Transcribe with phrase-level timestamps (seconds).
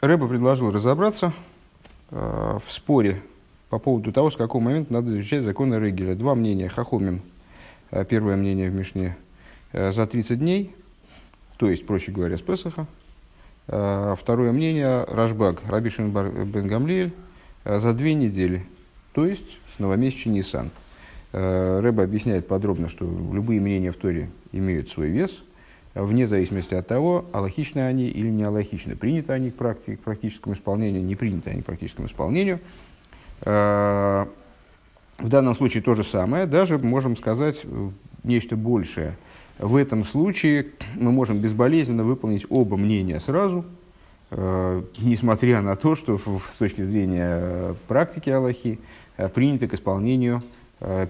[0.00, 1.34] Рэба предложил разобраться
[2.10, 3.20] э, в споре
[3.68, 6.14] по поводу того, с какого момента надо изучать законы Регеля.
[6.14, 7.20] Два мнения Хахомим.
[7.90, 9.18] Э, первое мнение в Мишне
[9.72, 10.74] э, за 30 дней,
[11.58, 12.86] то есть, проще говоря, с Песаха.
[13.68, 17.12] Э, второе мнение Рашбаг, Рабишин бен Гамлиэль,
[17.64, 18.64] э, за две недели,
[19.12, 20.70] то есть с новомесяча Нисан.
[21.32, 25.42] Э, Рэба объясняет подробно, что любые мнения в Торе имеют свой вес–
[26.04, 28.96] вне зависимости от того, аллахичны они или не аллахичны.
[28.96, 32.60] Приняты они к, практике, к практическому исполнению, не приняты они к практическому исполнению.
[33.44, 34.26] Э,
[35.18, 37.64] в данном случае то же самое, даже можем сказать
[38.22, 39.16] нечто большее.
[39.58, 43.64] В этом случае мы можем безболезненно выполнить оба мнения сразу,
[44.30, 48.78] э, несмотря на то, что с точки зрения практики Аллахи
[49.16, 50.42] э, принято к исполнению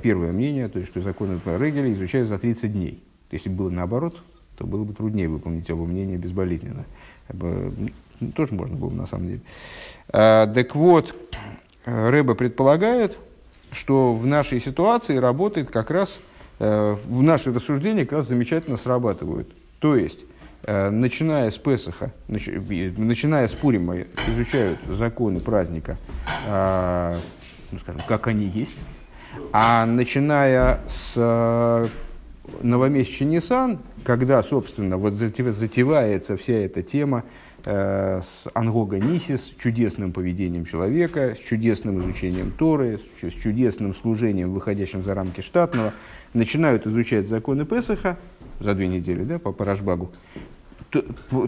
[0.03, 3.01] первое мнение, то есть что законы Регеля изучают за 30 дней.
[3.31, 4.21] Если было наоборот,
[4.61, 6.85] то было бы труднее выполнить оба мнения безболезненно.
[7.33, 7.89] Ну,
[8.37, 9.41] тоже можно было на самом деле.
[10.11, 11.15] А, так вот,
[11.87, 13.17] Рэба предполагает,
[13.73, 16.19] что в нашей ситуации работает как раз,
[16.59, 19.49] э, в наши рассуждения как раз замечательно срабатывают.
[19.79, 20.21] То есть,
[20.65, 23.97] э, начиная с Песаха, начиная с Пурима,
[24.29, 25.97] изучают законы праздника,
[26.47, 27.17] а,
[27.73, 28.77] ну, скажем, как они есть,
[29.53, 31.89] а начиная с
[32.63, 37.25] новомесячный Нисан, когда, собственно, вот затевается вся эта тема
[37.65, 44.53] э, с Ангога Нисис, чудесным поведением человека, с чудесным изучением Торы, с, с чудесным служением,
[44.53, 45.93] выходящим за рамки штатного,
[46.35, 48.17] начинают изучать законы Песаха
[48.59, 50.11] за две недели, да, по Парашбагу,
[50.91, 51.03] то,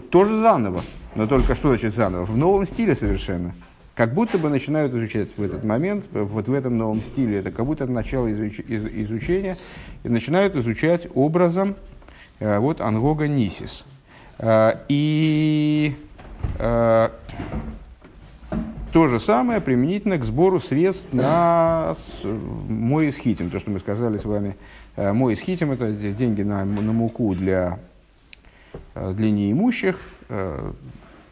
[0.09, 0.81] тоже заново,
[1.15, 2.25] но только что значит заново?
[2.25, 3.53] В новом стиле совершенно–
[3.95, 7.65] как будто бы начинают изучать в этот момент, вот в этом новом стиле, это как
[7.65, 9.57] будто начало изуч, из, изучения,
[10.03, 11.75] и начинают изучать образом
[12.39, 13.83] вот Ангога Нисис.
[14.39, 15.95] Э, и
[16.59, 17.09] э,
[18.91, 21.95] то же самое применительно к сбору средств на
[22.67, 24.55] мой исхитим, то, что мы сказали с вами.
[24.95, 27.79] Э, мой исхитим– это деньги на, на муку для,
[28.95, 30.71] э, для неимущих, э,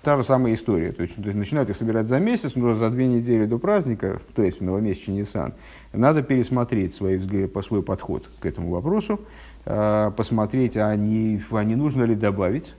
[0.03, 0.91] Та же самая история.
[0.93, 4.59] То есть, начинают их собирать за месяц, но за две недели до праздника, то есть
[4.59, 5.53] в новомесячный Нисан,
[5.93, 9.21] надо пересмотреть свой, взгляд, свой подход к этому вопросу,
[9.63, 12.73] посмотреть, а не, а не нужно ли добавить,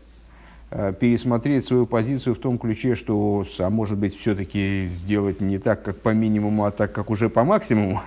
[0.70, 5.82] а, пересмотреть свою позицию в том ключе, что, а может быть, все-таки сделать не так,
[5.82, 8.02] как по минимуму, а так, как уже по максимуму.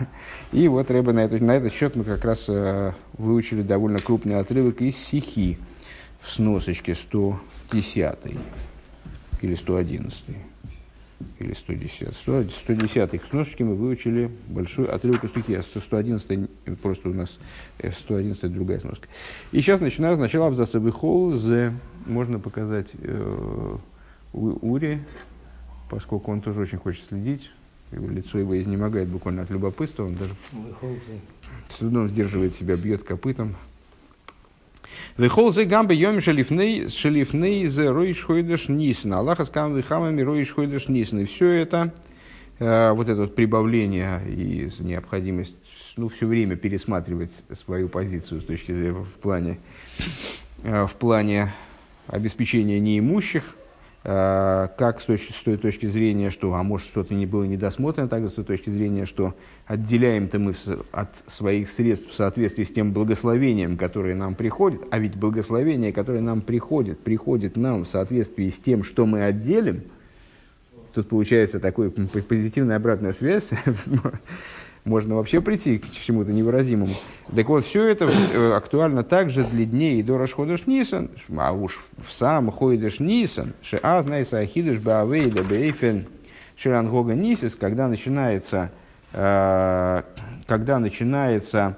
[0.52, 2.50] И вот Рэба на, этот, на этот счет мы как раз
[3.18, 5.58] выучили довольно крупный отрывок из Сихи
[6.22, 8.16] в сносочке 110
[9.41, 10.25] или 111
[11.40, 12.16] или 110.
[12.16, 16.50] 110 их сносочки мы выучили большой отрывок из стихи, а 111
[16.81, 17.38] просто у нас
[17.80, 19.08] 111 э, другая сноска.
[19.52, 21.74] И сейчас начинаю сначала абзаца выхол з
[22.06, 23.78] можно показать э,
[24.34, 25.02] Ури,
[25.90, 27.52] поскольку он тоже очень хочет следить,
[27.91, 30.34] его лицо его изнемогает буквально от любопытства, он даже
[31.69, 33.56] с трудом сдерживает себя, бьет копытом,
[35.18, 39.14] Вехол зе гамбе йом шелифней шелифней зе роиш хойдеш нисен.
[39.14, 41.20] Аллаха скам вихамами роиш хойдеш нисен.
[41.20, 41.94] И все это,
[42.60, 45.56] э, вот это вот прибавление и необходимость
[45.98, 49.60] ну, все время пересматривать свою позицию с точки зрения в плане,
[50.64, 51.54] э, в плане
[52.08, 53.56] обеспечения неимущих,
[54.06, 58.30] как с, точки, с той точки зрения, что, а может, что-то не было недосмотрено, также
[58.30, 59.34] с той точки зрения, что
[59.66, 60.54] отделяем-то мы
[60.92, 66.22] от своих средств в соответствии с тем благословением, которое нам приходит, а ведь благословение, которое
[66.22, 69.82] нам приходит, приходит нам в соответствии с тем, что мы отделим,
[70.94, 73.50] тут получается такой позитивная обратная связь,
[74.85, 76.94] можно вообще прийти к чему-то невыразимому.
[77.35, 82.13] Так вот, все это э, актуально также для дней до Рашходыш Нисан, а уж в
[82.13, 86.06] сам Хойдыш Нисан, ше азнайса ахидыш баавейда бейфен
[86.56, 88.72] ширангога Нисис, когда начинается,
[89.12, 90.03] э,
[90.46, 91.78] когда начинается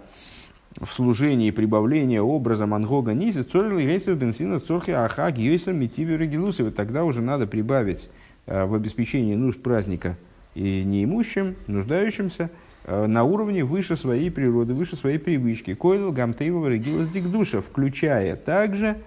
[0.77, 7.05] в служении прибавления образа Мангога Нисис, цорил гейсов бенсина цорхи аха гейсер митиви регилусов, тогда
[7.05, 8.09] уже надо прибавить
[8.47, 10.17] э, в обеспечении нужд праздника
[10.55, 12.49] и неимущим, нуждающимся–
[12.87, 15.73] на уровне выше своей природы, выше своей привычки.
[15.73, 18.97] Койл гамтейва регилас дикдуша, включая также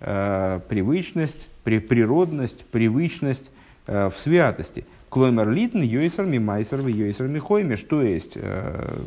[0.00, 3.50] э, привычность, при, природность, привычность
[3.86, 4.86] э, в святости.
[5.08, 8.98] Клоймер литн йойсер мимайсер йойсер михоймеш, то есть э,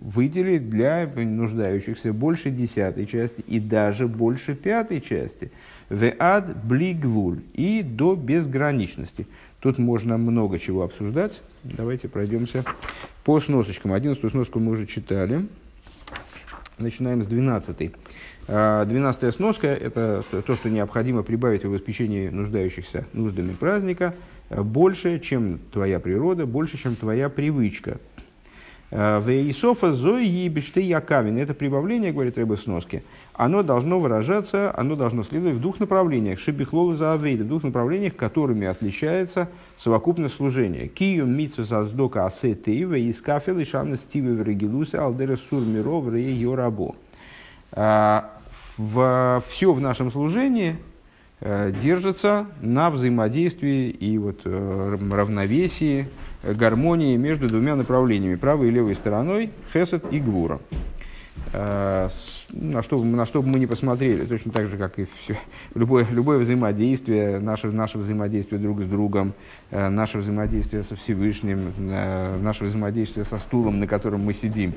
[0.00, 5.50] выделить для нуждающихся больше десятой части и даже больше пятой части.
[5.88, 9.26] В ад блигвуль и до безграничности.
[9.60, 11.42] Тут можно много чего обсуждать.
[11.64, 12.64] Давайте пройдемся
[13.24, 13.92] по сносочкам.
[13.92, 15.46] Одиннадцатую сноску мы уже читали.
[16.78, 17.92] Начинаем с 12.
[18.46, 24.14] Двенадцатая сноска– это то, что необходимо прибавить в обеспечении нуждающихся нуждами праздника
[24.48, 27.98] больше, чем твоя природа, больше, чем твоя привычка.
[28.90, 31.36] Вейсофа зои бешты якавин.
[31.36, 33.02] Это прибавление, говорит Рэбе в сноске,
[33.40, 36.38] оно должно выражаться, оно должно следовать в двух направлениях.
[36.38, 39.48] Шибихлолу за в двух направлениях, которыми отличается
[39.78, 40.88] совокупность служения.
[40.88, 46.96] Кию митсу заздока асетеева из кафелы шамна стивы врагилуса алдера сур миров йорабо.
[47.72, 48.30] А,
[48.76, 50.76] в, все в нашем служении
[51.40, 56.10] э, держится на взаимодействии и вот э, равновесии
[56.42, 60.60] гармонии между двумя направлениями, правой и левой стороной, хесед и гвура.
[62.52, 65.36] Э, на что, на что бы мы ни посмотрели, точно так же, как и все,
[65.74, 69.34] любое, любое взаимодействие, наше, наше взаимодействие друг с другом,
[69.70, 74.74] э, наше взаимодействие со Всевышним, э, наше взаимодействие со стулом, на котором мы сидим,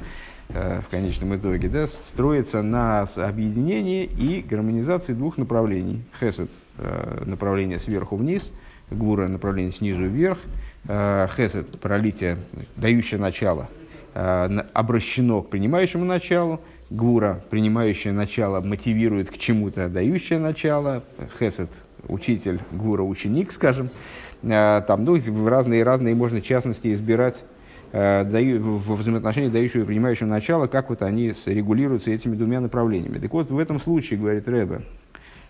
[0.49, 6.03] в конечном итоге, да, строится на объединении и гармонизации двух направлений.
[6.19, 6.49] Хесед–
[7.25, 8.51] направление сверху вниз,
[8.91, 10.39] гвура– направление снизу вверх–
[10.85, 12.37] Э, хесед, пролитие,
[12.75, 13.69] дающее начало,
[14.15, 16.59] э, обращено к принимающему началу,
[16.93, 21.03] гура, принимающее начало, мотивирует к чему-то дающее начало,
[21.39, 21.69] хесед,
[22.07, 23.89] учитель, гура, ученик, скажем,
[24.43, 27.43] э, там, ну, разные, разные можно частности избирать
[27.91, 33.19] даю, в взаимоотношении дающего и принимающего начала, как вот они регулируются этими двумя направлениями.
[33.19, 34.81] Так вот, в этом случае, говорит Рэбе,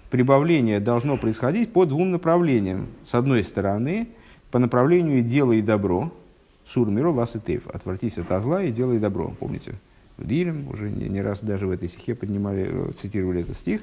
[0.10, 2.88] прибавление должно происходить по двум направлениям.
[3.10, 4.10] С одной стороны,
[4.52, 6.12] по направлению «делай добро»,
[6.68, 9.34] «сур миро вас и тейф», «отвратись от зла и делай добро».
[9.40, 9.76] Помните,
[10.18, 13.82] Дилем уже не, не раз даже в этой стихе поднимали, э, цитировали этот стих.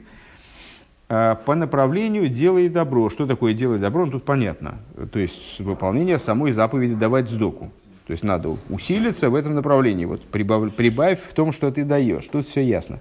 [1.09, 3.11] А, по направлению «делай добро».
[3.11, 4.06] Что такое «делай добро»?
[4.06, 4.79] Ну, тут понятно.
[5.12, 7.73] То есть выполнение самой заповеди «давать сдоку».
[8.06, 10.05] То есть надо усилиться в этом направлении.
[10.05, 12.27] Вот прибавь, прибавь в том, что ты даешь.
[12.27, 13.00] Тут все ясно.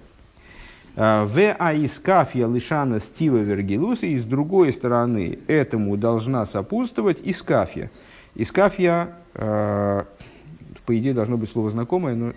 [0.96, 7.90] А, в аискафья лишана стива вергилуса, и с другой стороны этому должна сопутствовать искафья.
[8.34, 10.04] Искафья, э,
[10.86, 12.32] по идее, должно быть слово знакомое, но,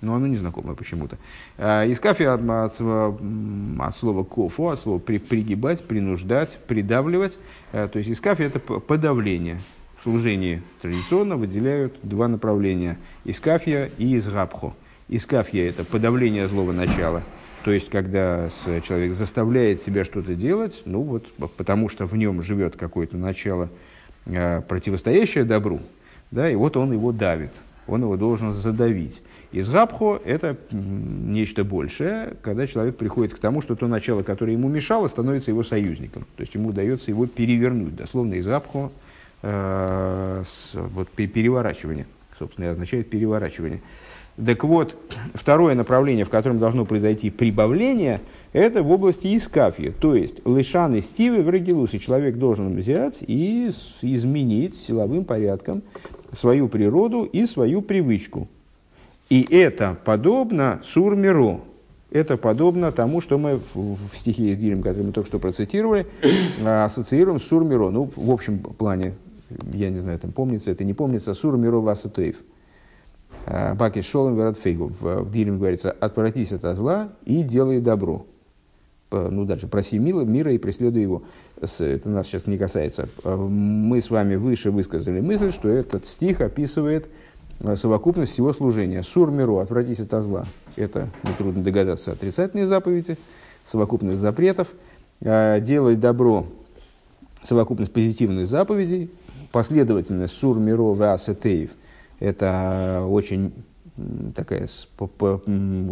[0.00, 1.18] но оно не знакомое почему-то.
[1.56, 7.38] Э, искафья от, от, от слова кофу, от слова при, пригибать, принуждать, придавливать.
[7.72, 9.60] Э, то есть искафья это подавление.
[10.00, 12.98] В служении традиционно выделяют два направления.
[13.24, 14.74] Искафья и изгабхо.
[15.08, 17.22] Искафья– это подавление злого начала,
[17.64, 18.50] то есть, когда
[18.86, 23.70] человек заставляет себя что-то делать, ну вот, потому что в нем живет какое-то начало,
[24.26, 25.80] э, противостоящее добру,
[26.30, 27.52] да, и вот он его давит,
[27.86, 29.22] он его должен задавить.
[29.50, 34.68] Из габхо это нечто большее, когда человек приходит к тому, что то начало, которое ему
[34.68, 36.26] мешало, становится его союзником.
[36.36, 37.96] То есть ему удается его перевернуть.
[37.96, 38.90] Дословно из габхо
[39.42, 40.42] э,
[40.74, 42.06] вот, переворачивание,
[42.38, 43.80] собственно, и означает переворачивание.
[44.44, 44.96] Так вот,
[45.34, 48.20] второе направление, в котором должно произойти прибавление,
[48.52, 49.92] это в области искафья.
[49.92, 51.98] То есть, лишаны стивы в регилусе.
[51.98, 53.70] Человек должен взять и
[54.02, 55.82] изменить силовым порядком
[56.32, 58.48] свою природу и свою привычку.
[59.28, 61.62] И это подобно сурмиру.
[62.10, 66.06] Это подобно тому, что мы в, в стихе с Дилем, который мы только что процитировали,
[66.64, 67.90] ассоциируем с сурмиро.
[67.90, 69.14] Ну, в общем плане,
[69.72, 72.36] я не знаю, там помнится, это не помнится, сурмиро васатоев.
[73.44, 74.92] Э, Баки Шолом Вератфейгу.
[75.00, 78.26] В Дилем говорится, отвратись от зла и делай добро.
[79.10, 81.22] Ну, дальше, проси мило, мира и преследуй его.
[81.60, 83.08] Это нас сейчас не касается.
[83.24, 87.08] Э, мы с вами выше высказали мысль, что этот стих описывает
[87.74, 89.02] совокупность всего служения.
[89.02, 90.46] Сур миру, отвратись от зла.
[90.76, 93.16] Это, нетрудно догадаться, отрицательные заповеди,
[93.64, 94.68] совокупность запретов.
[95.20, 96.46] Делай добро,
[97.42, 99.10] совокупность позитивных заповедей,
[99.50, 101.70] последовательность сур миро васетеев–
[102.20, 103.52] это очень
[104.36, 104.68] такая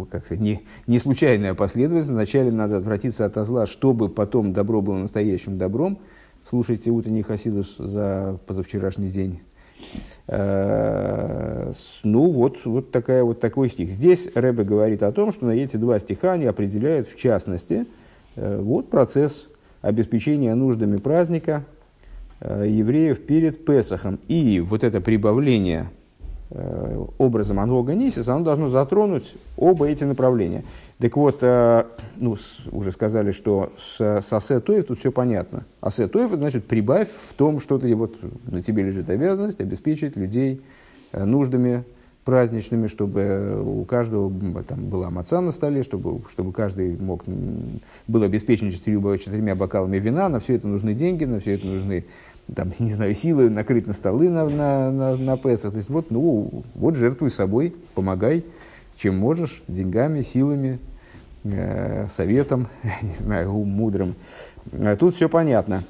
[0.09, 2.09] как сказать, не, не случайная последовательность.
[2.09, 5.99] Вначале надо отвратиться от зла, чтобы потом добро было настоящим добром.
[6.47, 9.41] Слушайте утренний Хасидус за позавчерашний день.
[10.27, 11.71] Э,
[12.03, 13.89] ну, вот, вот, такая, вот такой стих.
[13.89, 17.85] Здесь Рэбе говорит о том, что на эти два стиха они определяют, в частности,
[18.35, 19.47] э, вот процесс
[19.81, 21.63] обеспечения нуждами праздника
[22.41, 24.19] э, евреев перед Песохом.
[24.27, 25.89] И вот это прибавление
[26.49, 30.63] образом Анвога Нисис, оно должно затронуть оба эти направления.
[30.99, 31.83] Так вот, э,
[32.19, 32.35] ну,
[32.71, 35.65] уже сказали, что с, с асе тоев тут все понятно.
[35.79, 40.61] Асе тоев, значит, прибавь в том, что ты, вот, на тебе лежит обязанность обеспечить людей
[41.11, 41.83] э, нуждами
[42.23, 44.29] праздничными, чтобы у каждого
[44.63, 47.23] там, была маца на столе, чтобы, чтобы каждый мог,
[48.07, 50.27] был обеспечен четырьмя бокалами вина.
[50.27, 52.03] На все это нужны деньги, на все это нужны
[52.55, 55.71] там, не знаю, силы накрыть на столы на, на, на, на Песах.
[55.71, 58.43] То есть вот, ну, вот жертвуй собой, помогай,
[58.97, 60.79] чем можешь, деньгами, силами,
[61.43, 62.67] э, советом,
[63.01, 64.15] не знаю, мудрым.
[64.71, 65.83] Э, тут все понятно.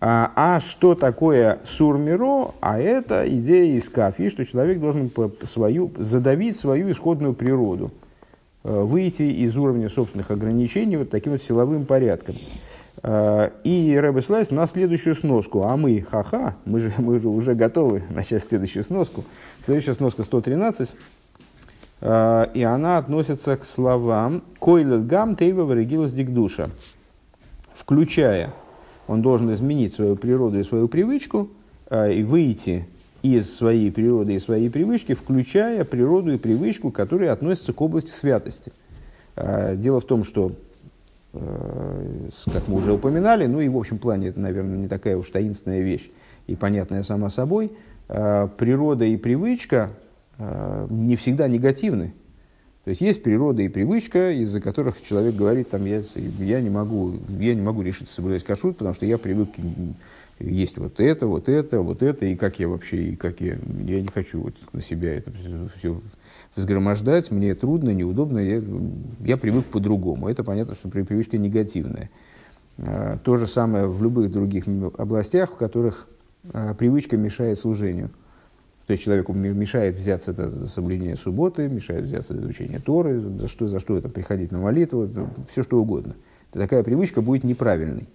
[0.00, 2.52] А, а что такое сурмиро?
[2.60, 5.10] А это идея из кафи, что человек должен
[5.44, 7.90] свою, задавить свою исходную природу,
[8.64, 12.34] э, выйти из уровня собственных ограничений вот таким вот силовым порядком.
[13.06, 17.54] Э, и Рэбе Слайс на следующую сноску, а мы, ха-ха, мы же, мы же уже
[17.54, 19.24] готовы начать следующую сноску.
[19.62, 20.90] Следующая сноска 113,
[22.00, 26.70] э, и она относится к словам «Койлет гам тейва варегилус дикдуша»,
[27.74, 28.54] включая
[29.06, 31.50] он должен изменить свою природу и свою привычку
[31.90, 32.86] а, и выйти
[33.20, 38.72] из своей природы и своей привычки, включая природу и привычку, которые относятся к области святости.
[39.36, 40.52] Дело в том, что,
[41.34, 45.80] как мы уже упоминали, ну и в общем плане это, наверное, не такая уж таинственная
[45.80, 46.10] вещь
[46.46, 47.72] и понятная сама собой,
[48.06, 49.90] природа и привычка
[50.38, 52.12] не всегда негативны.
[52.84, 56.02] То есть есть природа и привычка, из-за которых человек говорит, там, я,
[56.38, 59.48] я, не могу, я не могу решиться соблюдать кашрут, потому что я привык
[60.38, 64.02] есть вот это, вот это, вот это, и как я вообще, и как я, я
[64.02, 65.32] не хочу вот на себя это
[65.78, 66.00] все
[66.56, 68.62] взгромождать, мне трудно, неудобно, я,
[69.20, 70.28] я привык по-другому.
[70.28, 72.10] Это понятно, что привычка негативная.
[72.78, 74.64] А, то же самое в любых других
[74.98, 76.08] областях, в которых
[76.52, 78.10] а, привычка мешает служению–
[78.86, 83.66] то есть человеку мешает взяться за соблюдение субботы, мешает взяться за изучение Торы, за что,
[83.66, 85.08] за что это приходить на молитву,
[85.50, 86.14] все что угодно.
[86.52, 88.06] Такая привычка будет неправильной.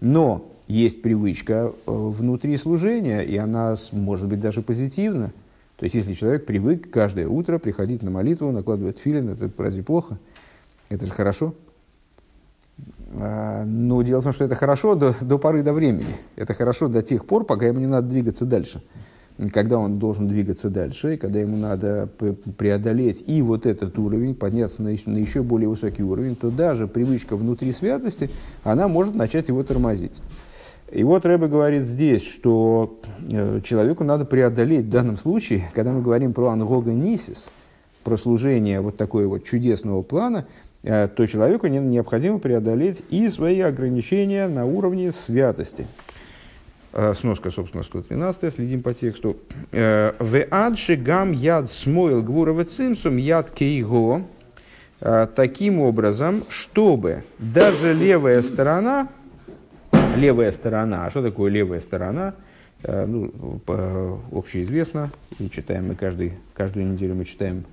[0.00, 5.32] Но есть привычка э, внутри служения, и она может быть даже позитивна.
[5.80, 10.18] То есть, если человек привык каждое утро приходить на молитву, накладывать филин, это разве плохо?
[10.90, 11.54] Это же хорошо.
[13.14, 16.16] А, но дело в том, что это хорошо до, до поры до времени.
[16.36, 18.82] Это хорошо до тех пор, пока ему не надо двигаться дальше
[19.54, 22.10] когда он должен двигаться дальше, и когда ему надо
[22.58, 27.36] преодолеть и вот этот уровень, подняться на, на еще более высокий уровень, то даже привычка
[27.36, 28.28] внутри святости,
[28.64, 30.20] она может начать его тормозить.
[30.92, 36.02] И вот Рэбе говорит здесь, что э, человеку надо преодолеть в данном случае, когда мы
[36.02, 37.48] говорим про ангога нисис,
[38.02, 40.46] про служение вот такого вот чудесного плана,
[40.82, 45.86] э, то человеку необходимо преодолеть и свои ограничения на уровне святости.
[46.92, 49.36] Э, сноска, собственно, 113, следим по тексту.
[49.70, 54.22] В адши гам яд смоил гвурова цимсум яд кейго.
[55.34, 59.08] Таким образом, чтобы даже левая сторона,
[60.20, 62.34] левая сторона, а что такое левая сторона?
[62.82, 63.60] Ну,
[64.32, 67.64] общеизвестно, и читаем мы каждый, каждую неделю мы читаем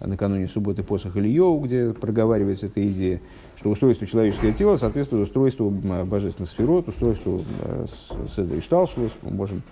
[0.00, 3.20] накануне субботы посох Ильеву, где проговаривается эта идея
[3.56, 7.86] что устройство человеческого тела соответствует устройству божественных сферот, устройству э,
[8.34, 9.12] Седа и Шталшлус.
[9.22, 9.62] Мы можем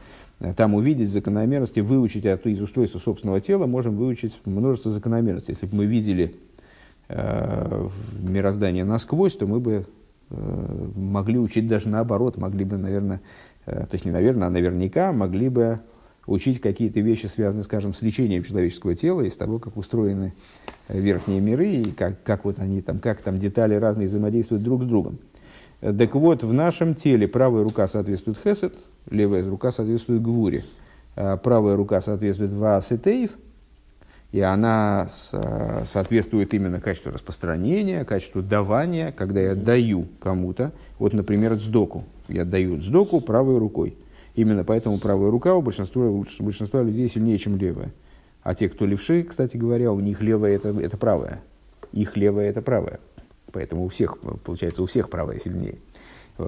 [0.40, 5.54] э, там увидеть закономерности, выучить а из устройства собственного тела, можем выучить множество закономерностей.
[5.54, 6.36] Если бы мы видели
[7.08, 7.88] э,
[8.22, 9.84] мироздание насквозь, то мы бы э,
[10.94, 13.20] могли учить даже наоборот, могли бы, наверное,
[13.66, 15.80] э, то есть не наверное, а наверняка могли бы
[16.26, 20.34] учить какие-то вещи, связанные, скажем, с лечением человеческого тела, из того, как устроены
[20.88, 24.86] верхние миры, и как, как, вот они там, как там детали разные взаимодействуют друг с
[24.86, 25.18] другом.
[25.80, 28.74] Так вот, в нашем теле правая рука соответствует хесед,
[29.10, 30.64] левая рука соответствует гвуре,
[31.16, 33.32] а правая рука соответствует ваасетеев,
[34.32, 35.08] и она
[35.92, 42.80] соответствует именно качеству распространения, качеству давания, когда я даю кому-то, вот, например, сдоку, я даю
[42.80, 43.94] сдоку правой рукой.
[44.34, 47.92] Именно поэтому правая рука у большинства, у большинства людей сильнее, чем левая.
[48.42, 51.42] А те, кто левши, кстати говоря, у них левая это, это правая.
[51.92, 53.00] Их левая это правая.
[53.52, 55.76] Поэтому у всех, получается, у всех правая сильнее.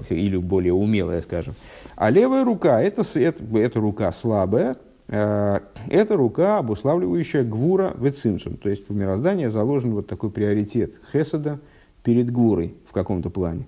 [0.09, 1.53] Или более умелая, скажем.
[1.95, 4.75] А левая рука это, это, это рука слабая, э,
[5.07, 8.57] это рука, обуславливающая гвура вецимсум.
[8.57, 11.59] То есть в мироздании заложен вот такой приоритет хесада
[12.03, 13.65] перед гвурой в каком-то плане.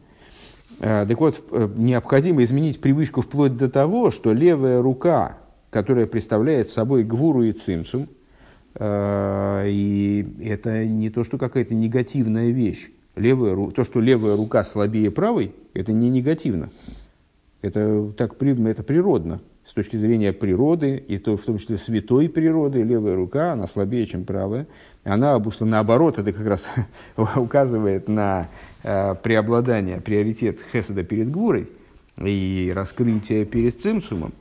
[0.79, 5.37] Э, так вот, э, необходимо изменить привычку вплоть до того, что левая рука,
[5.69, 8.07] которая представляет собой гвуру и цимсум,
[8.79, 12.89] Э, и это не то, что какая-то негативная вещь.
[13.15, 16.69] Левая, то, что левая рука слабее правой, это не негативно.
[17.61, 19.41] Это, так, это природно.
[19.67, 24.05] С точки зрения природы, и то, в том числе святой природы, левая рука, она слабее,
[24.05, 24.65] чем правая.
[25.03, 26.71] Она обусловлена наоборот, это как раз
[27.35, 28.47] указывает на
[28.83, 31.69] э, преобладание, приоритет Хеседа перед Гурой
[32.15, 34.31] и раскрытие перед Цимсумом.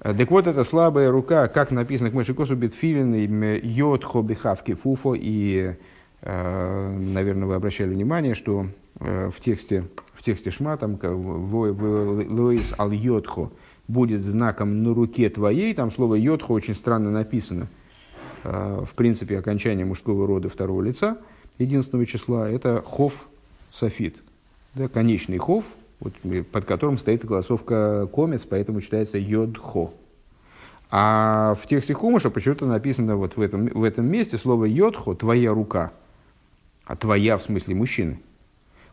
[0.00, 5.74] Так вот, эта слабая рука, как написано к Мышикосу Бетфилин, йод хобихавки фуфо, и,
[6.22, 8.68] э, наверное, вы обращали внимание, что
[8.98, 13.50] э, в тексте, в тексте Шма, там, Лоис ал йодхо,
[13.88, 17.68] будет знаком на руке твоей, там слово йодхо очень странно написано.
[18.42, 21.18] в принципе, окончание мужского рода второго лица,
[21.58, 23.28] единственного числа, это хов
[23.70, 24.22] софит.
[24.74, 25.66] Да, конечный хов,
[26.00, 26.12] вот,
[26.50, 29.94] под которым стоит голосовка комец, поэтому читается йод-хо.
[30.90, 35.52] А в тексте Хумаша почему-то написано вот в этом, в этом месте слово йодхо– твоя
[35.52, 35.92] рука.
[36.84, 38.20] А твоя в смысле мужчины.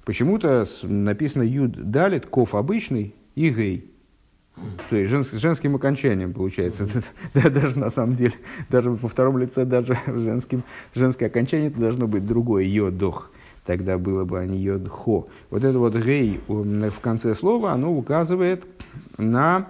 [0.06, 3.91] Почему-то написано юд далит, ков обычный и гей.
[4.90, 6.88] То есть женс, женским окончанием получается.
[7.34, 8.34] Да, даже на самом деле,
[8.70, 10.64] даже во втором лице, даже женским,
[10.94, 13.32] женское окончание это должно быть другое, йодох.
[13.66, 15.28] Тогда было бы, а не йодхо.
[15.50, 18.66] Вот это вот гей в конце слова, оно указывает
[19.18, 19.68] на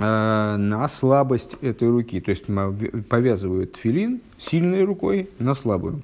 [0.00, 2.20] Э, на слабость этой руки.
[2.20, 2.46] То есть
[3.08, 6.02] повязывают филин сильной рукой на слабую.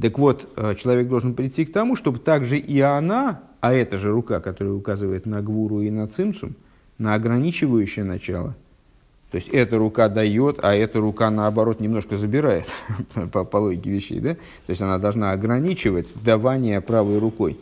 [0.00, 4.12] Так вот, э, человек должен прийти к тому, чтобы также и она, а эта же
[4.12, 6.54] рука, которая указывает на гвуру и на цимсум,
[6.98, 8.54] на ограничивающее начало,
[9.30, 12.66] то есть эта рука дает, а эта рука наоборот немножко забирает
[13.32, 14.34] по, по логике вещей, да?
[14.34, 17.56] То есть она должна ограничивать давание правой рукой.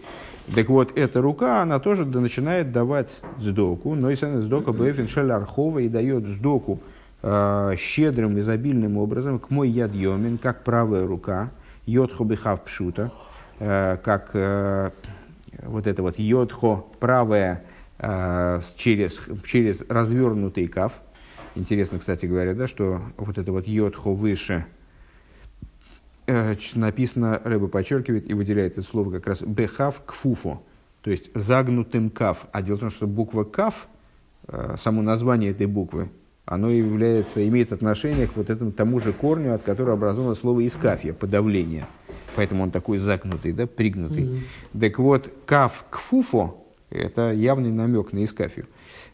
[0.53, 5.79] Так вот, эта рука, она тоже начинает давать сдоку, но если она сдока бэфин архова
[5.79, 6.81] и дает сдоку
[7.23, 11.51] э, щедрым, изобильным образом, к мой яд йомин, как правая рука,
[11.87, 13.13] йодхо бихав пшута,
[13.61, 14.91] э, как э,
[15.63, 17.65] вот это вот йодхо, правая,
[17.99, 20.93] э, через, через развернутый кав.
[21.55, 24.67] Интересно, кстати говоря, да, что вот это вот йодхо выше–
[26.27, 30.63] Э, написано, Рэба подчеркивает и выделяет это слово как раз бехав кфуфо,
[31.03, 32.47] то есть загнутым кав.
[32.53, 33.89] А дело в том, что буква кав,
[34.47, 36.11] э, само название этой буквы,
[36.45, 41.13] оно является, имеет отношение к вот этому тому же корню, от которого образовано слово искафья,
[41.13, 41.87] подавление.
[42.37, 44.25] Поэтому он такой загнутый, да, пригнутый.
[44.25, 44.81] Mm-hmm.
[44.81, 48.67] Так вот, кав кфуфо– это явный намек на искафию.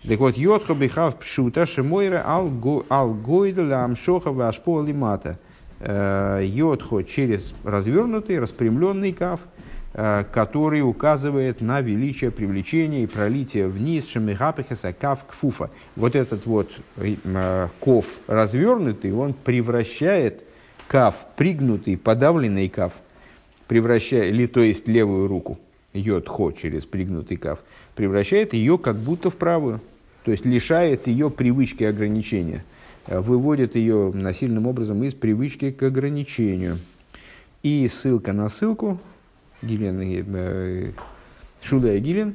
[0.07, 2.49] Так вот, йодхо бихав пшута шимойра ал
[3.15, 5.39] гойдля амшоха вашпо лимата–
[5.81, 9.41] Э, йодхо через развернутый, распрямленный каф,
[9.95, 15.71] э, который указывает на величие привлечения и пролития вниз шемихапехеса каф кфуфа.
[15.95, 20.43] Вот этот вот э, ков развернутый, он превращает
[20.89, 22.95] каф, пригнутый, подавленный каф,
[23.69, 25.59] превращает, то есть левую руку,
[25.93, 27.61] йодхо через пригнутый каф,
[27.95, 29.81] превращает ее как будто в правую,
[30.25, 32.65] то есть лишает ее привычки ограничения–
[33.09, 36.79] выводит ее насильным образом из привычки к ограничению.
[37.63, 38.99] И ссылка на ссылку,
[39.63, 40.93] Гилен, э,
[41.63, 42.35] Шуда и Гилен,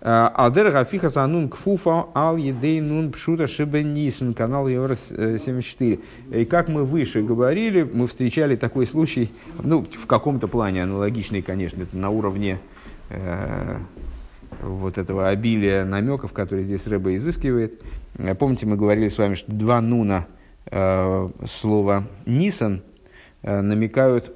[0.00, 5.98] Алдер Гафиха Санун Кфуфа Ал Едей Нун Пшута Шибенисен, канал Евро 74.
[6.30, 9.30] И как мы выше говорили, мы встречали такой случай,
[9.62, 12.60] ну, в каком-то плане аналогичный, конечно, это на уровне
[13.10, 13.78] э,
[14.62, 17.82] вот этого обилия намеков, которые здесь Рэба изыскивает.
[18.38, 20.26] Помните, мы говорили с вами, что два нуна
[20.66, 22.82] э, слова Нисан
[23.42, 24.32] э, намекают,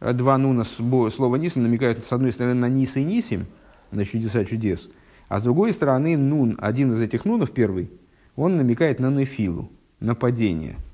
[0.00, 3.46] два нуна слова Нисан намекают, с одной стороны, на Нис и Нисим,
[3.94, 4.90] на чудеса чудес,
[5.28, 7.90] а с другой стороны, нун, один из этих нунов, первый,
[8.36, 10.76] он намекает на нефилу, на падение–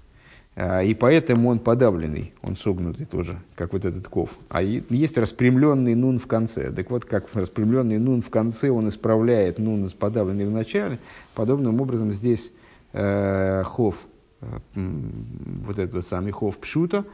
[0.56, 4.36] а, и поэтому он подавленный, он согнутый тоже, как вот этот ков.
[4.48, 6.70] А есть распрямленный нун в конце.
[6.70, 10.98] Так вот, как распрямленный нун в конце, он исправляет нун с подавленный в начале.
[11.34, 12.52] Подобным образом здесь
[12.92, 13.96] э, хов,
[14.40, 17.04] э, вот этот самый хов пшута,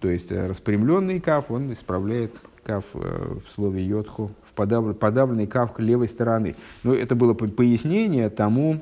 [0.00, 2.32] то есть э, распрямленный каф, он исправляет
[2.64, 6.56] каф э, в слове йодху, подав, подавленный каф левой стороны.
[6.82, 8.80] Но это было пояснение тому,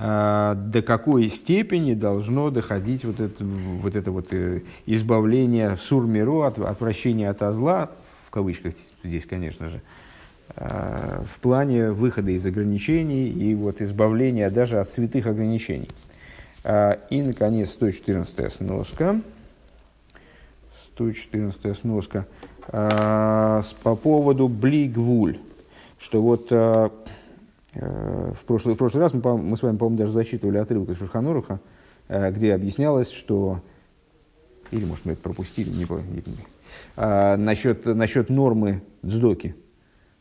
[0.00, 6.60] а, до какой степени должно доходить вот это вот, это вот э, избавление сурмиру, от,
[6.60, 7.90] отвращения от зла,
[8.28, 9.80] в кавычках здесь, конечно же,
[10.54, 15.88] а, в плане выхода из ограничений и вот избавления даже от святых ограничений.
[17.10, 19.20] И, наконец, 114 сноска.
[20.94, 22.26] 114 сноска.
[22.70, 25.38] По поводу блигвуль,
[25.98, 26.52] что вот
[27.74, 30.98] Э, в прошлый, в прошлый раз мы, мы с вами, по-моему, даже зачитывали отрывок из
[30.98, 31.60] Шурхануруха,
[32.08, 33.60] э, где объяснялось, что...
[34.70, 36.04] Или, может, мы это пропустили, не помню.
[36.96, 39.54] А, насчет, насчет нормы дздоки,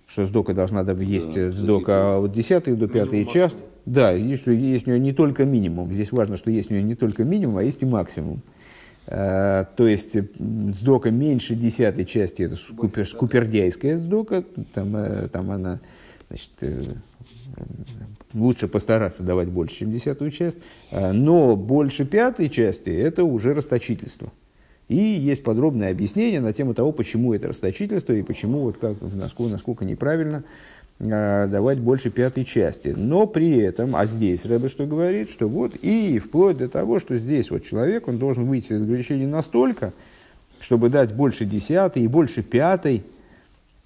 [0.05, 3.53] что сдока должна есть да, сдока от 10 до 5 час.
[3.85, 5.91] Да, и что есть у нее не только минимум.
[5.91, 8.41] Здесь важно, что есть у нее не только минимум, а есть и максимум.
[9.07, 14.43] А, то есть сдока меньше десятой части, это скупер, скупердяйская сдока,
[14.73, 14.95] там,
[15.29, 15.79] там она
[16.27, 16.49] значит,
[18.33, 20.57] лучше постараться давать больше, чем десятую часть,
[20.91, 24.31] но больше пятой части это уже расточительство.
[24.89, 29.51] И есть подробное объяснение на тему того, почему это расточительство и почему, вот как, насколько,
[29.51, 30.43] насколько неправильно
[30.99, 32.93] давать больше пятой части.
[32.95, 37.17] Но при этом, а здесь Рэбе что говорит, что вот и вплоть до того, что
[37.17, 39.93] здесь вот человек, он должен выйти из ограничений настолько,
[40.59, 43.03] чтобы дать больше десятой и больше пятой,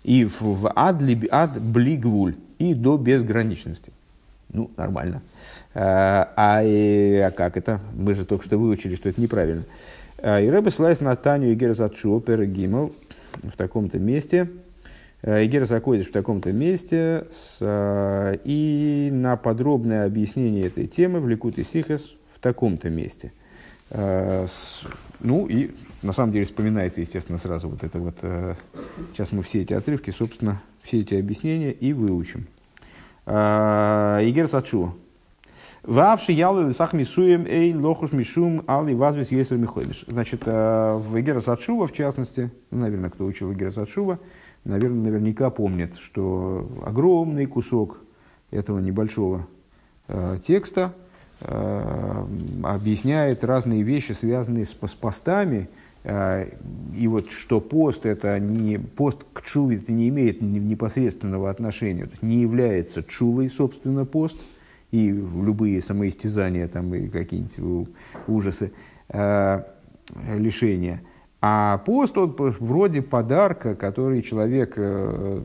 [0.03, 3.91] и в, в ад, ад блигвуль, и до безграничности.
[4.53, 5.21] Ну, нормально.
[5.73, 7.79] А, а, а как это?
[7.93, 9.63] Мы же только что выучили, что это неправильно.
[10.17, 12.93] А, и Рэбе ссылается на Таню и Герзатшу, Гимл,
[13.43, 14.49] в таком-то месте.
[15.23, 17.25] А, и Герзакодиш в таком-то месте.
[17.31, 23.33] С, а, и на подробное объяснение этой темы в Ликут Сихес в таком-то месте.
[23.89, 24.81] А, с,
[25.19, 28.15] ну и на самом деле вспоминается, естественно, сразу вот это вот.
[29.13, 32.47] Сейчас мы все эти отрывки, собственно, все эти объяснения и выучим.
[33.27, 34.95] Игер Сачу.
[35.83, 40.05] Вавши ялы лисах мисуем эй лохуш мишум али вазвис есер михойдыш.
[40.07, 44.19] Значит, э, в Игера Сачува, в частности, ну, наверное, кто учил Игера Сачува,
[44.63, 47.99] наверное, наверняка помнит, что огромный кусок
[48.51, 49.47] этого небольшого
[50.07, 50.93] э, текста
[51.39, 52.25] э,
[52.63, 55.69] объясняет разные вещи, связанные с, с постами,
[56.03, 56.49] э,
[56.97, 62.11] и вот что пост это не пост к чуве это не имеет непосредственного отношения, то
[62.11, 64.37] есть не является чувой, собственно, пост–
[64.91, 67.89] и любые самоистязания там, и какие-нибудь
[68.27, 68.71] ужасы,
[69.09, 69.63] э,
[70.37, 71.01] лишения.
[71.41, 75.41] А пост, он вроде подарка, который человек, э,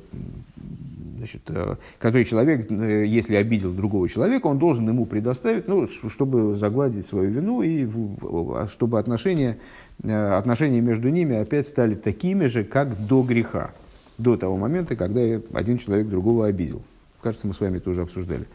[1.17, 6.55] значит, э, который человек, э, если обидел другого человека, он должен ему предоставить, ну, чтобы
[6.55, 7.89] загладить свою вину и
[8.23, 9.57] а чтобы отношения,
[10.05, 13.71] отношения между ними опять стали такими же, как до греха,
[14.19, 15.23] до того момента, когда
[15.55, 16.83] один человек другого обидел.
[17.23, 18.47] Кажется, мы с вами это уже обсуждали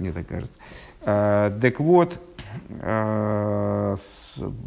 [0.00, 0.54] мне так кажется.
[1.04, 2.18] Так вот,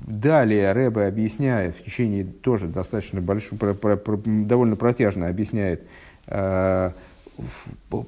[0.07, 5.81] далее Рэбе объясняет, в течение тоже достаточно большого, про, про, про, довольно протяжно объясняет
[6.27, 6.93] а,
[7.37, 8.05] в,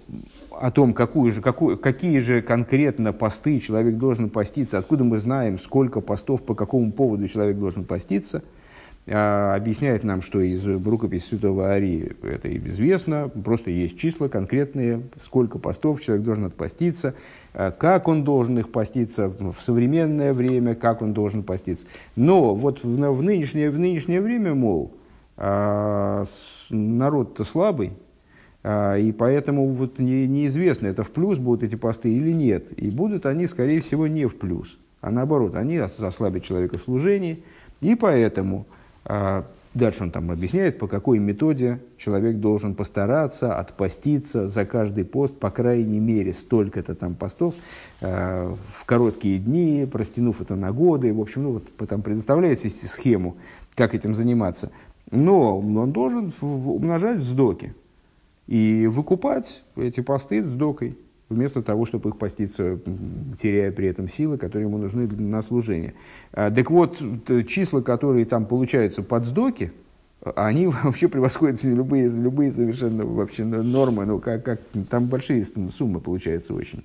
[0.52, 5.60] о том, какую же, какую, какие же конкретно посты человек должен поститься, откуда мы знаем,
[5.60, 8.44] сколько постов, по какому поводу человек должен поститься–
[9.08, 15.60] а, объясняет нам, что из рукописи Святого Арии это известно, просто есть числа конкретные, сколько
[15.60, 17.14] постов человек должен отпоститься,
[17.80, 21.86] как он должен их поститься в современное время, как он должен поститься.
[22.16, 24.94] Но вот в, в, нынешнее, в нынешнее время, мол,
[25.38, 26.26] а,
[26.70, 27.94] народ-то слабый,
[28.68, 32.72] и поэтому вот не, неизвестно, это в плюс будут эти посты или нет.
[32.78, 37.44] И будут они, скорее всего, не в плюс, а наоборот, они ослабят человека в служении,
[37.82, 38.66] и поэтому
[39.06, 45.38] а дальше он там объясняет, по какой методе человек должен постараться отпоститься за каждый пост,
[45.38, 47.54] по крайней мере, столько-то там постов
[48.02, 51.14] э, в короткие дни, простянув это на годы.
[51.14, 53.38] В общем, ну, вот, там предоставляется схему,
[53.76, 54.72] как этим заниматься.
[55.12, 57.74] Но он должен умножать вздоки
[58.48, 60.98] и выкупать эти посты вздокой
[61.36, 62.80] вместо того, чтобы их поститься,
[63.42, 65.94] теряя при этом силы, которые ему нужны на служение.
[66.32, 67.02] А, так вот,
[67.48, 69.72] числа, которые там получаются под сдоки,
[70.36, 75.46] они вообще превосходят любые, любые совершенно вообще нормы, ну, как, как, там большие
[75.78, 76.84] суммы получаются очень.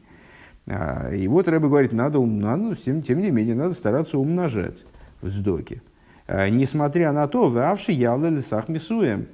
[0.66, 4.76] А, и вот Рэбе говорит, надо, надо тем, тем не менее, надо стараться умножать
[5.22, 5.82] вздоки.
[6.26, 9.26] А, несмотря на то, вавши явно лесах мисуем,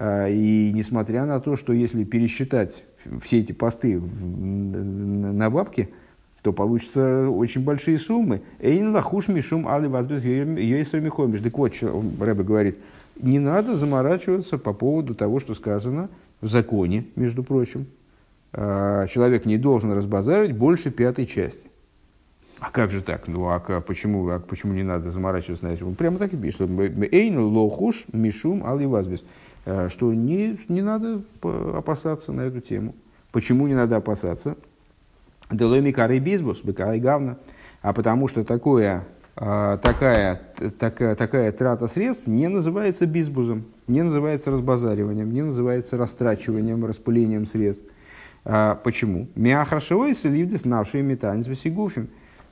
[0.00, 2.84] и несмотря на то, что если пересчитать
[3.22, 5.90] все эти посты на бабки,
[6.42, 8.42] то получится очень большие суммы.
[8.60, 11.40] Эйн лахуш мишум али вазбез михомиш.
[11.40, 11.72] Так вот,
[12.20, 12.78] Рэбе говорит,
[13.20, 17.86] не надо заморачиваться по поводу того, что сказано в законе, между прочим.
[18.52, 21.66] А, человек не должен разбазаривать больше пятой части.
[22.60, 23.26] А как же так?
[23.26, 25.94] Ну, а почему, а почему не надо заморачиваться на этим?
[25.94, 26.60] Прямо так и пишет.
[27.10, 29.24] Эйн лохуш мишум али вазбез.
[29.64, 32.94] Э, что не, не надо опасаться на эту тему.
[33.32, 34.56] Почему не надо опасаться?
[35.50, 37.38] Деломи кары бизбус, быка и гавна.
[37.82, 39.04] А потому что такое,
[39.36, 40.40] э, такая,
[40.78, 47.84] такая, такая трата средств не называется бизбузом, не называется разбазариванием, не называется растрачиванием, распылением средств.
[48.44, 49.28] А почему?
[49.34, 52.08] Мяхрашевой селивдис навший метанец весигуфим.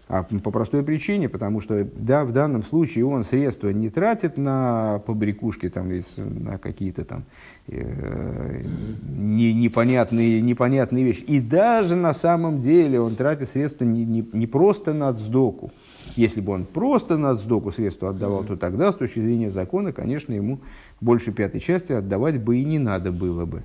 [0.09, 5.01] А по простой причине, потому что да, в данном случае он средства не тратит на
[5.07, 7.25] побрякушки, там, на какие-то там
[7.69, 8.63] э,
[9.09, 11.23] не, непонятные, непонятные вещи.
[11.23, 15.73] И даже на самом деле он тратит средства не, не, не просто на сдоку.
[16.17, 20.35] Если бы он просто на сдоку средства отдавал, то тогда, с точки зрения закона, конечно,
[20.35, 20.59] ему
[21.01, 23.63] больше пятой части отдавать бы и не надо было бы.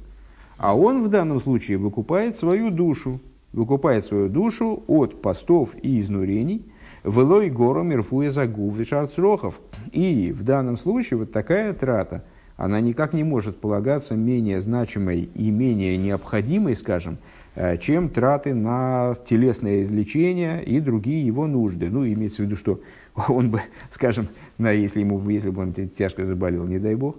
[0.57, 3.19] А он в данном случае выкупает свою душу,
[3.53, 6.65] выкупает свою душу от постов и изнурений,
[7.03, 9.59] велой гору мирфуя загув вишарцрохов.
[9.91, 12.23] И в данном случае вот такая трата,
[12.55, 17.19] она никак не может полагаться менее значимой и менее необходимой, скажем,
[17.55, 21.89] э, чем траты на телесное излечение и другие его нужды.
[21.89, 22.81] Ну, имеется в виду, что
[23.27, 27.17] он бы, скажем, на, если, ему, если бы он тяжко заболел, не дай бог,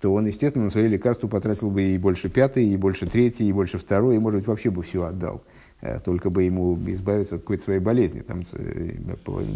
[0.00, 3.52] то он, естественно, на свои лекарства потратил бы и больше пятый, и больше третий, и
[3.52, 5.42] больше второй, и, может быть, вообще бы все отдал.
[5.82, 8.92] Э, только бы ему избавиться от какой-то своей болезни, там, э,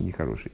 [0.02, 0.52] нехорошей.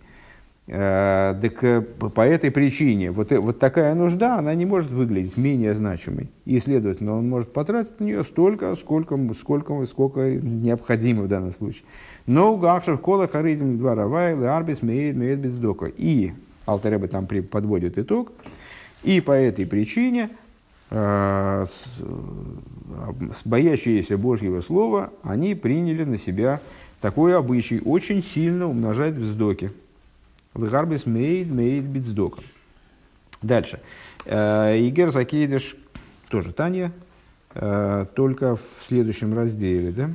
[0.68, 6.28] Э, так по этой причине вот, вот такая нужда, она не может выглядеть менее значимой.
[6.44, 11.82] И, следовательно, он может потратить на нее столько, сколько, сколько, сколько необходимо в данном случае.
[12.26, 15.86] Но гахшев кола харизм два равайлы арбис меет бездока.
[15.86, 16.32] И
[16.64, 18.32] Алтереба там подводит итог.
[19.02, 20.30] И по этой причине
[23.44, 26.60] боящиеся Божьего Слова, они приняли на себя
[27.00, 29.72] такой обычай очень сильно умножать вздоки.
[30.54, 32.42] Лыгарбис мейд мейд бицдока.
[33.42, 33.80] Дальше.
[34.24, 35.76] Э, Игер Закейдыш,
[36.28, 36.92] тоже Таня,
[37.54, 39.92] э, только в следующем разделе.
[39.92, 40.10] Да?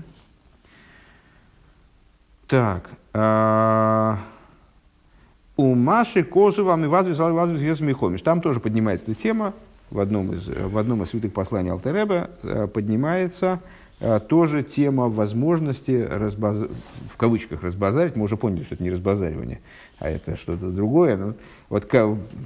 [2.48, 2.90] Так.
[5.58, 7.06] У Маши Козова мы вас
[7.82, 8.22] Михомиш.
[8.22, 9.54] Там тоже поднимается эта тема.
[9.92, 13.60] В одном из, в одном из святых посланий Алтереба э, поднимается
[14.00, 16.60] э, тоже тема возможности разбаз...
[17.10, 18.16] в кавычках разбазарить.
[18.16, 19.60] Мы уже поняли, что это не разбазаривание,
[20.00, 21.18] а это что-то другое.
[21.18, 21.34] Но
[21.68, 21.86] вот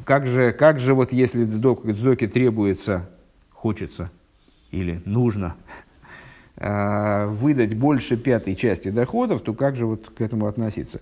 [0.06, 3.08] как, же, как же вот если сдок, сдоке требуется,
[3.52, 4.10] хочется
[4.72, 5.56] или нужно
[6.58, 11.00] э, выдать больше пятой части доходов, то как же вот к этому относиться?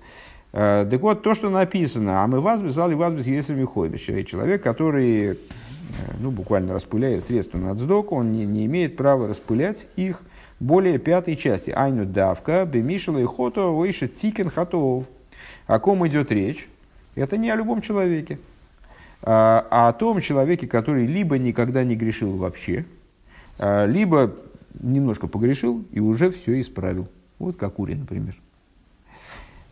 [0.52, 5.40] Так вот, то, что написано, а мы вас взяли вас если Михойбич, человек, который
[6.19, 10.22] ну, буквально распыляет средства на дздоку, он не, не имеет права распылять их
[10.60, 11.69] более пятой части.
[11.72, 15.06] Айну давка, бемишела и хото, выше тикен хатов.
[15.67, 16.67] О ком идет речь?
[17.15, 18.39] Это не о любом человеке,
[19.22, 22.86] а, а о том человеке, который либо никогда не грешил вообще,
[23.60, 24.34] а, либо
[24.82, 27.08] немножко погрешил и уже все исправил.
[27.39, 28.36] Вот как Ури, например.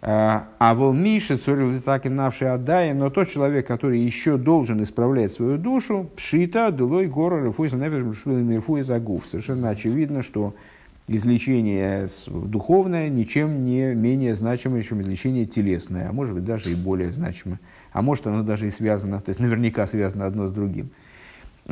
[0.04, 5.32] А вол Миша, цорил так и навший отдай, но тот человек, который еще должен исправлять
[5.32, 9.28] свою душу, пшита, дулой, гора, рефуйса, нефиш, загув.
[9.28, 10.56] Совершенно очевидно, что
[11.08, 17.12] излечение духовное ничем не менее значимое, чем излечение телесное, а может быть даже и более
[17.12, 17.60] значимое.
[17.92, 20.90] А может оно даже и связано, то есть наверняка связано одно с другим.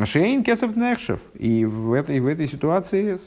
[0.04, 1.20] Шейн кесов нехшев.
[1.34, 3.18] И в этой, в этой ситуации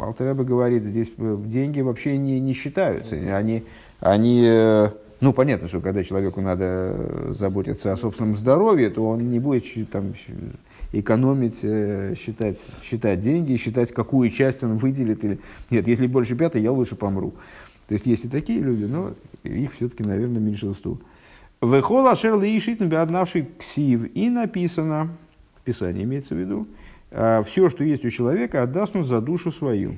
[0.00, 3.16] Алтареба говорит, здесь деньги вообще не, не считаются.
[3.36, 3.64] Они,
[4.00, 9.38] они, э, ну, понятно, что когда человеку надо заботиться о собственном здоровье, то он не
[9.38, 10.14] будет там,
[10.92, 15.24] экономить, э, считать, считать деньги, считать, какую часть он выделит.
[15.24, 15.38] Или...
[15.70, 17.34] Нет, если больше пятой, я лучше помру.
[17.88, 20.98] То есть есть и такие люди, но их все-таки, наверное, меньшинство.
[21.60, 24.10] Вехола шерли ишитн однавший ксив.
[24.14, 25.10] И написано,
[25.64, 26.66] Писание имеется в виду,
[27.10, 29.96] «А все, что есть у человека, отдаст он за душу свою.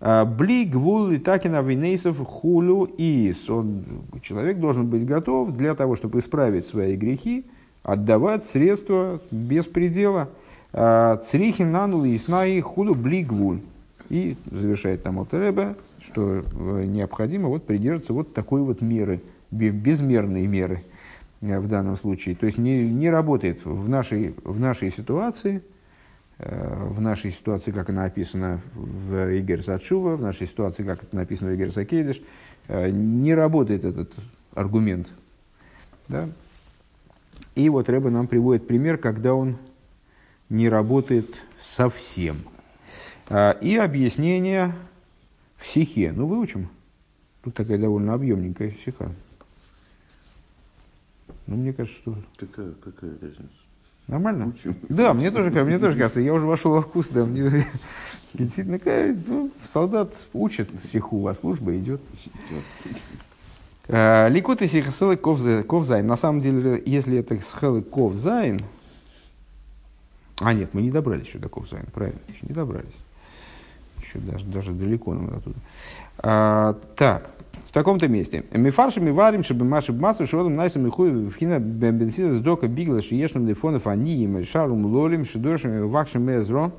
[0.00, 3.84] А, Бли, гвул, такина, винейсов, хулю и он,
[4.22, 7.44] человек должен быть готов для того, чтобы исправить свои грехи,
[7.82, 10.30] отдавать средства без предела.
[10.72, 13.60] А, Црихин нанул и хулю бли гвуль.
[14.08, 19.20] И завершает там Алтереба, что э, необходимо вот придерживаться вот такой вот меры,
[19.52, 20.82] безмерной меры
[21.42, 22.34] э, в данном случае.
[22.34, 25.62] То есть не, не работает в нашей, в нашей ситуации–
[26.42, 31.50] в нашей ситуации, как она описана в Игер Сачува, в нашей ситуации, как это написано
[31.50, 32.22] в Игер Сакейдыш,
[32.68, 34.12] э, не работает этот
[34.54, 35.12] аргумент.
[36.08, 36.28] Да?
[37.54, 39.58] И вот Рэба нам приводит пример, когда он
[40.48, 42.36] не работает совсем.
[43.28, 44.74] Э, и объяснение
[45.56, 46.12] в сихе.
[46.12, 46.68] Ну, выучим.
[47.42, 49.12] Тут такая довольно объемненькая сиха.
[51.46, 52.16] Ну, мне кажется, что...
[52.38, 53.59] Какая, какая разница?
[54.10, 54.48] Нормально?
[54.48, 54.74] Учим.
[54.88, 57.64] Да, мне тоже, мне тоже кажется, я уже вошел во вкус, да, мне
[58.34, 58.80] действительно,
[59.28, 62.00] ну, солдат учит сиху, а служба идет.
[63.86, 66.04] Э, Ликут и сихасылы ковзайн.
[66.04, 68.60] На самом деле, если это схелы ковзайн,
[70.40, 72.96] а нет, мы не добрались еще до ковзайн, правильно, еще не добрались.
[74.02, 75.56] Еще даже, даже далеко нам оттуда.
[76.18, 77.30] А, так,
[77.70, 78.42] в таком-то месте.
[78.50, 82.66] Мифарши ми варим, чтобы маши массу шодом найсам и хуй в хина бенбенсида с дока
[82.66, 86.72] бигла шиешным лифонов им шарум лолим шидошим вакшим эзро.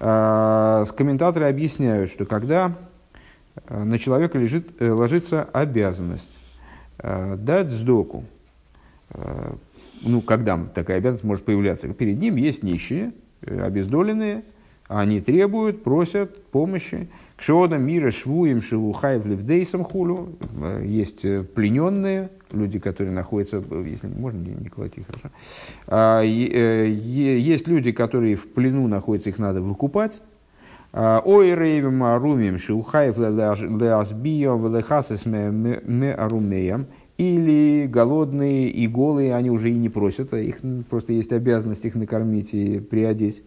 [0.00, 2.78] А, комментаторы объясняют, что когда
[3.66, 6.32] а, на человека лежит, э, ложится обязанность
[6.98, 8.24] а, дать сдоку,
[10.02, 14.44] ну, когда такая обязанность может появляться, перед ним есть нищие, э, обездоленные,
[14.88, 20.30] они требуют, просят помощи, Кшода мира швуем шелухаев левдейсом хулю.
[20.82, 21.20] Есть
[21.54, 25.30] плененные, люди, которые находятся, если можно не, колотить, хорошо.
[25.86, 30.22] А, есть люди, которые в плену находятся, их надо выкупать.
[30.92, 36.86] Ой, рейвим арумим шелухаев леазбио велехасес ме арумеям.
[37.18, 40.58] Или голодные и голые, они уже и не просят, а их
[40.90, 43.42] просто есть обязанность их накормить и приодеть.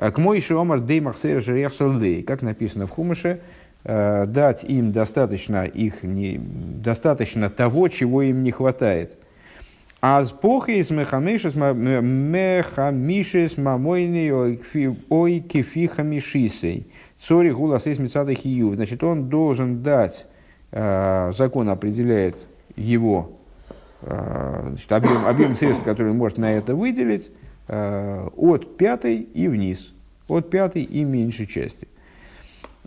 [0.00, 1.74] К мой шиомар дей махсер жерех
[2.22, 3.40] как написано в Хумыше,
[3.84, 9.12] э, дать им достаточно, их не, достаточно того, чего им не хватает.
[10.00, 10.32] А с
[10.88, 14.58] мехамишес мехамишес мамойный
[15.10, 16.86] ой кефиха мишисей.
[17.20, 17.98] Цори гулас из
[18.34, 18.74] хию.
[18.76, 20.24] Значит, он должен дать,
[20.72, 22.36] э, закон определяет
[22.74, 23.32] его
[24.00, 27.39] э, значит, объем, объем средств, который он может на это выделить, Э,
[27.70, 29.92] от пятой и вниз,
[30.28, 31.88] от пятой и меньшей части.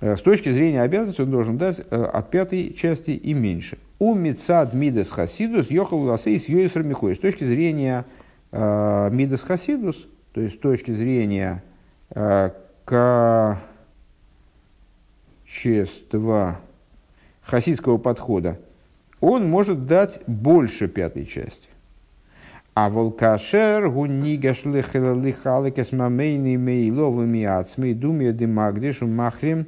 [0.01, 3.77] Э, с точки зрения обязанности он должен дать э, от пятой части и меньше.
[3.99, 7.15] У Мицад Мидас Хасидус ехал Ласейс Йойсер Михой.
[7.15, 8.05] С точки зрения
[8.51, 11.63] Мидас Хасидус, то есть с точки зрения
[12.85, 13.61] качества
[17.41, 18.59] хасидского подхода,
[19.19, 21.67] он может дать больше пятой части.
[22.75, 29.67] А волкашер гунигаш лихаликес мамейни мейловыми ацми думия демагдишу махрим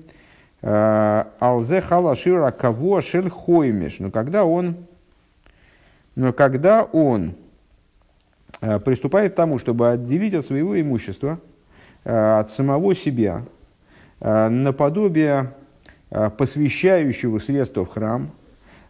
[0.63, 3.99] алзе халашира кого шель хоймеш.
[3.99, 4.75] Но когда он,
[6.15, 7.35] но когда он
[8.59, 11.39] приступает к тому, чтобы отделить от своего имущества,
[12.03, 13.43] от самого себя,
[14.19, 15.51] наподобие
[16.09, 18.31] посвящающего средства в храм,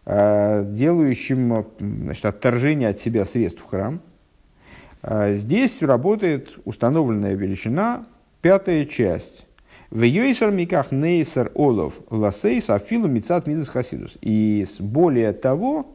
[0.06, 4.00] делающим значит, отторжение от себя средств в храм,
[5.02, 8.06] здесь работает установленная величина,
[8.42, 9.46] пятая часть.
[9.90, 14.18] В Йойсер Миках Нейсер Олов Ласейс Афилу Мицат Мидас Хасидус.
[14.20, 15.86] И более того,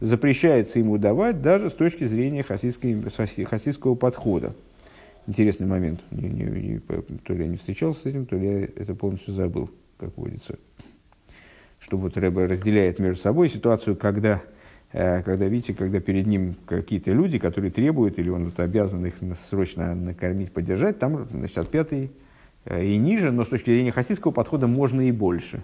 [0.00, 4.54] запрещается ему давать даже с точки зрения хасидского подхода.
[5.26, 6.00] Интересный момент.
[6.10, 9.34] Не, не, не, то ли я не встречался с этим, то ли я это полностью
[9.34, 10.56] забыл, как водится.
[11.80, 14.42] Что вот Рэбе разделяет между собой ситуацию, когда
[14.96, 19.16] когда, видите, когда перед ним какие-то люди, которые требуют, или он вот обязан их
[19.50, 22.10] срочно накормить, поддержать, там, значит, от пятой
[22.64, 25.62] э, и ниже, но с точки зрения хасидского подхода можно и больше.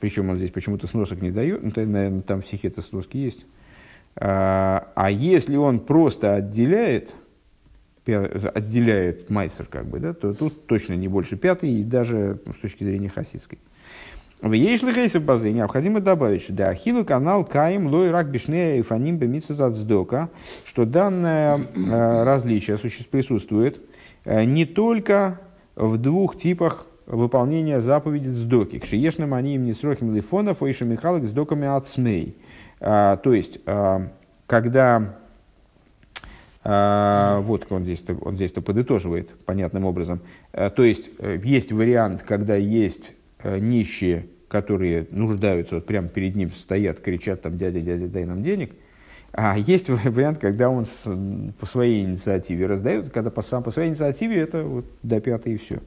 [0.00, 3.46] Причем он здесь почему-то сносок не дает, ну, наверное, там в это сноски есть.
[4.16, 7.14] А, а если он просто отделяет,
[8.04, 12.84] отделяет майсер, как бы, да, то тут точно не больше пятой, и даже с точки
[12.84, 13.58] зрения хасидской.
[14.42, 18.82] В Ейшли Гейсов базы необходимо добавить, что да, Ахилу канал Каим Лой Рак Бишнея и
[18.82, 20.28] Фаним Бемитсазадздока,
[20.66, 23.80] что данное э, различие присутствует
[24.26, 25.40] э, не только
[25.74, 28.78] в двух типах выполнения заповеди сдоки.
[28.78, 32.36] Кшиешным они им не срохим лифонов, а еще Михалок с доками от смей.
[32.80, 34.08] Э, то есть, э,
[34.46, 35.16] когда
[36.62, 40.20] э, вот он здесь, он здесь-то подытоживает понятным образом.
[40.52, 41.10] Э, то есть,
[41.42, 43.14] есть вариант, когда есть
[43.58, 48.72] нищие, которые нуждаются, вот прямо перед ним стоят, кричат там, дядя, дядя, дай нам денег.
[49.32, 51.02] А есть вариант, когда он с,
[51.58, 55.56] по своей инициативе раздает, когда по, сам по своей инициативе это вот до пятой и
[55.58, 55.80] все.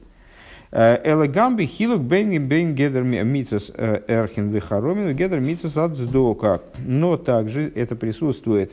[0.70, 6.62] Э, Элегамби хилук бен бен гедер э, эрхин вихаромин гедер мицас от сдока.
[6.86, 8.72] Но также это присутствует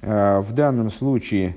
[0.00, 1.56] в данном случае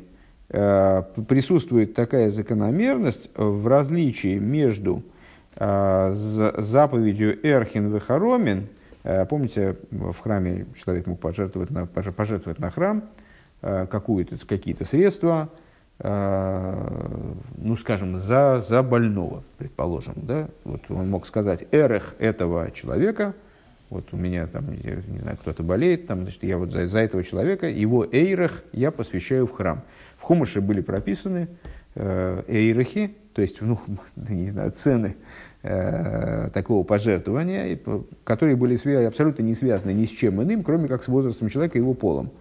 [0.49, 5.11] присутствует такая закономерность в различии между Э,
[5.57, 8.67] заповедью Эрхин Вехаромин,
[9.03, 13.03] э, помните, в храме человек мог пожертвовать на, пожертвовать на храм
[13.61, 15.49] э, какие-то средства,
[16.03, 20.15] ну, скажем, за, за больного, предположим.
[20.15, 20.47] Да?
[20.63, 23.35] Вот он мог сказать, эрех этого человека,
[23.91, 26.99] вот у меня там, я не знаю, кто-то болеет, там, значит, я вот за, за
[26.99, 29.83] этого человека, его эйрех я посвящаю в храм.
[30.17, 31.47] В Хумыше были прописаны э,
[31.95, 33.79] эйрехи, то есть, ну,
[34.15, 35.15] не знаю, цены
[35.63, 37.79] э, такого пожертвования,
[38.23, 38.75] которые были
[39.05, 42.31] абсолютно не связаны ни с чем иным, кроме как с возрастом человека и его полом.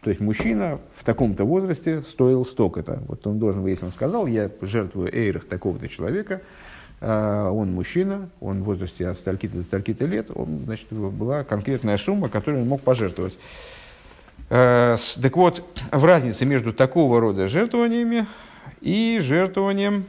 [0.00, 3.02] То есть мужчина в таком-то возрасте стоил столько-то.
[3.08, 6.40] Вот он должен, если он сказал, я жертвую эйрах такого-то человека,
[7.00, 11.96] э, он мужчина, он в возрасте от стольки-то до стольки-то лет, он, значит, была конкретная
[11.96, 13.36] сумма, которую он мог пожертвовать.
[14.50, 18.26] Э, так вот, в разнице между такого рода жертвованиями
[18.80, 20.06] и жертвованием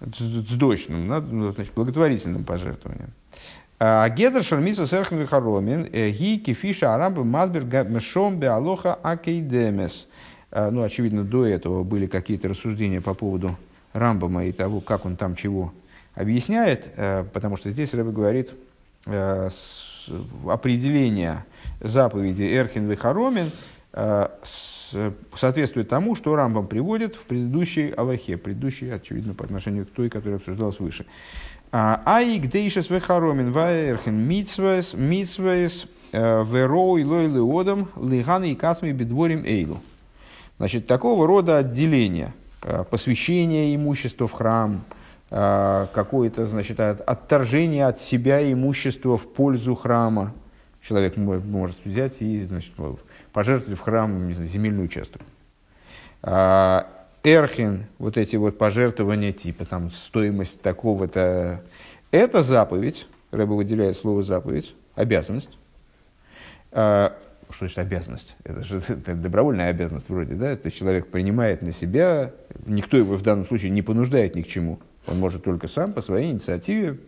[0.00, 3.10] цдочным, ну, значит, благотворительным пожертвованием.
[3.80, 10.08] А гедер шармису серхн вихаромин э, ги кефиша арамбы мазбер мешом беалоха акейдемес.
[10.50, 13.56] А, ну, очевидно, до этого были какие-то рассуждения по поводу
[13.92, 15.72] Рамбама и того, как он там чего
[16.14, 18.50] объясняет, э, потому что здесь Рэбе говорит
[19.06, 19.48] э,
[20.48, 21.44] определение
[21.80, 23.52] заповеди Эрхин Вихаромин
[23.92, 24.28] э,
[25.34, 30.38] соответствует тому, что Рамбам приводит в предыдущей Аллахе, предыдущей, очевидно, по отношению к той, которая
[30.38, 31.06] обсуждалась выше.
[31.72, 39.80] Аик дейшес вехаромин ваэрхен митсвес митсвес вероу и лойлы одам лиганы и касми бедворим эйлу.
[40.56, 42.32] Значит, такого рода отделение,
[42.90, 44.82] посвящение имущества в храм–
[45.30, 50.32] а, какое-то, значит, отторжение от себя имущества в пользу храма.
[50.82, 52.72] Человек может взять и, значит,
[53.32, 55.22] пожертвовать в храм не знаю, земельный участок.
[56.22, 56.86] А,
[57.22, 61.62] эрхин, вот эти вот пожертвования, типа там стоимость такого-то,
[62.10, 65.58] это заповедь, Рэба выделяет слово заповедь, обязанность.
[66.72, 67.16] А,
[67.50, 68.36] что значит обязанность?
[68.44, 70.50] Это же это добровольная обязанность вроде, да?
[70.50, 72.32] Это человек принимает на себя,
[72.66, 74.80] никто его в данном случае не понуждает ни к чему.
[75.06, 76.98] Он может только сам по своей инициативе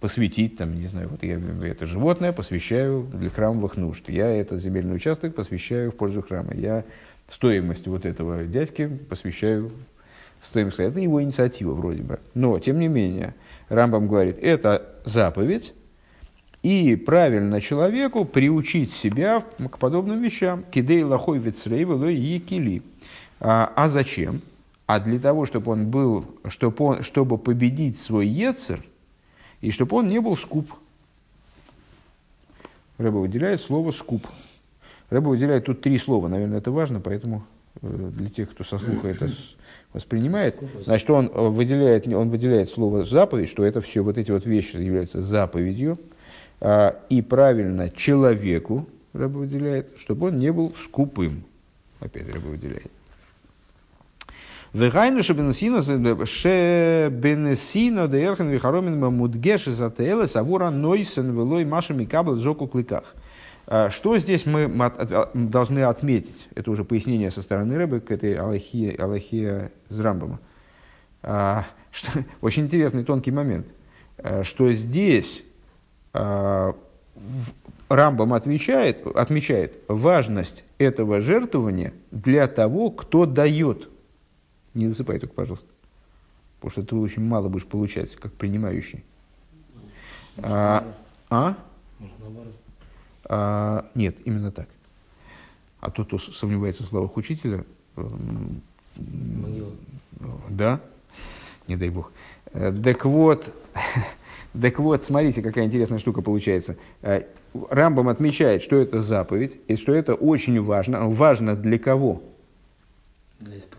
[0.00, 4.96] посвятить, там, не знаю, вот я это животное посвящаю для храмовых нужд, я этот земельный
[4.96, 6.84] участок посвящаю в пользу храма, я
[7.28, 9.70] стоимость вот этого дядьки посвящаю
[10.42, 10.80] стоимость.
[10.80, 12.20] Это его инициатива вроде бы.
[12.34, 13.34] Но, тем не менее,
[13.68, 15.74] Рамбам говорит, это заповедь,
[16.62, 20.64] и правильно человеку приучить себя к подобным вещам.
[20.70, 22.82] Кидей лохой вицрейвело и кили.
[23.40, 24.42] А, а зачем?
[24.88, 28.82] А для того, чтобы он был, чтобы, он, чтобы победить свой Ецер,
[29.60, 30.72] и чтобы он не был скуп.
[32.96, 34.26] Рэба выделяет слово «скуп».
[35.10, 37.44] Рэба выделяет тут три слова, наверное, это важно, поэтому
[37.82, 39.30] э, для тех, кто со слуха это
[39.92, 44.76] воспринимает, значит, он выделяет, он выделяет слово «заповедь», что это все, вот эти вот вещи
[44.76, 45.98] являются заповедью,
[46.62, 51.44] а, и правильно человеку, Рэба выделяет, чтобы он не был скупым.
[52.00, 52.90] Опять Рэба выделяет.
[54.74, 55.82] Вегайну шебенесино
[56.26, 63.14] шебенесино де эрхен вихаромин мудгеш из атеэлэ савура нойсен велой маша микабл жоку клыках.
[63.90, 64.68] Что здесь мы
[65.32, 66.48] должны отметить?
[66.54, 70.38] Это уже пояснение со стороны рыбы к этой Аллахе, Аллахе с Рамбома.
[71.22, 72.12] Что,
[72.42, 73.68] очень интересный тонкий момент,
[74.42, 75.44] что здесь
[76.12, 76.74] Рамбам
[78.34, 83.88] отвечает, отмечает важность этого жертвования для того, кто дает–
[84.74, 85.66] не засыпай только, пожалуйста.
[86.60, 89.04] Потому что ты очень мало будешь получать, как принимающий.
[90.38, 90.84] А?
[91.30, 91.56] а?
[93.28, 93.84] а?
[93.94, 94.68] Нет, именно так.
[95.80, 97.64] А тот, кто сомневается в словах учителя,
[100.48, 100.80] да,
[101.68, 102.10] не дай бог.
[102.52, 103.54] Э, так вот,
[104.60, 106.76] так вот, смотрите, какая интересная штука получается.
[107.02, 107.22] Э,
[107.70, 111.08] Рамбам отмечает, что это заповедь, и что это очень важно.
[111.08, 112.22] Важно для кого?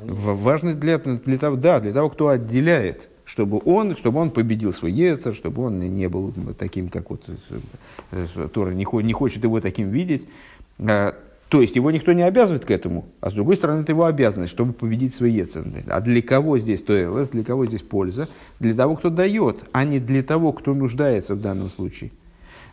[0.01, 4.91] Важно для, для того, да, для того, кто отделяет, чтобы он, чтобы он победил свой
[4.91, 7.23] Ецер, чтобы он не был таким, как вот
[8.11, 10.27] э, Тора не, не хочет его таким видеть.
[10.79, 11.15] А,
[11.49, 14.51] то есть его никто не обязывает к этому, а с другой стороны это его обязанность,
[14.53, 15.65] чтобы победить свой Ецер.
[15.87, 18.29] А для кого здесь то ЛС, для кого здесь польза?
[18.59, 22.11] Для того, кто дает, а не для того, кто нуждается в данном случае.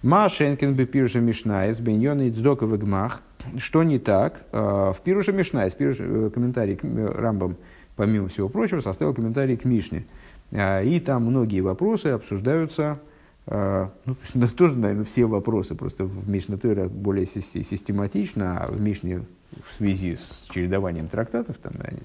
[0.07, 3.23] Ма Шенкин бы пирша Мишнаес, Беньон и Цдоков Гмах.
[3.59, 4.47] Что не так?
[4.53, 7.57] А, в Мишнаес, пируша, э, комментарий к э, Рамбам,
[7.97, 10.05] помимо всего прочего, составил комментарий к Мишне.
[10.53, 13.01] А, и там многие вопросы обсуждаются,
[13.49, 14.17] а, ну,
[14.57, 19.23] тоже, наверное, все вопросы, просто в Мишне Тойра более систематично, а в Мишне
[19.69, 21.99] в связи с чередованием трактатов, там, они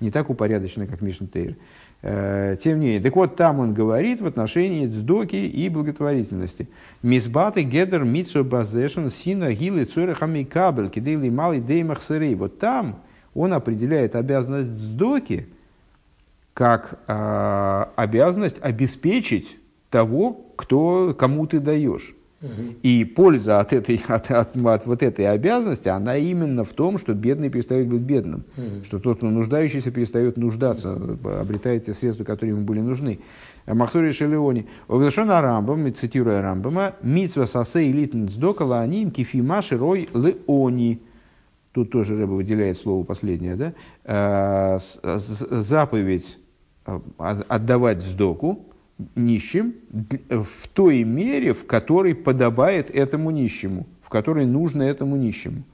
[0.00, 1.56] не так упорядочены, как Мишна Тейр.
[2.02, 6.68] Э, тем не менее, так вот там он говорит в отношении цдоки и благотворительности.
[7.02, 12.34] Мисбаты гедер митсо базешен сина гилы цурехами кабель кидейли малый деймах сырей.
[12.34, 13.00] Вот там
[13.34, 15.48] он определяет обязанность цдоки
[16.52, 19.56] как э, обязанность обеспечить
[19.90, 22.14] того, кто, кому ты даешь.
[22.82, 27.14] И польза от, этой, от, от, от вот этой обязанности, она именно в том, что
[27.14, 28.84] бедный перестает быть бедным, угу.
[28.84, 30.92] что тот, кто нуждающийся, перестает нуждаться,
[31.40, 33.20] обретает те средства, которые ему были нужны.
[33.66, 34.66] Махтори Шелеони.
[34.88, 41.00] Овешона Рамбам, цитируя Рамбама, «Митсва сосе элитн сдокала аним кифима широй леони».
[41.72, 43.72] Тут тоже Рэба выделяет слово последнее, да?
[44.04, 46.38] «Э, заповедь
[46.86, 48.66] э, отдавать сдоку,
[49.14, 49.74] нищим
[50.30, 55.64] в той мере, в которой подобает этому нищему, в которой нужно этому нищему.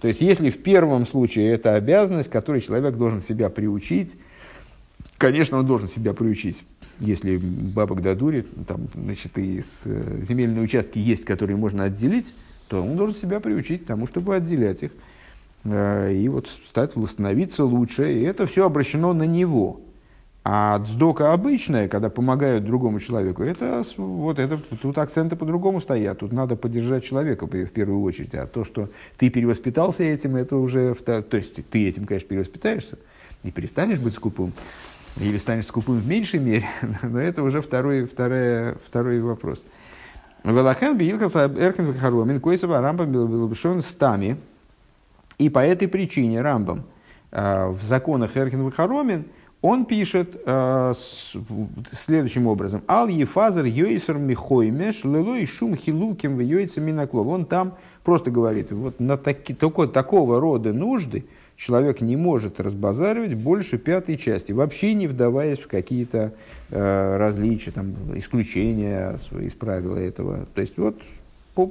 [0.00, 4.16] То есть, если в первом случае это обязанность, которой человек должен себя приучить,
[5.18, 6.64] конечно, он должен себя приучить.
[6.98, 12.34] Если бабок додурит, там, значит, и э, земельные участки есть, которые можно отделить,
[12.68, 14.92] то он должен себя приучить тому, чтобы отделять их.
[15.64, 18.12] Э, и вот стать, становиться лучше.
[18.12, 19.80] И это все обращено на него.
[20.52, 26.18] А дздока обычная, когда помогают другому человеку, это вот это тут акценты по-другому стоят.
[26.18, 28.34] Тут надо поддержать человека в первую очередь.
[28.34, 30.92] А то, что ты перевоспитался этим, это уже...
[30.96, 32.98] То есть ты этим, конечно, перевоспитаешься
[33.44, 34.52] и перестанешь быть скупым,
[35.20, 36.68] или станешь скупым в меньшей мере,
[37.04, 39.62] но это уже второй, вторая, второй вопрос.
[40.42, 44.36] Велахен биилхаса эркен харомин койсова рамбам был стами.
[45.38, 46.82] И по этой причине рамбам
[47.30, 49.26] э, в законах эркен харомин–
[49.62, 51.34] он пишет э, с,
[51.92, 52.82] следующим образом.
[52.88, 57.26] Ал ефазер йойсер михоймеш лилой шум хилуким в йойце минаклов.
[57.26, 63.34] Он там просто говорит, вот на таки, такой, такого рода нужды человек не может разбазаривать
[63.34, 66.32] больше пятой части, вообще не вдаваясь в какие-то
[66.70, 70.46] э, различия, там, исключения из правила этого.
[70.54, 70.96] То есть вот
[71.54, 71.70] по,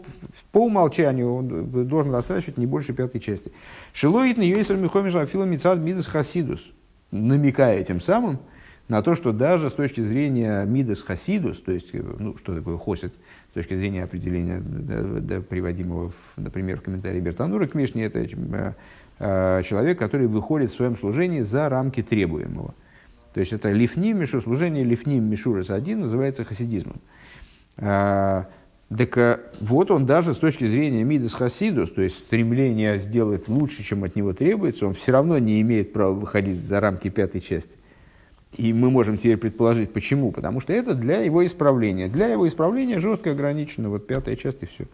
[0.51, 3.51] по умолчанию он должен растрачивать не больше пятой части.
[3.93, 6.71] Шилоид на йойсер михоймеш афила мидас хасидус
[7.11, 8.39] намекая тем самым
[8.87, 13.13] на то, что даже с точки зрения Мидас Хасидус, то есть, ну, что такое хосит,
[13.51, 18.19] с точки зрения определения, да, да, приводимого, в, например, в комментарии Бертанура к Мишне, это
[18.19, 18.73] э,
[19.19, 22.73] э, человек, который выходит в своем служении за рамки требуемого.
[23.33, 26.97] То есть это лифним, мишу, служение лифним мишурас один называется хасидизмом.
[27.77, 28.45] Э,
[28.95, 33.83] так э, вот он даже с точки зрения Мидас Хасидус, то есть стремление сделать лучше,
[33.83, 37.77] чем от него требуется, он все равно не имеет права выходить за рамки пятой части.
[38.57, 40.31] И мы можем теперь предположить, почему.
[40.31, 42.07] Потому что это для его исправления.
[42.07, 43.89] Для его исправления жестко ограничено.
[43.89, 44.85] Вот пятая часть и все.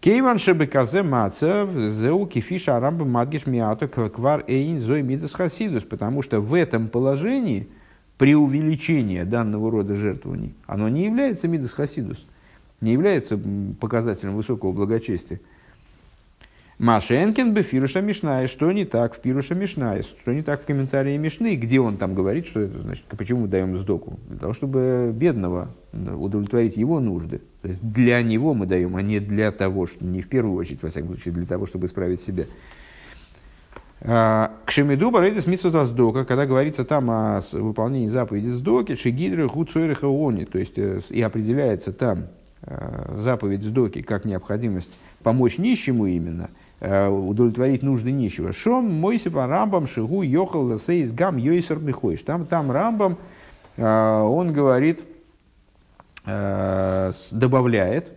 [0.00, 5.84] Кейван шебеказе мацев зеу кифиша арамба мадгиш миато квар эйн зой мидас хасидус.
[5.84, 7.68] Потому что в этом положении
[8.18, 12.26] преувеличение данного рода жертвований, оно не является мидас хасидус
[12.82, 13.40] не является
[13.80, 15.40] показателем высокого благочестия.
[16.78, 18.48] Машенкин бы Фируша Мишная.
[18.48, 20.02] Что не так в Пируша Мишная?
[20.02, 21.54] Что не так в комментарии Мишны?
[21.54, 23.04] Где он там говорит, что это значит?
[23.04, 24.18] Почему мы даем сдоку?
[24.28, 27.40] Для того, чтобы бедного удовлетворить его нужды.
[27.62, 30.82] То есть для него мы даем, а не для того, что не в первую очередь,
[30.82, 32.46] во всяком случае, для того, чтобы исправить себя.
[34.00, 40.08] А, к Шемиду Барейдес Митсута Сдока, когда говорится там о выполнении заповеди Сдоки, Шигидры Гуцойриха
[40.08, 42.24] Они, то есть э, и определяется там
[42.64, 44.90] заповедь сдоки как необходимость
[45.22, 46.50] помочь нищему именно,
[46.80, 48.52] э, удовлетворить нужды нищего.
[48.52, 52.22] Шом мойсева рамбам шигу йохал ласейс гам йойсер михойш.
[52.22, 53.16] Там, там рамбам,
[53.76, 55.02] э, он говорит,
[56.24, 58.12] добавляет,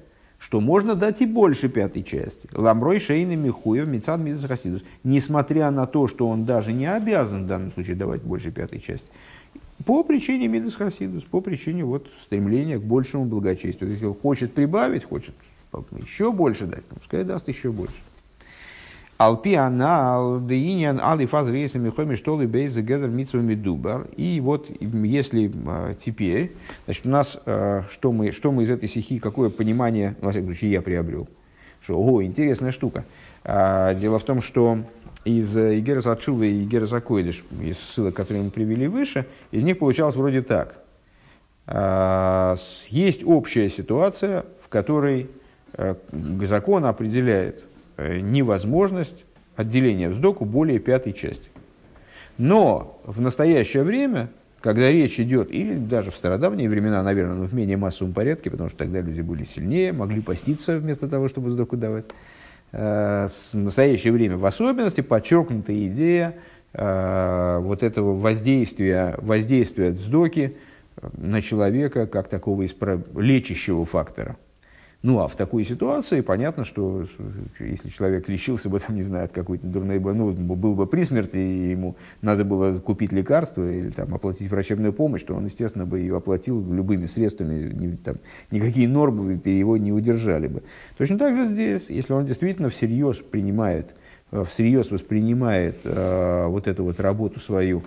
[0.45, 2.47] что можно дать и больше пятой части.
[2.53, 4.83] Ламрой шейны михуев мецад мидас хасидус.
[5.03, 9.07] Несмотря на то, что он даже не обязан в данном случае давать больше пятой части.
[9.84, 13.91] По причине Мидас Хасидус, по причине вот стремления к большему благочестию.
[13.91, 15.36] Если он хочет прибавить, хочет
[15.99, 17.95] еще больше дать, пускай даст еще больше.
[19.17, 20.99] Алпи анал деинян
[21.49, 24.07] рейса михоми что ли бейза гедер митсвами дубар.
[24.17, 26.51] И вот если а, теперь,
[26.84, 30.49] значит, у нас, а, что мы, что мы из этой стихи, какое понимание, во всяком
[30.49, 31.30] случае, я приобрел.
[31.82, 33.05] Что, о, интересная штука.
[33.45, 34.80] А, дело в том, что
[35.26, 39.80] из э, Игерас Ачува и Игерас Акойдыш, из ссылок, которые мы привели выше, из них
[39.80, 40.76] получалось вроде так.
[41.67, 42.55] А,
[42.89, 45.30] есть общая ситуация, в которой
[45.73, 45.95] э,
[46.47, 47.63] закон определяет
[47.97, 51.49] э, невозможность отделения вздоку более пятой части.
[52.38, 54.30] Но в настоящее время,
[54.61, 58.69] когда речь идет, или даже в стародавние времена, наверное, но в менее массовом порядке, потому
[58.69, 62.05] что тогда люди были сильнее, могли поститься вместо того, чтобы вздоку давать,
[62.76, 66.36] в настоящее время в особенности подчеркнута идея
[66.73, 70.57] э, вот этого воздействия, воздействия дздоки
[71.13, 73.01] на человека как такого исправ...
[73.15, 74.38] лечащего фактора.
[75.05, 77.05] Ну, а в такой ситуации понятно, что
[77.59, 81.37] если человек лечился бы, там, не знаю, от какой-то дурной ну, был бы при смерти,
[81.37, 85.99] и ему надо было купить лекарство или там, оплатить врачебную помощь, то он, естественно, бы
[85.99, 88.15] ее оплатил любыми средствами, там,
[88.49, 90.63] никакие нормы его не удержали бы.
[90.97, 93.93] Точно так же здесь, если он действительно всерьез принимает,
[94.31, 97.83] э, всерьез воспринимает э, вот эту вот работу свою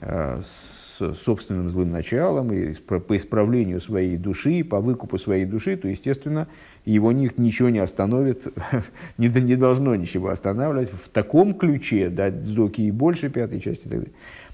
[0.00, 5.76] э, с с собственным злым началом, и по исправлению своей души, по выкупу своей души,
[5.76, 6.48] то, естественно,
[6.84, 8.46] его ничего не остановит,
[9.18, 13.88] не, не должно ничего останавливать в таком ключе, дать сдоки и больше пятой части и
[13.88, 14.12] так далее.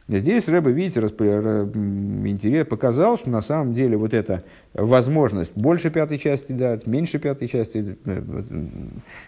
[0.09, 1.22] Здесь Рэба, видите, расп...
[1.22, 4.43] интерес показал, что на самом деле вот эта
[4.74, 8.43] возможность больше пятой части дать, меньше пятой части, э,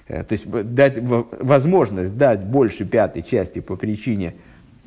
[0.09, 4.35] э, то есть дать возможность дать больше пятой части по причине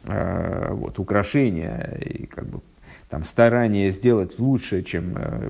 [0.06, 2.60] вот, украшения и как бы
[3.10, 5.50] там, старание сделать лучше, чем э,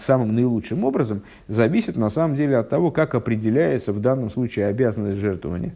[0.00, 5.18] самым наилучшим образом, зависит на самом деле от того, как определяется в данном случае обязанность
[5.18, 5.72] жертвования.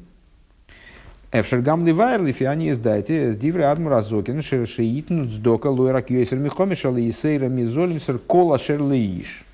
[1.33, 8.59] Эфшергам ливайрлифи они издайте дивры адмуразокин шершиитн сдока луэрак юэсер михомишал и сейра мизолимсер кола
[8.59, 9.45] шерлеиш.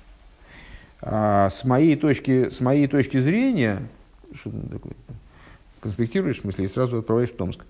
[1.01, 3.83] А, с моей точки, с моей точки зрения,
[4.33, 4.93] что такое?
[5.79, 7.63] Конспектируешь, в смысле, и сразу отправляешь в Томск.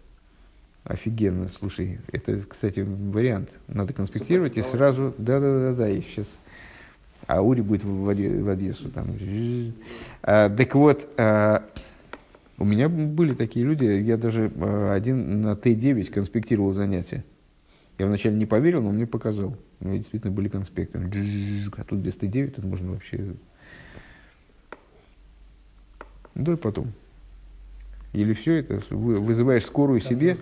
[0.88, 3.50] Офигенно, слушай, это, кстати, вариант.
[3.68, 6.40] Надо конспектировать и сразу, да-да-да-да, и сейчас
[7.28, 8.90] Аури будет в, в Одессу.
[8.92, 9.10] Там.
[10.24, 11.66] А, так вот, а,
[12.58, 17.26] у меня были такие люди, я даже э, один на Т9 конспектировал занятия.
[17.98, 19.58] Я вначале не поверил, но он мне показал.
[19.82, 21.00] У меня действительно были конспекты.
[21.76, 23.36] А тут без Т9 тут можно вообще...
[26.34, 26.94] Да и потом.
[28.22, 30.38] Или все это, вызываешь скорую себе.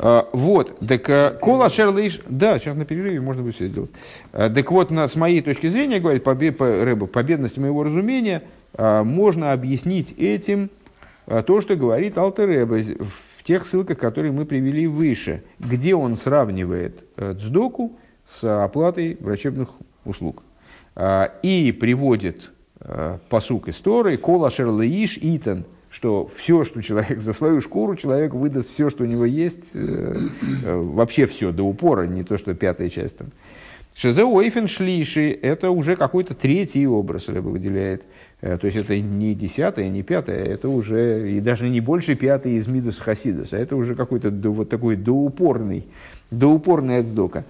[0.00, 3.90] А, вот, так э, Кола Шерлейш, да, сейчас на перерыве можно будет все сделать.
[4.32, 8.42] А, так вот, на, с моей точки зрения, говорит побе, по, Рэба, победность моего разумения–
[8.74, 10.70] а, можно объяснить этим
[11.26, 17.04] а, то, что говорит Алтереба в тех ссылках, которые мы привели выше, где он сравнивает
[17.16, 19.70] э, цдоку с оплатой врачебных
[20.04, 20.42] услуг.
[20.94, 22.48] А, и приводит э,
[23.28, 28.90] посук истории «Кола шерлаиш итан», что все, что человек за свою шкуру, человек выдаст все,
[28.90, 30.28] что у него есть, э,
[30.64, 33.28] вообще все до упора, не то, что пятая часть там.
[33.94, 38.02] Шезе Уэйфен Шлиши– это уже какой-то третий образ, Рэба выделяет–
[38.40, 42.52] Э, то есть это не десятое, не пятое, это уже и даже не больше пятое
[42.54, 45.86] из Мидус Хасидус, а это уже какой-то вот такой доупорный,
[46.30, 47.44] доупорный отсдока.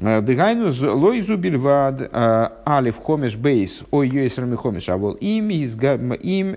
[0.00, 5.76] Э, Дыгайнус лойзу бильвад э, алиф хомеш бейс ой йойсрами хомеш, а вол им из
[5.76, 6.56] им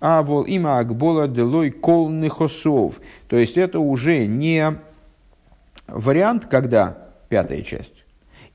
[0.00, 3.00] а вол има акбола делой кол нехосов.
[3.28, 4.76] То есть это уже не
[5.86, 8.04] вариант, когда пятая часть,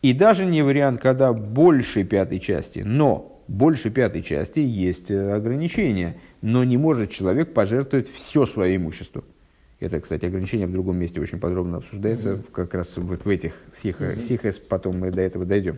[0.01, 6.19] и даже не вариант, когда больше пятой части, но больше пятой части есть э, ограничения,
[6.41, 9.23] но не может человек пожертвовать все свое имущество.
[9.79, 12.51] Это, кстати, ограничение в другом месте очень подробно обсуждается, mm-hmm.
[12.51, 15.77] как раз вот в этих сихас, потом мы до этого дойдем.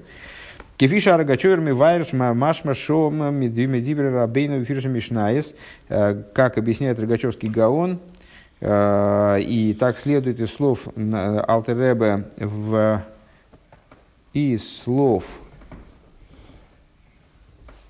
[0.77, 5.53] Кефиша Арагачоверми Вайрш Машма Шом Медвимедибер Рабейну Фирша Мишнаес,
[5.89, 7.99] э, как объясняет Рогачевский Гаон,
[8.59, 13.03] э, и так следует из слов Алтеребе в
[14.33, 15.41] из слов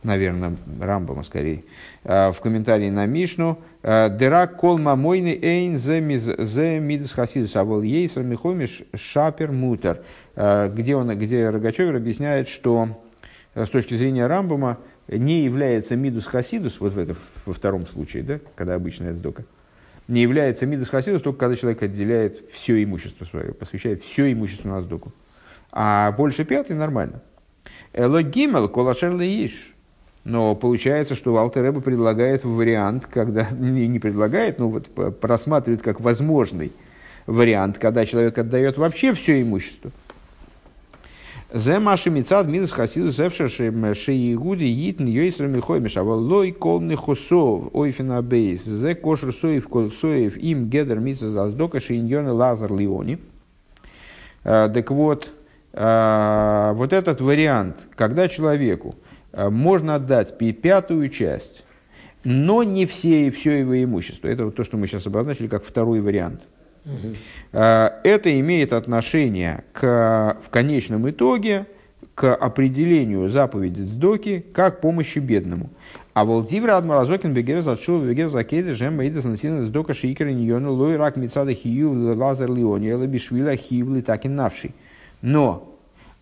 [0.03, 1.63] наверное, Рамбама скорее,
[2.03, 7.81] а, в комментарии на Мишну, а, «Дерак кол мамойный эйн зе мидас хасидус, а вол
[7.81, 10.01] ейсер михомиш шапер мутер»,
[10.35, 13.01] а, где, он, где Рогачевер объясняет, что
[13.55, 14.77] с точки зрения Рамбама
[15.07, 17.15] не является мидус хасидус, вот в это,
[17.45, 19.43] во втором случае, да, когда обычная сдока,
[20.07, 24.81] не является мидус хасидус только когда человек отделяет все имущество свое, посвящает все имущество на
[24.81, 25.11] сдоку.
[25.71, 27.21] А больше пятый нормально.
[27.93, 29.70] Эло гимел колашер леиш.
[30.23, 34.87] Но получается, что Валтер Рэбе предлагает вариант, когда не, не предлагает, но вот
[35.19, 36.71] просматривает как возможный
[37.25, 39.91] вариант, когда человек отдает вообще все имущество.
[41.53, 48.21] Зе маши мицад минус хасиду зевшер шеигуди йитн йойсер михоймеш, а лой колны хосов ойфина
[48.21, 53.19] бейс, зе кошер соев кол соев им гедер миса заздока шейньоны лазар лиони.
[54.45, 55.29] Э, так вот,
[55.73, 58.95] э, вот этот вариант, когда человеку
[59.33, 61.63] можно отдать пятую часть,
[62.23, 64.27] но не все и все его имущество.
[64.27, 66.41] Это вот то, что мы сейчас обозначили как второй вариант.
[66.85, 67.15] Угу.
[67.51, 71.67] Это имеет отношение к, в конечном итоге
[72.15, 75.69] к определению заповеди Сдоки как помощи бедному.
[76.13, 81.15] А волдивра адмаразокин бегер зачул бегер закеды жем мейдас насина Сдока шикер ньону лой рак
[81.15, 84.73] мецада хию лазер лиони элабишвила хивли так и навший.
[85.21, 85.77] Но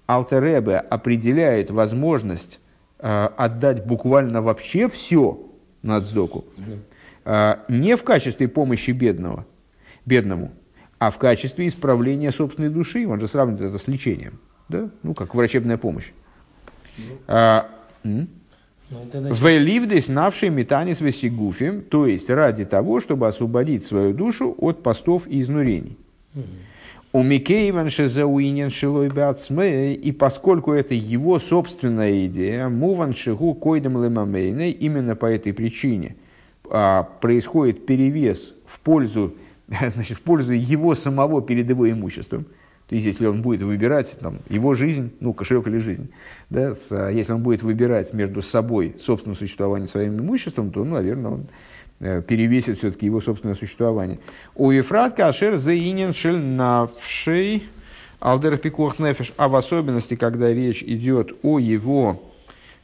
[0.07, 2.68] Алтеребе определяет возможность Э,
[2.99, 5.39] отдать буквально вообще все
[5.81, 6.45] на цдоку,
[7.25, 9.45] э, не в качестве помощи бедного,
[10.05, 10.51] бедному,
[10.97, 13.07] а в качестве исправления собственной души.
[13.07, 14.89] Он же сравнивает это с лечением, да?
[15.03, 16.11] ну, как врачебная помощь.
[18.91, 25.27] Ну, Веливдес навший метанис весигуфим, то есть ради того, чтобы освободить свою душу от постов
[25.27, 25.97] и изнурений.
[27.11, 34.69] У Микееван Шезауинен Шилой Бацме, и поскольку это его собственная идея, Муван Шигу Койдем Лемамейной,
[34.69, 36.17] именно по этой причине
[36.69, 39.33] а, происходит перевес в пользу,
[39.67, 42.45] значит, в пользу его самого перед его имуществом.
[42.87, 46.11] То есть, если он будет выбирать там, его жизнь, ну, кошелек или жизнь,
[46.51, 51.31] да, а, если он будет выбирать между собой собственным существованием своим имуществом, то, ну, наверное,
[51.31, 51.47] он
[51.99, 54.19] перевесит все-таки его собственное существование.
[54.55, 57.63] У Ефратка Ашер Зеинин Шель Навшей
[58.19, 62.23] Алдер Пикух Нефеш, а в особенности, когда речь идет о его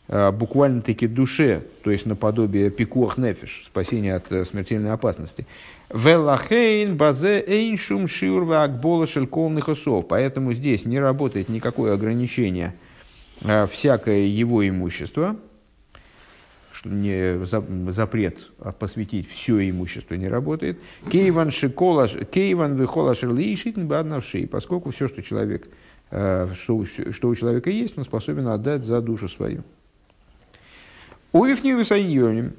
[0.07, 5.47] буквально-таки душе, то есть наподобие пикуах нефиш, спасения от смертельной опасности.
[5.91, 10.07] Велахейн базе эйншум шиурва акбола шелковных осов.
[10.07, 12.75] Поэтому здесь не работает никакое ограничение
[13.71, 15.37] всякое его имущество,
[16.75, 17.45] что не
[17.93, 20.77] запрет а посвятить все имущество не работает.
[21.09, 25.69] Кейван шикола, кейван вихола шерлишитн баднавший, поскольку все, что человек,
[26.11, 29.63] э, что, что у человека есть, он способен отдать за душу свою.
[31.31, 32.53] Уифни высайоним,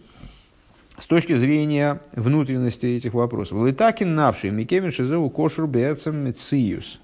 [0.99, 3.67] с точки зрения внутренности этих вопросов.
[3.67, 7.01] Литакин навший, Микевин Шизову Кошур Беацем Мециюс.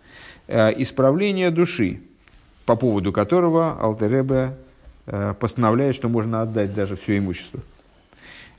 [0.49, 2.01] Э, исправление души,
[2.65, 4.57] по поводу которого Алтеребе
[5.05, 7.61] постановляет, что можно отдать даже все имущество.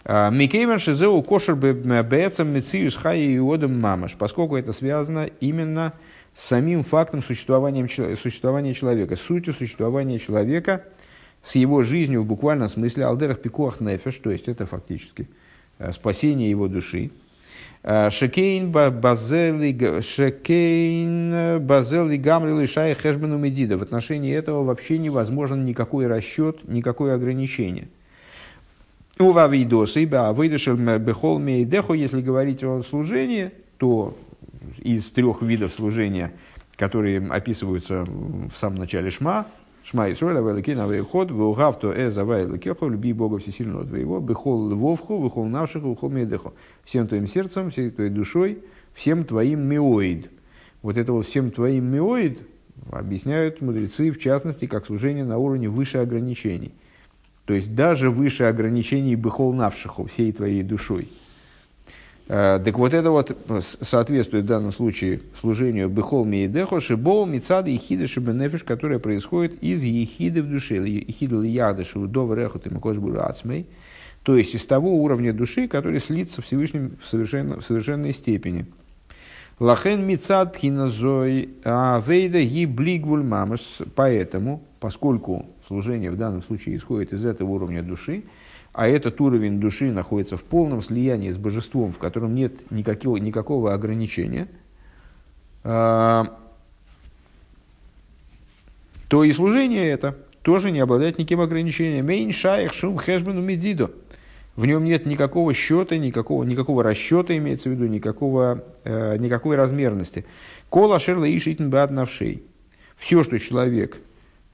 [0.05, 5.93] А, Микейвен шизеу кошер бецам мециус хай и одам мамаш, поскольку это связано именно
[6.35, 7.87] с самим фактом существования,
[8.17, 10.83] существования человека, сутью существования человека,
[11.43, 15.29] с его жизнью в буквальном смысле алдерах пикуах нефеш, то есть это фактически
[15.77, 17.11] э, спасение его души.
[17.85, 23.77] А, шекейн базели Шекейн базели гамрил шай хэшбену медида.
[23.77, 27.89] В отношении этого вообще невозможен никакой расчет, никакое ограничение.
[29.19, 34.17] ובעבודה, העבודה של בכל מאדך, если говорить о служении, то
[34.79, 36.31] из трех видов служения,
[36.77, 39.45] которые описываются в самом начале שמע,
[39.83, 44.69] שמע ישראל, ה' אלקינו, ה' אחד, ואהבת, את, ה' אלקיך, люби Бога всесильного твоего, בכל
[44.69, 46.53] לבבך, ובכל נפשך, ובכל מאדך.
[46.85, 48.59] Всем твоим сердцем, всей твоей душой,
[48.93, 50.29] всем твоим מאד.
[50.81, 52.39] Вот это вот всем твоим מאד
[52.91, 56.73] объясняют мудрецы, в частности, как служение на уровне выше ограничений.
[57.45, 61.09] То есть даже выше ограничений Бехол Навшиху, всей твоей душой–
[62.27, 63.37] так вот это вот
[63.81, 70.41] соответствует в данном случае служению Бехол Мейдехо, Шибол, Мицада, Ехида, Шибенефиш, которое происходит из Ехиды
[70.41, 73.67] в душе, Ехида Лияда, Шудов, Рехот и Макошбур Ацмей,
[74.23, 78.67] то есть из того уровня души, который слится Всевышним в, совершенно, в совершенной степени.
[79.59, 83.61] Лахен Мицад Пхиназой Авейда Ги Блигвуль Мамаш,
[83.95, 88.23] поэтому, поскольку служение в данном случае исходит из этого уровня души,
[88.73, 93.73] а этот уровень души находится в полном слиянии с божеством, в котором нет никакого, никакого
[93.73, 94.47] ограничения,
[95.63, 96.39] а,
[99.07, 102.07] то и служение это тоже не обладает никаким ограничением.
[102.07, 103.91] Мейн шаях шум хэшбену медидо.
[104.55, 110.25] В нем нет никакого счета, никакого, никакого расчета, имеется в виду, никакого, э, никакой размерности.
[110.69, 112.43] Кола шерла и шитн навшей.
[112.97, 113.97] Все, что человек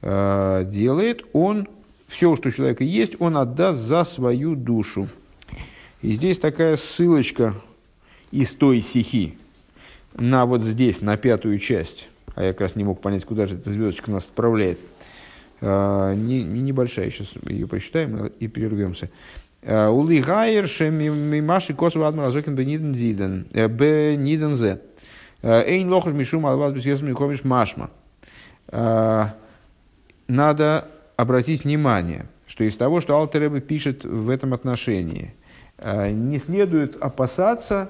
[0.01, 1.67] э, делает, он
[2.09, 5.07] все, что у человека есть, он отдаст за свою душу.
[6.01, 7.53] И здесь такая ссылочка
[8.31, 9.37] из той стихи
[10.15, 12.09] на вот здесь, на пятую часть.
[12.35, 14.79] А я как раз не мог понять, куда же эта звездочка нас отправляет.
[15.61, 19.09] А, не, не небольшая, сейчас ее прочитаем и перервемся.
[19.61, 24.81] А, Ули гайер мимаши косу адмаразокин бениден диден э, бениден зе.
[25.43, 27.91] А, эйн лохаш мишум алваз бесьесм комиш машма.
[30.27, 30.87] Надо
[31.19, 35.33] обратить внимание, что из того, что Алтереба пишет в этом отношении,
[35.77, 37.89] э, не следует опасаться,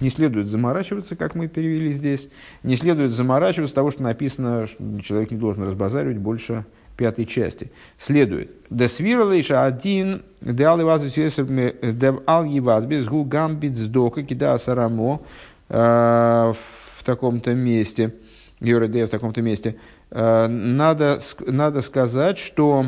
[0.00, 2.28] не следует заморачиваться, как мы перевели здесь,
[2.62, 6.66] не следует заморачиваться того, что написано, что человек не должен разбазаривать больше
[6.98, 7.72] пятой части.
[7.98, 8.50] Следует.
[8.68, 15.22] Десвирлейша один деал ал евазбис гу гамбит сдока кида сарамо
[15.70, 18.12] э, в таком-то месте,
[18.60, 19.76] Йореде в таком-то месте–
[20.14, 22.86] надо, надо сказать, что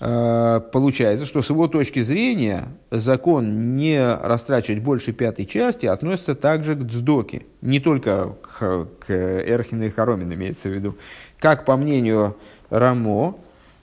[0.00, 6.74] э, получается, что с его точки зрения закон не растрачивать больше пятой части относится также
[6.74, 10.96] к дздоке, не только к, к Эрхину и Харомин имеется в виду.
[11.38, 12.36] Как по мнению
[12.68, 13.38] Рамо,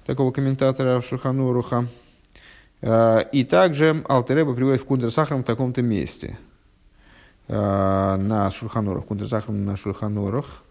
[0.06, 1.88] такого комментатора Шухануруха,
[2.82, 6.38] э, и также Алтереба приводит в Кундерсахам в таком-то месте.
[7.48, 10.64] На Шурханорах, Кундерсахам на Шурханорах,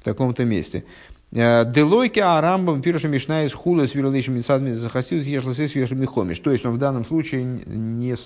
[0.00, 0.84] в таком-то месте.
[1.32, 6.38] Э, Делойки Арамбам пируша Мишна из хула с верлишем митсадми захасил ешласы с михомиш.
[6.40, 8.16] То есть он в данном случае, не,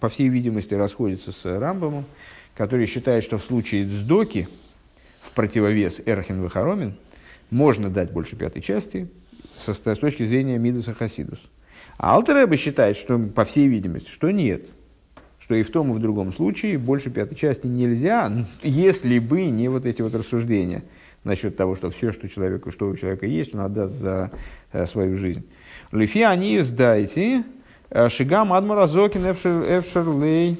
[0.00, 2.06] по всей видимости, расходится с Рамбамом,
[2.54, 4.48] который считает, что в случае сдоки,
[5.20, 6.96] в противовес Эрхин Вахаромин,
[7.50, 9.08] можно дать больше пятой части
[9.64, 11.38] со, с точки зрения Мидаса Хасидус.
[11.98, 14.64] А Алтереба считает, что, по всей видимости, что нет.
[15.46, 18.30] Что и в том, и в другом случае больше пятой части нельзя,
[18.62, 20.82] если бы не вот эти вот рассуждения–
[21.26, 24.30] насчет того, что все, что, человеку, что у человека есть, он отдаст за
[24.72, 25.44] э, свою жизнь.
[25.90, 27.42] Лифи они сдайте,
[27.90, 30.56] э, шигам адмаразокин эфшерлей,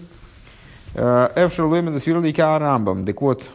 [0.95, 3.05] э, эфшерлей медосвирлей арамбам.
[3.07, 3.49] Так вот,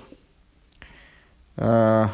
[1.57, 2.09] А,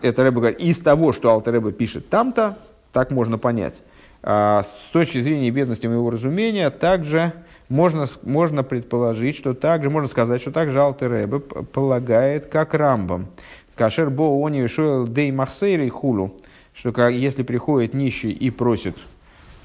[0.00, 2.56] это Рэба говорит, из того, что Алтереба пишет там-то,
[2.92, 3.82] так можно понять.
[4.22, 7.32] А, с точки зрения бедности моего разумения, также
[7.68, 13.28] можно, можно предположить, что также, можно сказать, что также Алтереба полагает, как Рамбам.
[13.74, 14.66] Кашер бо они
[15.08, 16.36] дей махсейрей хулу,
[16.74, 18.96] что как, если приходит нищий и просит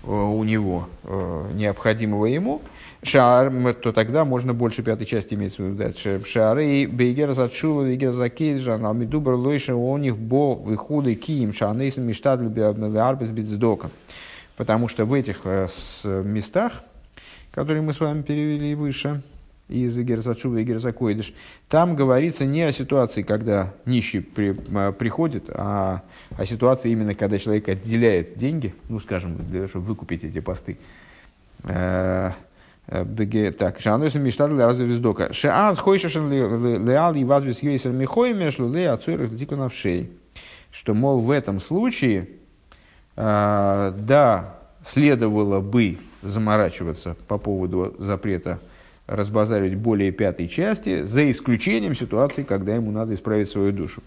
[0.05, 2.61] э, у него э, необходимого ему,
[3.03, 3.51] шар,
[3.81, 6.25] то тогда можно больше пятой части иметь в виду.
[6.25, 12.39] Шары бейгер зачула, бейгер закейджа, на мидубр лойша у них бо выходы киим, шанейсен мечтат
[12.39, 13.89] арбез битздока.
[14.55, 15.67] Потому что в этих э,
[16.23, 16.83] местах,
[17.51, 19.21] которые мы с вами перевели выше,
[19.67, 21.33] из Герзачува и Герзакоидыш,
[21.69, 26.03] там говорится не о ситуации, когда нищий при, а, приходит, а
[26.37, 30.77] о ситуации именно, когда человек отделяет деньги, ну, скажем, для того, чтобы выкупить эти посты.
[31.63, 32.31] Э,
[32.87, 35.33] э, так, шануйся мечтали разве вездока.
[35.33, 36.29] Шеаз хойшашен
[36.87, 39.31] леал и вазбис юйсер михой между ле отцойрах
[39.73, 40.11] шей.
[40.69, 42.44] Что, мол, в этом случае, э,
[43.15, 44.55] да,
[44.85, 48.59] следовало бы заморачиваться по поводу запрета
[49.07, 54.01] разбазаривать более пятой части, за исключением ситуации, когда ему надо исправить свою душу.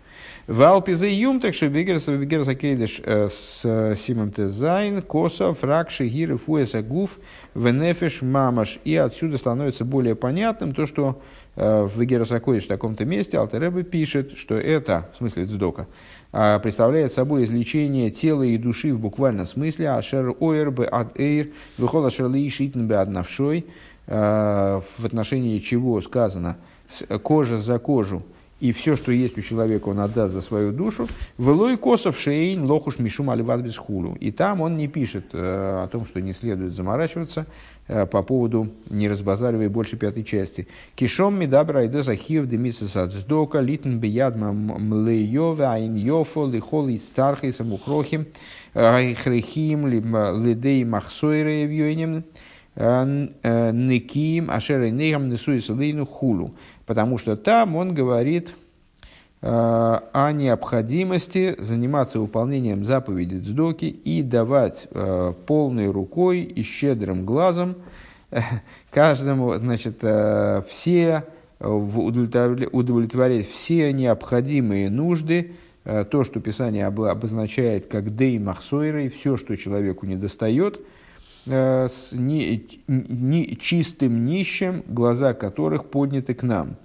[0.49, 5.91] В Алпизе юм, так что Бегерс Бегерс Акейдеш э, с э, Симом Тезайн, Коса, Фрак,
[5.91, 7.19] Шигир, Фуэса, Гуф,
[7.55, 8.81] Венефиш, Мамаш.
[8.85, 11.21] И отсюда становится более понятным то, что
[11.59, 15.89] в Бегерс Акейдеш в таком-то месте Алтеребе пишет, что это, в смысле Цдока,
[16.31, 22.07] представляет собой излечение тела и души в буквальном смысле, ашер оэр бе ад эйр, выхол
[22.07, 23.67] ашер ли шитн ад навшой,
[24.11, 26.57] Э, в отношении чего сказано
[27.23, 28.23] кожа за кожу,
[28.61, 31.07] и все, что есть у человека, он отдаст за свою душу.
[31.39, 33.33] Велой косов шейн лохуш мишум
[33.63, 34.17] без хулу.
[34.19, 37.47] И там он не пишет э, о том, что не следует заморачиваться
[37.87, 40.67] э, по поводу не разбазаривая больше пятой части.
[40.97, 48.27] Кишом медабра и захив демисас ацдока литн биядма млеёве айн йофо лихол и стархи самухрохим
[48.75, 52.23] айхрехим лидей махсойре в
[52.79, 56.55] Неким Ашерой Нейгам Несуисалейну Хулу.
[56.89, 58.55] Потому что там он говорит
[59.43, 67.77] э, о необходимости заниматься выполнением заповеди Цдоки и давать э, полной рукой и щедрым глазом
[68.91, 71.25] каждому, значит, э, все,
[71.61, 75.53] удовлетворять все необходимые нужды,
[75.85, 80.97] то, что Писание обозначает как дей махсойрой, все, что человеку не достает– Э,
[81.47, 86.77] с не, не, чистым нищим, глаза которых подняты к нам.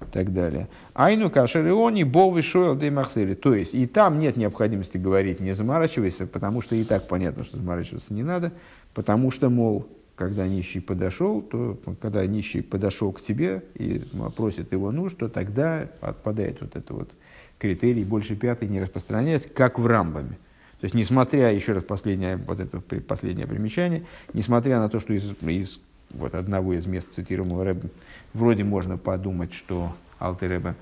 [0.00, 0.68] И так далее.
[0.94, 2.90] Айну кашериони бовы шоэл де.
[3.34, 7.56] То есть, и там нет необходимости говорить, не заморачивайся, потому что и так понятно, что
[7.56, 8.52] заморачиваться не надо,
[8.94, 14.04] потому что, мол, когда нищий подошел, то когда нищий подошел к тебе и
[14.36, 17.10] просит его нужд, то тогда отпадает вот это вот
[17.58, 20.38] критерий больше пятый не распространяется, как в Рамбаме.
[20.80, 25.32] То есть, несмотря, еще раз последнее, вот это последнее примечание, несмотря на то, что из,
[25.42, 27.88] из вот одного из мест цитируемого Рэба,
[28.32, 30.74] вроде можно подумать, что Алтер Рэбе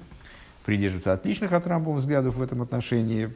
[0.64, 3.30] придерживается отличных от Рамбова взглядов в этом отношении,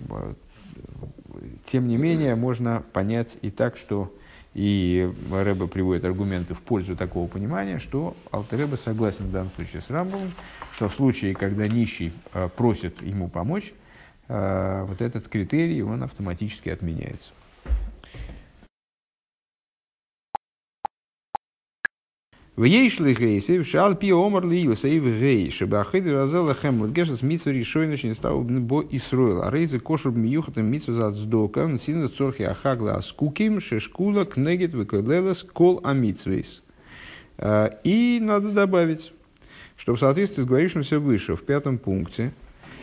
[1.66, 4.12] тем не менее, можно понять и так, что
[4.52, 9.90] и Рэбе приводит аргументы в пользу такого понимания, что Алтереба согласен в данном случае с
[9.90, 10.32] Рамбовым,
[10.72, 13.72] что в случае, когда нищий э, просит ему помочь,
[14.30, 17.32] вот этот критерий, он автоматически отменяется.
[22.60, 26.90] В ейшли гейсе, в шалпи омар ли юсей в гей, чтобы ахиды разела хэм вот
[26.90, 32.08] гешес митсу решойныш не стал бо Исруэл, а рейзе кошер миюхатым митсу за цдока, нсина
[32.08, 36.62] цорхи ахагла аскуким, шешкула кнегет выколелес кол амитсвейс.
[37.38, 39.12] А, и надо добавить,
[39.76, 42.39] что в соответствии с говорившимся выше, в пятом пункте, Э,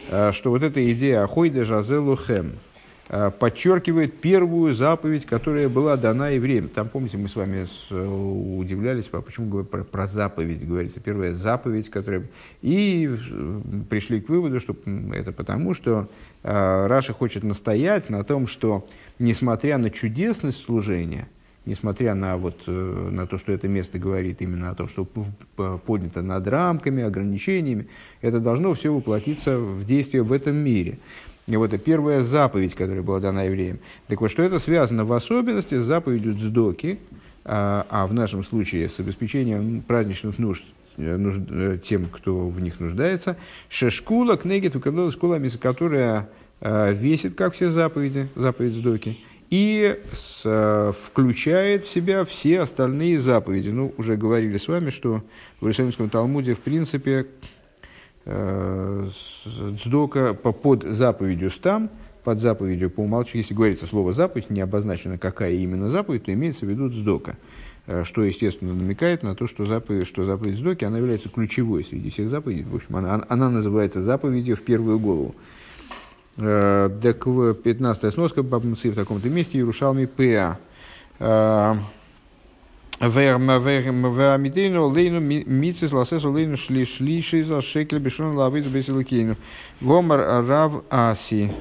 [0.08, 2.53] что вот эта идея Ахойда Жазелу Хэм
[3.10, 6.70] э, подчеркивает первую заповедь, которая была дана евреям.
[6.70, 12.24] Там, помните, мы с вами э, удивлялись, почему про, про заповедь, говорится, первая заповедь, которая...
[12.62, 13.10] И
[13.89, 14.76] пришли к выводу, что
[15.14, 16.08] это потому, что
[16.43, 18.88] Раша хочет настоять на том, что,
[19.20, 21.28] несмотря на чудесность служения–
[21.68, 25.05] несмотря на, вот, э, на то, что это место говорит именно о том, что
[25.86, 27.88] поднято над рамками, ограничениями,
[28.22, 30.97] это должно все воплотиться в действие в этом мире.
[31.45, 33.80] И вот это первая заповедь, которая была дана евреям.
[34.07, 36.99] Так вот, что это связано в особенности с заповедью Цдоки,
[37.43, 40.63] а, а в нашем случае с обеспечением праздничных нужд,
[40.95, 43.36] э, нужд э, тем, кто в них нуждается,
[43.70, 49.15] шешкула кнегит у школа, которая весит, как все заповеди, заповедь Цдоки,
[49.50, 53.70] и с, э, включает в себя все остальные заповеди.
[53.70, 55.24] Ну, уже говорили с вами, что
[55.60, 57.28] в Иерусалимском Талмуде, в принципе,
[58.26, 59.10] э,
[59.84, 61.89] сдока под заповедью стам,
[62.24, 66.66] под заповедью по умолчанию, если говорится слово заповедь, не обозначено какая именно заповедь, то имеется
[66.66, 67.38] в виду сдока,
[68.04, 72.28] что, естественно, намекает на то, что заповедь, что заповедь сдоки, она является ключевой среди всех
[72.28, 72.64] заповедей.
[72.64, 75.36] В общем, она, она называется заповедью в первую голову.
[76.38, 77.26] Так,
[77.64, 80.58] 15 сноска, в таком-то месте, Иерушалми П.А.
[83.00, 89.36] Вамидейну лейну митсвис ласесу лейну шли шлиши за шекель бешон лавиду бесилукейну.
[89.82, 91.52] Гомар рав аси.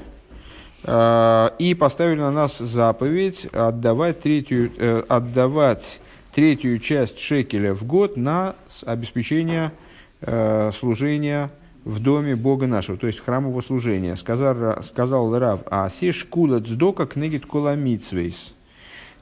[1.59, 6.01] И поставили на нас заповедь отдавать третью, э, отдавать
[6.35, 8.55] третью часть шекеля в год на
[8.85, 9.73] обеспечение
[10.21, 11.51] э, служения
[11.87, 14.17] в доме Бога нашего, то есть храмового служения.
[14.17, 18.55] Сказал, сказал Рав Аси, шкула цдока книгит коламитсвейс.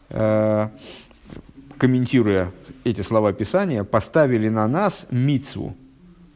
[0.08, 0.70] Э,
[1.76, 2.52] комментируя
[2.84, 5.76] эти слова Писания, поставили на нас мицву,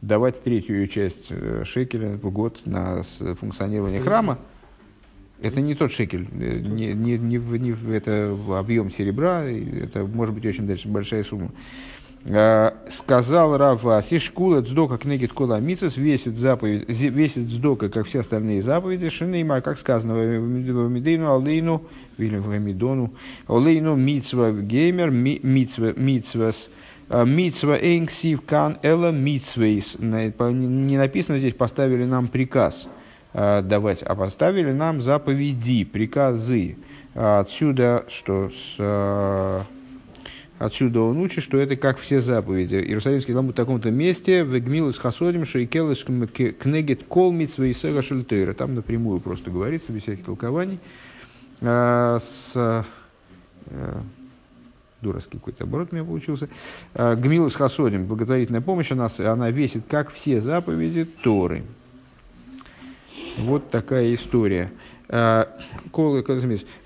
[0.01, 3.01] давать третью часть э, шекеля в год на
[3.39, 4.37] функционирование храма.
[5.41, 10.45] Это не тот шекель, э, не, не, не, не это объем серебра, это может быть
[10.45, 11.49] очень дальше большая сумма.
[12.25, 18.61] Э, сказал Рава, Сишкула дздока книгит кола мицес весит заповедь, весит дздока, как все остальные
[18.61, 21.83] заповеди, шинеймар, как сказано, в Медейну Алейну,
[22.17, 23.13] в Мидону,
[23.47, 26.69] Алейну мицва геймер, мицва, мицвас,
[27.09, 29.95] э, мицва эйнксив кан эла мицвейс.
[29.97, 32.89] Не написано здесь, поставили нам приказ
[33.33, 36.75] э, давать, а поставили нам заповеди, приказы.
[37.15, 39.65] Отсюда, что с
[40.59, 42.75] Отсюда он учит, что это как все заповеди.
[42.75, 48.53] Иерусалимский Талмуд в таком-то месте, в Гмилус Хасодим, Шейкелес Кнегет Кол Митсва и Сера Шельтейра.
[48.53, 50.79] Там напрямую просто говорится, без всяких толкований.
[51.61, 52.83] А, с, а,
[55.01, 56.49] дурацкий какой-то оборот у меня получился.
[56.93, 61.63] А, Гмилус Хасодим, благотворительная помощь, она, она весит, как все заповеди Торы.
[63.37, 64.73] Вот такая история.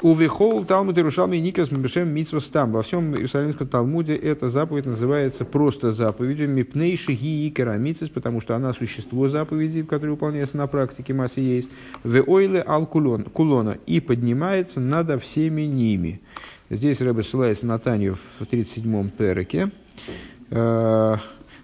[0.02, 2.72] Увихол Талмуд Иерушалми Никас Мебешем Митсвас там.
[2.72, 8.72] Во всем Иерусалимском Талмуде эта заповедь называется просто заповедью Мипнейши Гии Керамицис, потому что она
[8.72, 11.70] существо заповеди, которое выполняется на практике массы есть.
[12.04, 16.22] В ойле ал кулона и поднимается над всеми ними.
[16.70, 19.70] Здесь Рэбе ссылается на Танию в 37-м переке.
[20.50, 21.18] Э,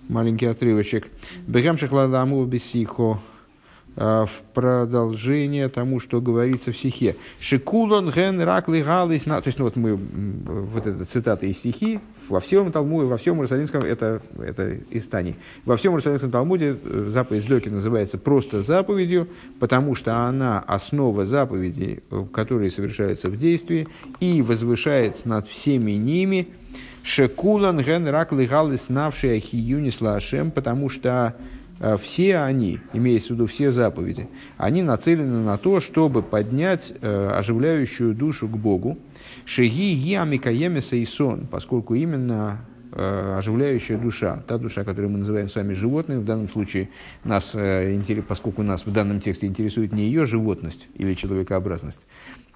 [0.09, 1.07] маленький отрывочек.
[1.47, 3.28] Бехам шахладаму бесихо Э,
[3.99, 7.15] в продолжение тому, что говорится в стихе.
[7.39, 9.41] Шикулон ген рак лигалис на...
[9.41, 13.35] То есть, ну, вот мы, вот эта цитата из стихи, во всем Талмуде, во всем
[13.35, 15.35] Иерусалимском, это, это из Тани,
[15.65, 19.27] во всем Иерусалимском Талмуде э, заповедь Лёки называется просто заповедью,
[19.59, 23.87] потому что она основа заповедей, э, которые совершаются в действии,
[24.19, 26.47] и возвышается над всеми ними,
[27.03, 31.58] Шекулан ген рак лигалис навший ахиюнис лашем, потому что Э,
[32.01, 34.27] все они, имеется в виду все заповеди,
[34.57, 38.97] они нацелены на то, чтобы поднять э, оживляющую душу к Богу.
[39.45, 45.55] Шеги ямикаемеса и сон, поскольку именно э, оживляющая душа, та душа, которую мы называем с
[45.55, 46.89] вами животной, в данном случае
[47.23, 47.55] нас,
[48.27, 52.05] поскольку нас в данном тексте интересует не ее животность или человекообразность,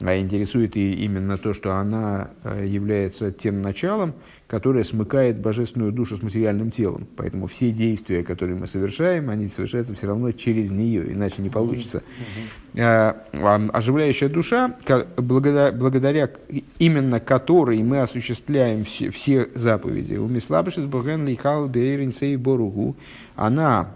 [0.05, 4.13] а интересует и именно то, что она является тем началом,
[4.47, 7.07] которая смыкает божественную душу с материальным телом.
[7.15, 12.03] Поэтому все действия, которые мы совершаем, они совершаются все равно через нее, иначе не получится.
[12.77, 14.75] А, а, оживляющая душа,
[15.17, 16.29] благодаря,
[16.79, 22.95] именно которой мы осуществляем все, все заповеди, у Мислабышис Боген Лихал Бейрин Боругу,
[23.35, 23.95] она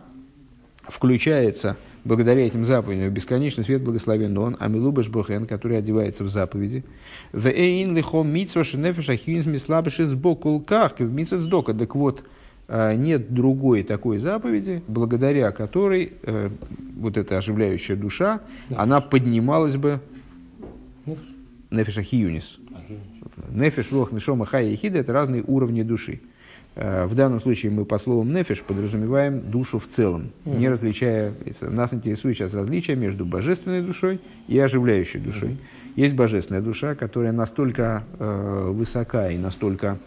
[0.87, 1.77] включается
[2.07, 6.83] благодаря этим заповедям, бесконечный свет благословен он, амилубаш бохен, который одевается в заповеди.
[7.33, 11.73] В эйн лихо митсва шенефеш ахюнс мислабеш из бокулках, в сдока.
[11.73, 12.23] Так вот,
[12.67, 16.49] э, нет другой такой заповеди, благодаря которой э,
[16.95, 18.81] вот эта оживляющая душа, Нефиш.
[18.81, 19.99] она поднималась бы
[21.69, 22.57] Нефиш Ахиюнис.
[23.51, 26.13] Нефиш, Рох, Нишома, Хая и Хида– это разные уровни души.
[26.13, 26.36] Э,
[26.77, 30.57] в данном случае мы по словам нефиш подразумеваем душу в целом, mm-hmm.
[30.59, 35.49] не различая, нас интересует сейчас различие между божественной душой и оживляющей душой.
[35.49, 35.93] Mm-hmm.
[35.95, 39.97] Есть божественная душа, которая настолько э, высока и настолько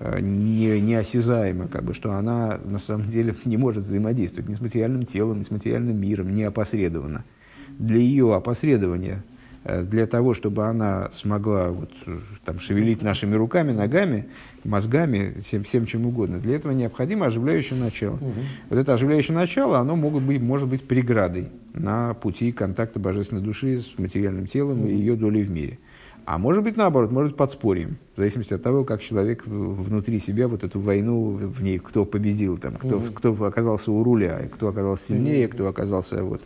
[0.00, 4.62] э, не, неосязаема, как бы, что она на самом деле не может взаимодействовать ни с
[4.62, 7.24] материальным телом, ни с материальным миром, не опосредованно.
[7.78, 11.90] Для ее опосредования Э, для того, чтобы она смогла вот,
[12.44, 14.26] там, шевелить нашими руками, ногами,
[14.64, 16.38] мозгами, всем, всем чем угодно.
[16.38, 18.14] Для этого необходимо оживляющее начало.
[18.14, 18.32] Угу.
[18.70, 23.80] Вот это оживляющее начало, оно могут быть, может быть преградой на пути контакта божественной души
[23.80, 24.88] с материальным телом угу.
[24.88, 25.78] и ее долей в мире.
[26.24, 30.46] А может быть наоборот, может быть подспорьем, в зависимости от того, как человек внутри себя
[30.46, 33.12] вот эту войну, в ней кто победил, там, кто, mm-hmm.
[33.14, 36.44] кто оказался у руля, кто оказался сильнее, кто оказался вот, э,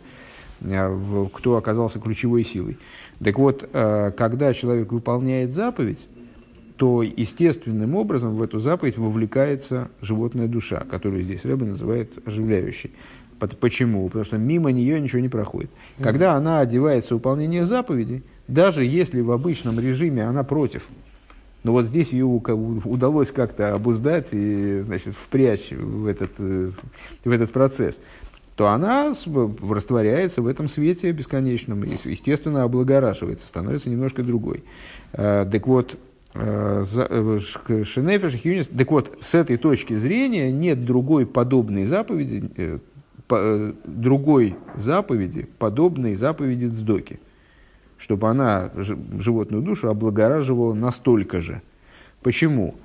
[0.63, 2.77] кто оказался ключевой силой.
[3.23, 6.07] Так вот, э, когда человек выполняет заповедь,
[6.77, 12.91] то естественным образом в эту заповедь вовлекается животная душа, которую здесь Рэба называет оживляющей.
[13.59, 14.05] Почему?
[14.07, 15.69] Потому что мимо нее ничего не проходит.
[15.99, 20.83] Когда она одевается в выполнение заповеди, даже если в обычном режиме она против,
[21.63, 26.71] но вот здесь ее удалось как-то обуздать и значит, впрячь в этот, э,
[27.23, 28.01] в этот процесс,
[28.55, 29.13] то она
[29.61, 34.63] растворяется в этом свете бесконечном и, естественно, облагораживается, становится немножко другой.
[35.13, 35.97] Э, так вот,
[36.35, 42.79] э, Шенефеш, Хьюнис, так вот, с этой точки зрения нет другой подобной заповеди,
[43.85, 47.19] другой заповеди, подобной заповеди Цдоки
[48.03, 51.61] чтобы она животную душу облагораживала настолько же.
[52.21, 52.75] Почему?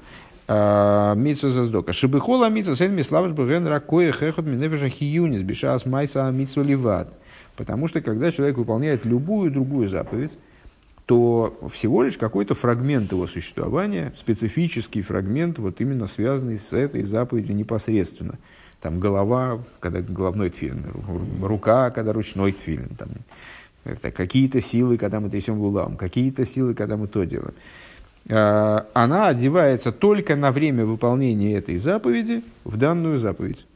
[0.49, 1.93] Митсу заздока.
[1.93, 7.13] Шибихола митсу сэн миславаш бген ракоя хехот минефеша хиюнис бешас майса митсу ливат.
[7.55, 10.39] Потому что когда человек выполняет любую другую заповедь,
[11.05, 17.55] то всего лишь какой-то фрагмент его существования, специфический фрагмент, вот именно связанный с этой заповедью
[17.55, 18.35] непосредственно.
[18.81, 20.87] Там голова, когда головной тфилин,
[21.43, 23.09] рука, когда ручной тфилин, там,
[23.85, 27.55] это какие-то силы, когда мы трясем лулам, какие-то силы, когда мы то делаем.
[28.31, 33.67] А, она одевается только на время выполнения этой заповеди в данную заповедь.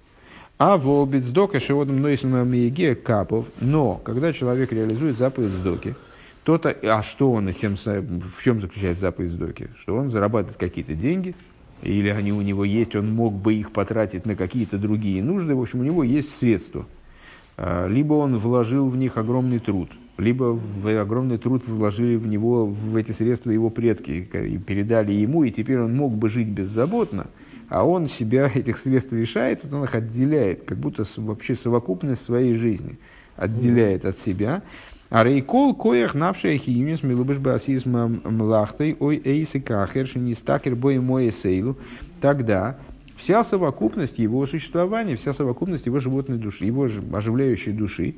[0.59, 3.47] А волбит сдока шеводом нойсмамиеге капов.
[3.61, 5.97] Но, когда человек реализует заповедь сдоки,
[6.45, 9.71] то-то, а что он тем, в чем заключается заповедь сдоки?
[9.79, 11.35] Что он зарабатывает какие-то деньги,
[11.83, 15.63] или они у него есть, он мог бы их потратить на какие-то другие нужды, в
[15.63, 16.85] общем, у него есть средства.
[17.57, 22.67] А, либо он вложил в них огромный труд– либо в огромный труд вложили в него,
[22.67, 27.27] в эти средства его предки, и передали ему, и теперь он мог бы жить беззаботно,
[27.69, 32.55] а он себя этих средств лишает, вот он их отделяет, как будто вообще совокупность своей
[32.55, 32.99] жизни
[33.37, 34.63] отделяет от себя.
[35.09, 41.31] А рейкол коях навшая хиюнис милубыш басис млахтой ой эйсы кахер не стакер бой мой
[41.31, 41.77] сейлу.
[42.23, 42.79] Тогда
[43.19, 48.15] вся совокупность его существования, вся совокупность его животной души, его оживляющей души,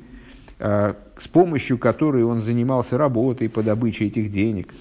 [0.59, 4.73] с помощью которой он занимался работой по добыче этих денег,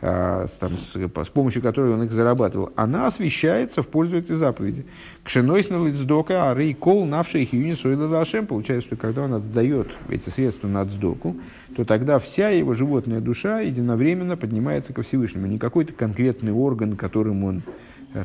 [0.00, 4.86] а, там, с, с помощью которой он их зарабатывал, она освещается в пользу этой заповеди.
[5.24, 10.86] Кшенойсна лицдока, а рейкол навший хиюни сойла Получается, что когда он отдает эти средства на
[10.86, 11.36] цдоку,
[11.74, 15.46] то тогда вся его животная душа единовременно поднимается ко Всевышнему.
[15.46, 17.62] Не какой-то конкретный орган, которым он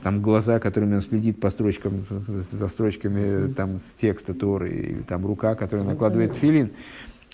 [0.02, 5.26] там глаза, которыми он следит по строчкам, за строчками там, с текста Торы, или там
[5.26, 6.72] рука, которая накладывает филин,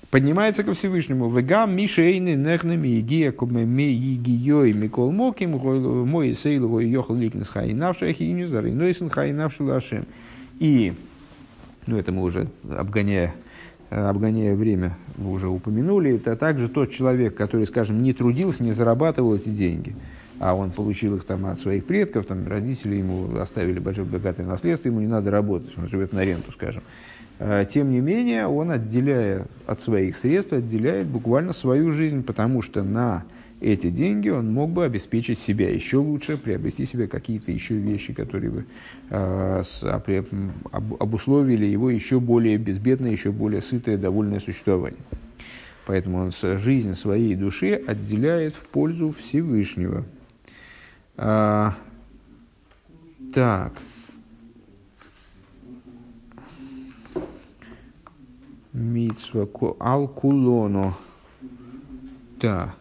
[0.09, 1.29] поднимается ко Всевышнему.
[1.29, 5.51] Вегам мишейны нехнами егия куме ми егией микол моким
[6.07, 10.05] мой сейлу йохал ликнес хайнавший ахинюзар и нойсен хайнавший лашем.
[10.59, 10.93] И,
[11.85, 13.35] ну это мы уже обгоняя
[13.91, 19.35] обгоняя время, вы уже упомянули, это также тот человек, который, скажем, не трудился, не зарабатывал
[19.35, 19.95] эти деньги–
[20.39, 24.87] а он получил их там от своих предков, там родители ему оставили большое богатое наследство,
[24.87, 26.83] ему не надо работать, он живет на ренту, скажем.
[27.39, 32.83] А, тем не менее, он, отделяя от своих средств, отделяет буквально свою жизнь, потому что
[32.83, 33.25] на
[33.61, 38.51] эти деньги он мог бы обеспечить себя еще лучше, приобрести себе какие-то еще вещи, которые
[38.51, 38.65] бы
[39.09, 39.63] э,
[40.71, 45.01] обусловили его еще более безбедное, еще более сытое, довольное существование.
[45.85, 50.05] Поэтому он жизнь своей души отделяет в пользу Всевышнего.
[51.21, 51.73] А,
[53.33, 53.73] так.
[58.71, 59.45] Мицва
[59.79, 60.93] алкулоно.
[62.39, 62.73] Да.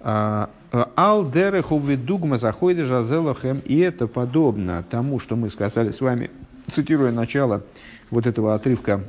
[0.00, 0.48] А,
[0.96, 3.58] ал дереху ведугма заходит жазелахем.
[3.66, 6.30] И это подобно тому, что мы сказали с вами,
[6.74, 7.64] цитируя начало
[8.10, 9.04] вот этого отрывка,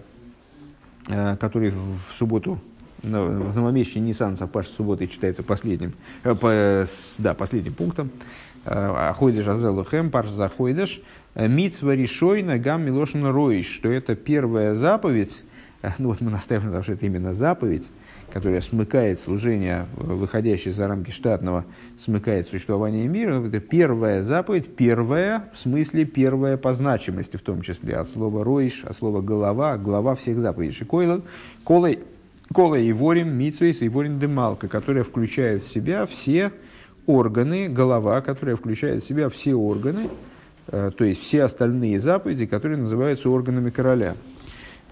[1.08, 2.60] э, который в субботу
[3.02, 5.94] в новомесячный Ниссан совпавший с субботой читается последним,
[6.24, 6.86] э,
[7.20, 8.10] да, последним пунктом.
[8.66, 11.02] Ахойдеш Азелу Хэм, Парш Захойдеш,
[11.36, 15.44] Мицва Ришойна Гам Милошина Роиш, что это первая заповедь,
[16.00, 17.88] ну вот мы настаиваем на том, что это именно заповедь,
[18.32, 21.64] которая смыкает служение, выходящее за рамки штатного,
[22.00, 27.96] смыкает существование мира, это первая заповедь, первая, в смысле первая по значимости в том числе,
[27.96, 30.74] от слова роиш, от слова голова, глава всех заповедей.
[30.74, 31.22] Шикойло,
[31.64, 32.00] колой,
[32.54, 36.52] колой и ворим, митсвейс и ворим демалка, которая включает в себя все
[37.08, 40.10] органы, голова, которая включает в себя все органы,
[40.68, 44.16] э, то есть все остальные заповеди, которые называются органами короля.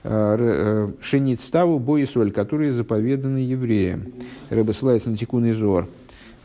[0.03, 4.03] Э, э, Шенит ставу боисоль, которые заповеданы евреям.
[4.49, 5.87] Рэба ссылается на тикун изор.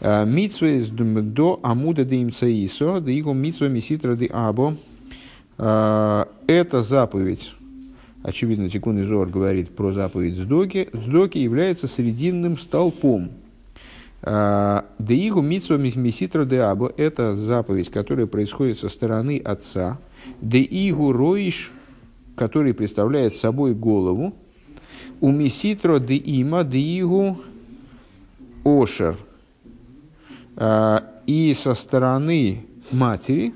[0.00, 4.76] Митсве до амуда де имцаисо, да его митсва миситра де або.
[5.56, 7.52] Эта заповедь,
[8.22, 13.30] очевидно, Тикун Изор говорит про заповедь Сдоки, Сдоки является срединным столпом.
[14.98, 19.98] Деигу митсва миситра де або– это заповедь, которая происходит со стороны отца.
[20.42, 21.72] Деигу роиш,
[22.36, 24.34] который представляет собой голову.
[25.20, 27.38] У миситро де има деигу
[28.64, 29.16] ошер–
[30.58, 33.54] Э, и со стороны матери,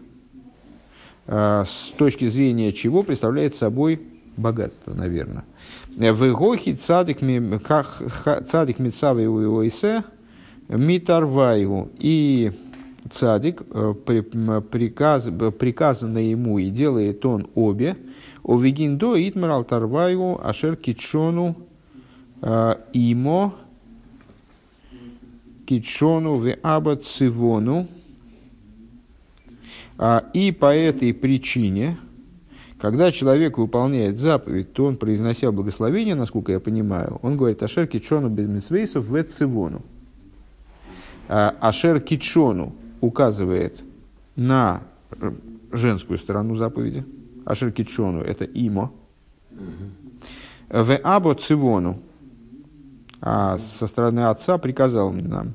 [1.27, 4.01] э, с точки зрения чего представляет собой
[4.37, 5.45] богатство, наверное.
[5.89, 7.21] В Игохи цадик
[8.79, 10.05] митсавы уисе
[10.69, 11.91] митарвайгу.
[11.99, 12.53] И
[13.11, 13.95] цадик, э,
[14.71, 15.29] приказ,
[15.59, 17.97] приказано ему, и делает он обе,
[18.43, 21.57] о вегиндо итмарал тарвайгу ашер китшону
[22.93, 23.55] имо
[25.67, 27.87] китшону в аба цивону.
[29.99, 31.97] А, и по этой причине,
[32.79, 38.29] когда человек выполняет заповедь, то он, произнося благословение, насколько я понимаю, он говорит «Ашер китшону
[38.29, 39.83] без митсвейсов в цивону».
[41.29, 43.83] А, Ашер китшону указывает
[44.37, 44.83] на
[45.73, 47.05] женскую сторону заповеди.
[47.45, 48.93] Ашер китшону– это имо.
[50.69, 51.99] В або цивону
[53.23, 55.55] а со стороны отца приказал нам.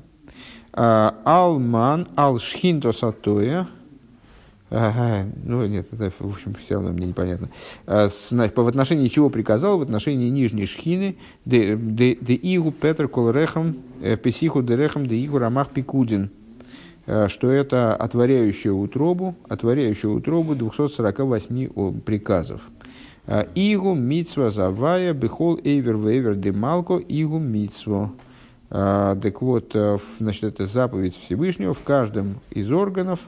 [0.72, 3.68] А, Алман, Алшхинто Сатоя,
[4.70, 7.48] Ага, ну нет, это в общем все равно мне непонятно.
[7.86, 9.78] А, в отношении чего приказал?
[9.78, 11.16] В отношении нижней шхины,
[11.46, 16.30] де игу Петр Колрехам, э, Песиху Дерехам, де игу Рамах Пикудин.
[17.06, 22.60] А, что это отворяющая утробу, отворяющая утробу 248 приказов.
[23.26, 28.12] А, игу мицва завая бихол эйвер вейвер демалко игу мицво.
[28.68, 33.20] А, так вот, э, значит, это заповедь Всевышнего в каждом из органов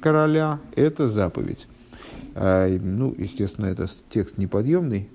[0.00, 1.68] короля, это заповедь.
[2.34, 5.08] А, ну, естественно, это текст неподъемный,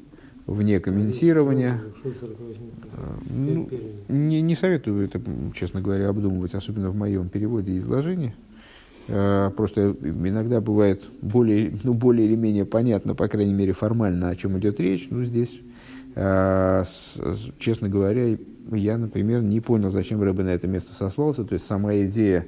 [0.48, 1.80] вне комментирования.
[3.30, 3.70] Ну,
[4.10, 5.22] не, не советую это,
[5.54, 8.34] честно говоря, обдумывать, особенно в моем переводе и изложении.
[9.08, 14.36] Э, просто иногда бывает более, ну, более или менее понятно, по крайней мере формально, о
[14.36, 15.08] чем идет речь.
[15.12, 15.60] Ну, здесь,
[17.60, 18.36] честно говоря,
[18.72, 21.44] я, например, не понял, зачем Рэбе на это место сослался.
[21.46, 22.48] То есть сама идея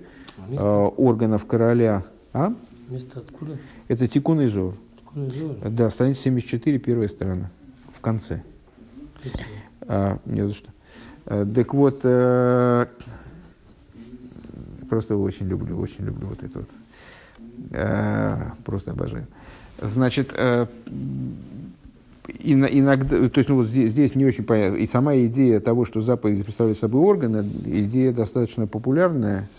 [0.58, 2.04] а органов короля...
[2.34, 2.54] А?
[2.90, 3.58] Место откуда?
[3.88, 4.76] Это Тикун и Зор.
[4.98, 5.56] Тикун и Зор?
[5.70, 7.50] Да, страница 74, первая сторона,
[7.94, 8.44] в конце.
[9.82, 10.70] А, не за что.
[11.26, 12.04] Так вот,
[14.94, 16.70] Просто очень люблю, очень люблю вот это вот.
[17.72, 19.26] Э, просто обожаю.
[19.82, 20.68] Значит, э,
[22.28, 24.78] иногда, то есть ну, вот здесь, здесь не очень понятно.
[24.78, 29.50] И сама идея того, что заповедь представляет собой органы, идея достаточно популярная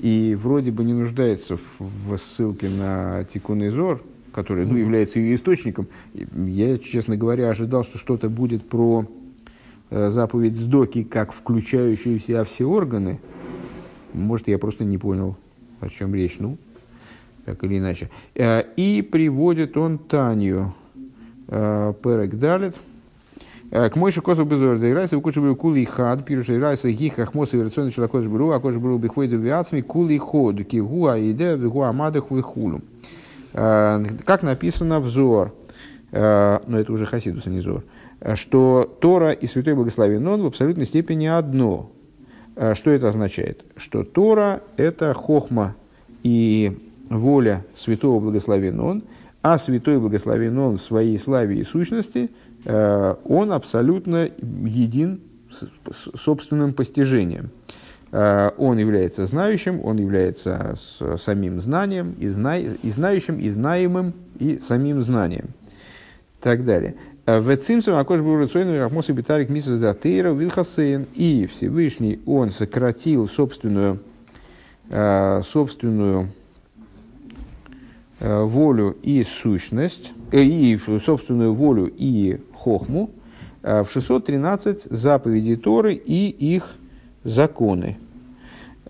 [0.00, 4.02] и вроде бы не нуждается в, в ссылке на Тикун Изор,
[4.32, 5.88] который ну, является ее источником.
[6.34, 9.06] Я, честно говоря, ожидал, что что-то будет про
[9.90, 13.20] э, заповедь Сдоки, как включающую в себя все органы,
[14.12, 15.36] может, я просто не понял,
[15.80, 16.38] о чем речь.
[16.38, 16.58] Ну,
[17.44, 18.10] так или иначе.
[18.34, 20.74] Э, и приводит он Танию.
[21.50, 22.76] Э, Перек Далит.
[23.70, 27.56] Э, к мойши косу безор да играйся в кучу кули хад пируша играйся гиха хмоса
[27.56, 32.30] верационный шелакош бру а кош бру бихвойду виацми кули ход ки гуа иде вигуа амадах
[32.30, 32.80] вихулу.
[33.52, 35.52] Как написано взор,
[36.12, 37.82] но это уже Хасидус, а не Зор,
[38.34, 41.90] что Тора и Святой Благословен Он в абсолютной степени одно.
[42.56, 43.64] Э, что это означает?
[43.76, 45.74] Что Тора– это хохма
[46.22, 46.78] и
[47.08, 49.02] воля святого благословен он,
[49.42, 52.30] а святой благословен он в своей славе и сущности,
[52.64, 55.20] э, он абсолютно един
[55.90, 57.50] с собственным постижением.
[58.12, 60.74] Э, он является знающим, он является
[61.18, 65.50] самим знанием, и, зна, и знающим, и знаемым, и самим знанием.
[66.40, 66.96] Так далее.
[67.26, 71.06] В цимцем акош был рацойный рахмос и битарик мисас датейра вилхасейн.
[71.14, 74.00] И Всевышний, он сократил собственную,
[74.88, 76.26] э, собственную э,
[78.20, 83.10] волю и сущность, э, и собственную волю и хохму
[83.62, 86.76] в 613 заповедей Торы и их
[87.24, 87.98] законы.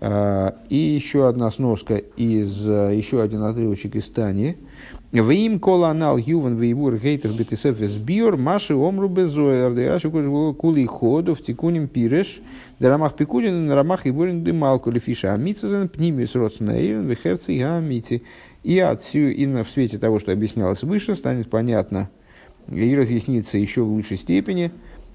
[0.01, 4.55] И еще одна сноска из, еще один отрывочек из Тани–
[5.11, 11.41] Вим кола анал юван вейвур гейтов бетисев сбиор маши омру безоэр дыраши кули ходу в
[11.41, 12.41] тикуним пиреш
[12.79, 18.23] дарамах пикудин рамах и бурин дымалку лефиша амитсазен пнимис родственнаирен вехевци амити.
[18.63, 22.09] И отсюда, и в свете того, что объяснялось выше, станет понятно
[22.69, 24.71] и разъяснится еще в лучшей степени,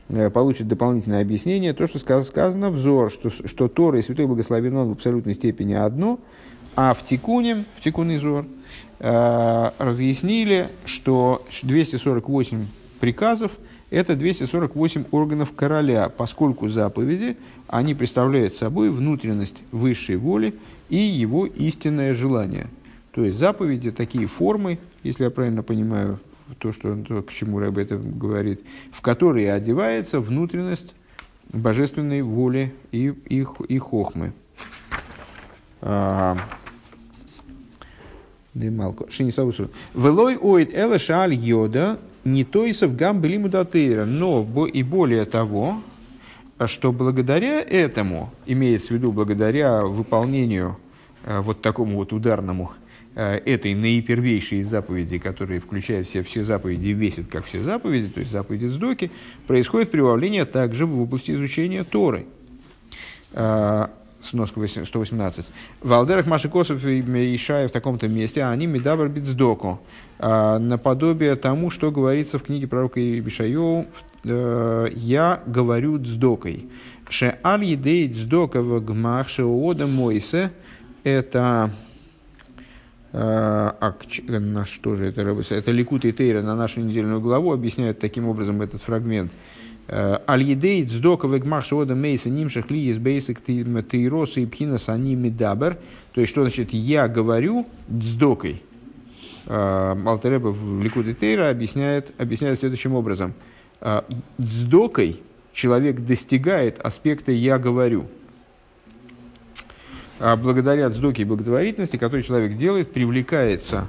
[0.08, 4.88] э, получит дополнительное объяснение, то, что сказано взор, что, что Тора и Святой Благословен Он
[4.88, 6.18] в абсолютной степени одно,
[6.74, 8.46] а в Тикуне, в Тикуне Зор,
[8.98, 12.66] э, разъяснили, что 248
[13.00, 13.52] приказов–
[13.90, 17.36] это 248 органов короля, поскольку заповеди,
[17.68, 20.54] они представляют собой внутренность высшей воли
[20.88, 22.66] и его истинное желание.
[23.16, 26.20] То есть заповеди такие формы, если я правильно понимаю
[26.58, 28.60] то, что, то, к чему Рэб это говорит,
[28.92, 30.94] в которые одевается внутренность
[31.50, 34.34] божественной воли и, и, и хохмы.
[35.80, 36.36] А,
[38.52, 39.10] Дымалко.
[39.10, 39.70] Шинисавусу.
[39.94, 44.04] Велой оид эла шаль йода не тойсов гам были мудатейра.
[44.04, 45.80] Но и более того,
[46.66, 50.76] что благодаря этому, имеется в виду благодаря выполнению
[51.24, 52.72] э, вот такому вот ударному
[53.16, 58.20] этой наипервейшей из заповедей, которые включают все, все заповеди и весят как все заповеди, то
[58.20, 59.10] есть заповеди сдоки,
[59.46, 62.26] происходит прибавление также в области изучения Торы.
[63.32, 63.86] Э,
[64.26, 65.46] сноска 118.
[65.82, 67.00] В Алдерах Машикосов и
[67.34, 69.80] Ишая в таком-то месте, а они медабр битсдоку.
[70.18, 73.86] Наподобие тому, что говорится в книге пророка Ишайоу,
[74.24, 76.68] э, я говорю дздокой.
[77.08, 80.50] Ше аль едей дздока в гмах шеода мойсе,
[81.04, 81.85] это э,
[83.18, 83.94] а,
[84.28, 88.62] на что же это, это Ликут и Тейра на нашу недельную главу объясняют таким образом
[88.62, 89.32] этот фрагмент–
[89.88, 95.78] Э, על ידי צדקה וגמ"ח שאדם עושה נמשך להיות בעסק תורתו הבחינת אני המדבר.
[96.12, 98.62] То есть, что значит я говорю צדקה?
[99.46, 103.34] Э, Алтер Ребе в לקוטי תורה объясняет, объясняет следующим образом.
[103.80, 104.02] Э,
[104.38, 105.20] צדקה
[105.52, 108.06] человек достигает аспекта «я говорю».
[110.18, 113.86] А благодаря צדקה и благотворительности, который человек делает, привлекается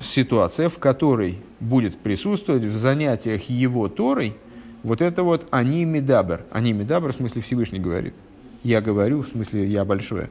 [0.00, 4.36] ситуация, в которой будет присутствовать в занятиях его Торой
[4.84, 6.42] вот это вот «они медабр».
[6.50, 8.14] «Они медабр» в смысле Всевышний говорит.
[8.62, 10.28] Я говорю, в смысле я большое.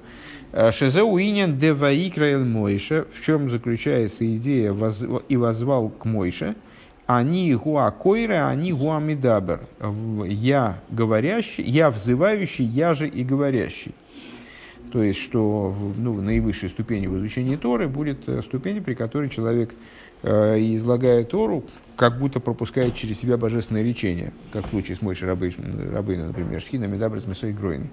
[0.51, 3.05] Э, Шезеуинен де ваикраэл Мойше.
[3.11, 6.55] В чем заключается идея воз, «и возвал к Мойше»?
[7.05, 9.61] Они гуа койра, они гуа медабр.
[10.25, 13.93] Я говорящий, я взывающий, я же и говорящий.
[14.93, 19.73] То есть, что ну, наивысшей ступени в изучении Торы будет э, ступень, при которой человек
[20.21, 21.63] э, излагая Тору,
[21.95, 26.85] как будто пропускает через себя божественное речение, как в случае с Мойшей Рабыной, например, Шхина
[26.85, 27.89] Медабрас Месой Гройный.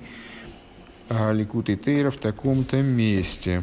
[1.09, 3.63] А Ликут и Тейра в таком-то месте.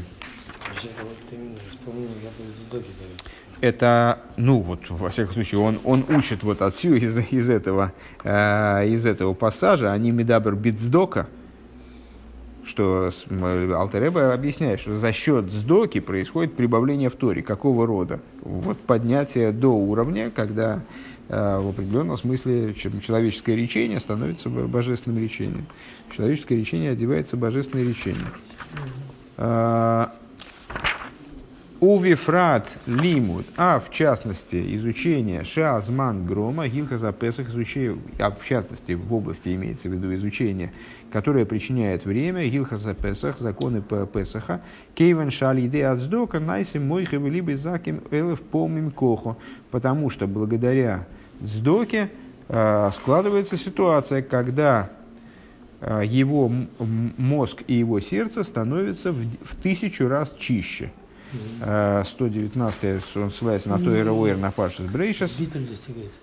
[3.60, 7.92] Это, ну вот, во всяком случае, он, он учит вот отсюда, из, из, этого,
[8.24, 11.28] э, из этого пассажа, они Медабр Бицдока,
[12.64, 13.10] что
[13.76, 17.42] Алтереба объясняет, что за счет сдоки происходит прибавление в Торе.
[17.42, 18.20] Какого рода?
[18.42, 20.82] Вот поднятие до уровня, когда
[21.30, 25.66] э, в определенном смысле человеческое речение становится божественным речением.
[26.16, 28.28] Человеческое речение одевается божественное речение.
[31.80, 38.44] А, Увифрат лимуд, а в частности изучение шазман грома, гилха за песах, изучение, а в
[38.46, 40.72] частности в области имеется в виду изучение,
[41.12, 44.62] которое причиняет время, гилха за песах, законы по песаха,
[44.96, 49.38] кейвен шалиде ацдока, найсим мойхе либо заким элев помим кохо,
[49.72, 51.06] потому что благодаря
[51.42, 52.10] сдоке
[52.48, 54.90] э, складывается ситуация, когда
[55.82, 56.52] э, его
[57.18, 60.92] мозг и его сердце становятся в тысячу раз чище.
[61.60, 65.36] 119 он ссылается на Тойра Уэр на Пашис Брейшес.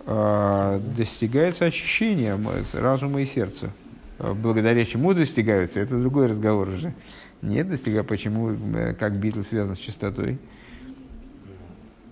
[0.06, 2.38] А, достигается очищение
[2.72, 3.70] разума и сердца.
[4.18, 6.94] А, благодаря чему достигаются, это другой разговор уже.
[7.42, 8.56] Нет, достигая, почему,
[8.98, 10.38] как битл связан с чистотой.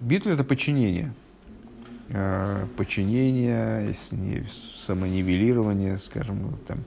[0.01, 1.15] Битл это подчинение.
[2.11, 3.95] А, подчинение,
[4.85, 6.81] самонивелирование, скажем, там,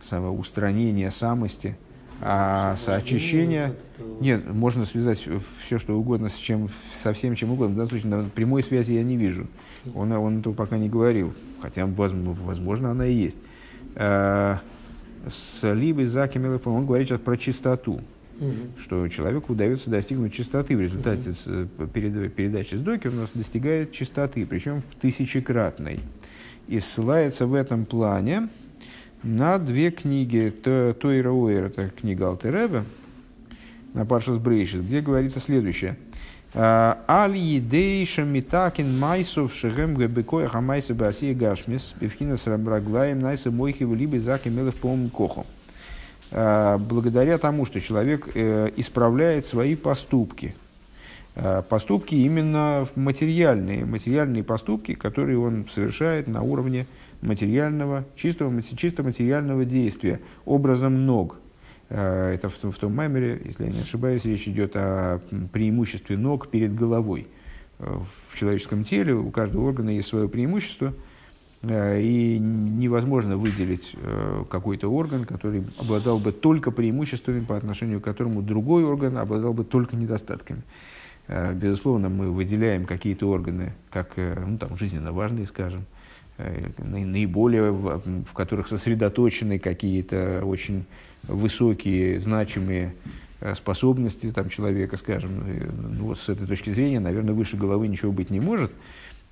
[0.00, 1.76] самоустранение самости–
[2.20, 3.74] а соочищение...
[4.20, 5.26] Нет, можно связать
[5.64, 7.74] все, что угодно с чем, со всем, чем угодно.
[7.74, 9.46] В данном случае прямой связи я не вижу.
[9.94, 11.32] Он, он этого пока не говорил.
[11.60, 13.38] Хотя, возможно, она и есть.
[13.94, 14.60] А,
[15.26, 18.00] с Либой Заким он говорит сейчас про чистоту.
[18.40, 18.52] Угу.
[18.78, 20.76] Что человеку удается достигнуть чистоты.
[20.76, 21.86] В результате угу.
[21.86, 26.00] передачи с доки у нас достигает чистоты, причем в тысячекратной.
[26.68, 28.48] И ссылается в этом плане
[29.22, 32.84] на две книги Тойра Уэр, это книга Алтереба,
[33.92, 35.96] на Паршас Брейшит, где говорится следующее.
[36.52, 44.18] «А, Аль едей шамитакин майсов шехем гбекоя хамайса басия гашмис бифхина срабраглаем найса мойхи либо
[44.18, 45.46] заки мелов помым кохом.
[46.32, 50.54] А, благодаря тому, что человек э, исправляет свои поступки,
[51.68, 56.86] поступки именно материальные, материальные поступки, которые он совершает на уровне
[57.20, 61.36] материального, чистого, чисто материального действия, образом ног.
[61.88, 65.20] Это в, в том маймере, если я не ошибаюсь, речь идет о
[65.52, 67.26] преимуществе ног перед головой.
[67.78, 70.94] В человеческом теле у каждого органа есть свое преимущество–
[71.62, 78.04] Э, и невозможно выделить э, какой-то орган, который обладал бы только преимуществами, по отношению к
[78.04, 80.62] которому другой орган обладал бы только недостатками.
[81.28, 85.84] Э, безусловно, мы выделяем какие-то органы, как ну, там, жизненно важные, скажем,
[86.78, 90.84] наиболее, в которых сосредоточены какие-то очень
[91.24, 92.94] высокие, значимые
[93.54, 95.42] способности там, человека, скажем.
[95.96, 98.70] Ну, вот с этой точки зрения, наверное, выше головы ничего быть не может.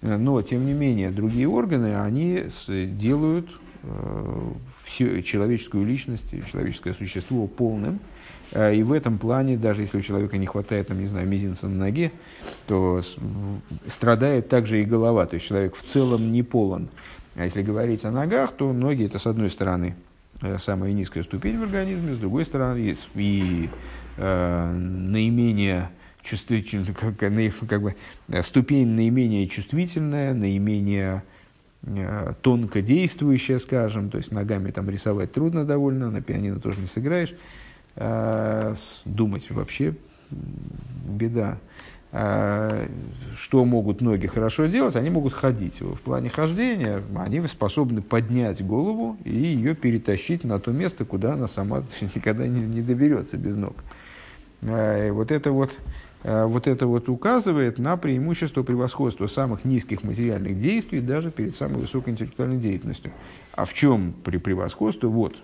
[0.02, 3.48] Э, но, тем не менее, другие органы, они делают
[3.82, 4.52] э,
[4.84, 8.00] всю человеческую личность, человеческое существо полным.
[8.52, 11.68] Э, и в этом плане, даже если у человека не хватает, там, не знаю, мизинца
[11.68, 12.12] на ноге,
[12.66, 13.02] то
[13.86, 15.26] страдает также и голова.
[15.26, 16.88] То есть человек в целом не полон.
[17.34, 19.94] А если говорить о ногах, то ноги это, с одной стороны,
[20.58, 23.70] самая низкая ступень в организме, с другой стороны, есть и
[24.16, 25.90] э, наименее
[26.22, 27.94] чувствительная, как, как бы,
[28.28, 31.22] э, ступень наименее чувствительная, наименее
[31.82, 36.86] э, тонко действующая, скажем, то есть ногами там рисовать трудно довольно, на пианино тоже не
[36.86, 37.36] сыграешь, э,
[39.04, 39.94] думать вообще
[40.30, 41.58] беда.
[42.10, 42.86] А,
[43.36, 44.96] что могут ноги хорошо делать?
[44.96, 45.80] Они могут ходить.
[45.80, 51.48] В плане хождения они способны поднять голову и ее перетащить на то место, куда она
[51.48, 51.82] сама
[52.14, 53.74] никогда не, доберется без ног.
[54.62, 55.76] А, вот это вот
[56.22, 61.80] Э, вот это вот указывает на преимущество превосходства самых низких материальных действий даже перед самой
[61.80, 63.12] высокой интеллектуальной деятельностью.
[63.52, 65.08] А в чем при превосходстве?
[65.08, 65.38] Вот, э,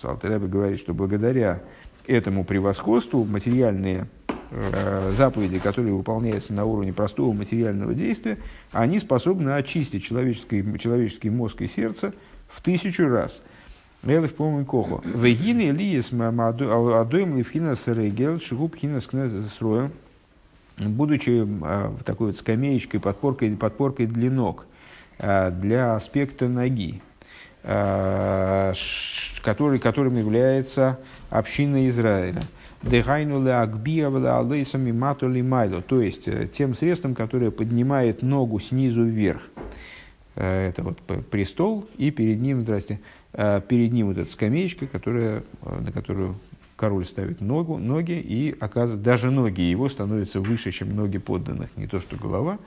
[0.00, 1.60] Салтереба говорит, что благодаря
[2.06, 4.06] этому превосходству материальные
[4.50, 8.38] э, заповеди, которые выполняются на уровне простого материального действия,
[8.72, 12.14] они способны очистить человеческий, человеческий мозг и сердце
[12.48, 13.42] в тысячу раз.
[14.04, 15.02] Элиф помню кохо.
[15.04, 19.90] Вегины лиес адоем лифхинас регел шигуб хинас кнезесроя.
[20.78, 24.66] Будучи а, такой вот скамеечкой, подпоркой, подпоркой для ног,
[25.18, 27.02] а, для аспекта ноги,
[29.42, 30.98] который, которым является
[31.30, 32.42] община Израиля.
[32.82, 32.88] То
[36.00, 39.42] есть э, тем средством, которое поднимает ногу снизу вверх.
[40.36, 40.98] Э, это вот
[41.30, 43.00] престол, и перед ним, здрасте,
[43.32, 46.36] Э, перед ним вот эта скамеечка, которая, э, на которую
[46.76, 51.86] король ставит ногу, ноги, и оказывается, даже ноги его становятся выше, чем ноги подданных, не
[51.86, 52.58] то что голова,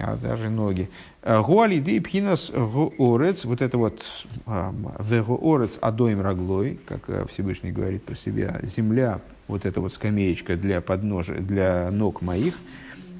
[0.00, 0.88] а даже ноги.
[1.22, 4.02] Э, Гуали ды пхинас орец, вот это вот
[4.46, 11.38] орец адоим раглой, как Всевышний говорит про себя, земля, вот эта вот скамеечка для подножия,
[11.38, 12.54] для ног моих,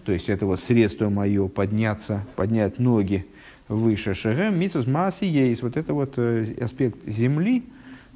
[0.04, 3.26] то есть это вот средство мое подняться, поднять ноги,
[3.68, 5.62] выше Шехем, Мицус Маси есть.
[5.62, 7.64] Вот это вот э, аспект земли,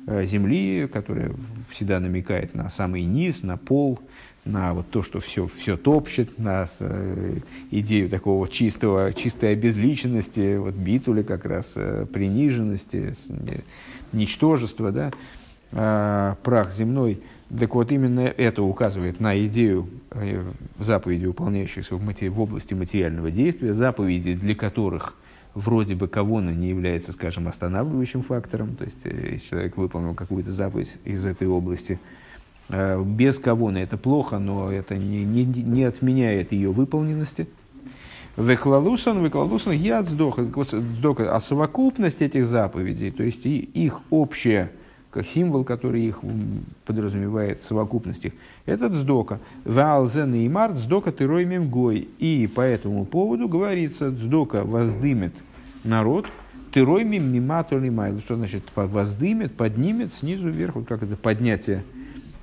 [0.07, 1.33] э, земли, которая
[1.71, 4.01] всегда намекает на самый низ, на пол,
[4.45, 7.37] на вот то, что все, все топчет, на э,
[7.71, 11.75] идею такого чистого, чистой обезличенности, вот битуля как раз,
[12.13, 13.15] приниженности,
[14.13, 17.21] ничтожества, да, прах земной.
[17.59, 19.89] Так вот, именно это указывает на идею
[20.79, 25.15] заповедей, выполняющихся в, области материального действия, заповеди, для которых–
[25.55, 30.53] вроде бы кавона не является, скажем, останавливающим фактором, то есть э, если человек выполнил какую-то
[30.53, 32.24] заповедь из этой области, э,
[32.69, 37.47] без кавона это плохо, но это не, не, не отменяет ее выполненности.
[38.37, 40.47] Веклалусан, веклалусан, я сдоха,
[41.37, 44.71] а совокупность этих заповедей, то есть их общее
[45.15, 46.19] как символ, который их
[46.85, 48.33] подразумевает, совокупность их.
[48.67, 49.39] Это дздока.
[49.65, 52.09] Валзен и мар дздока ты роймем гой.
[52.19, 55.33] И по этому поводу говорится, дздока воздымет
[55.85, 56.27] народ,
[56.73, 58.19] ты роймем мимату майл.
[58.19, 61.85] Что значит воздымет, поднимет снизу вверх, вот как это поднятие,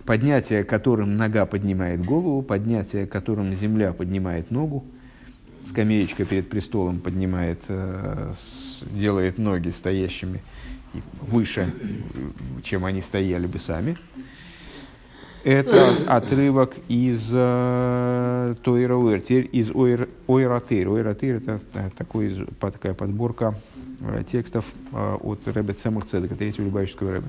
[0.05, 4.85] поднятие, которым нога поднимает голову, поднятие, которым земля поднимает ногу,
[5.69, 8.33] скамеечка перед престолом поднимает, э,
[8.91, 10.41] делает ноги стоящими
[11.21, 11.73] выше,
[12.63, 13.97] чем они стояли бы сами.
[15.43, 20.87] Это отрывок из э, Тойра Уэртир, из Ойратыр.
[20.87, 21.59] Ойратыр– это
[21.97, 23.55] такой, такая подборка
[24.01, 27.27] э, текстов э, от Рэбе Цемах Цедека, третьего Любавического Рэбе.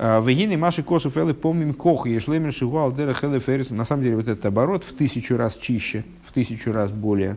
[0.00, 3.70] Вегины Маши Косов Элы помним Кох, Ешлемер Шигуа Алдера Хеле Феррис.
[3.70, 7.36] На самом деле вот этот оборот в тысячу раз чище, в тысячу раз более,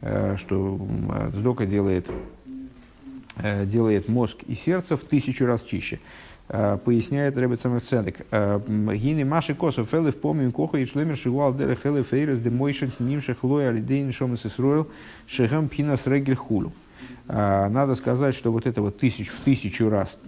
[0.00, 0.80] что
[1.34, 2.08] Сдока делает
[3.36, 5.98] Э, делает мозг и сердце в тысячу раз чище.
[6.46, 8.26] поясняет Рэбе Цамерцедек.
[8.30, 14.12] Гины Маши Косов, Фелев, помним, Коха и Шлемер, Шигуал, Дера, Эйрес, Демойшен, Нимших, Лоя, Алидейн,
[14.12, 14.86] Шомас, Исруэл,
[15.26, 16.72] Шехам, Пинас, Регель, Хулу.
[17.26, 20.18] Надо сказать, что вот это вот тысяч, в тысячу раз,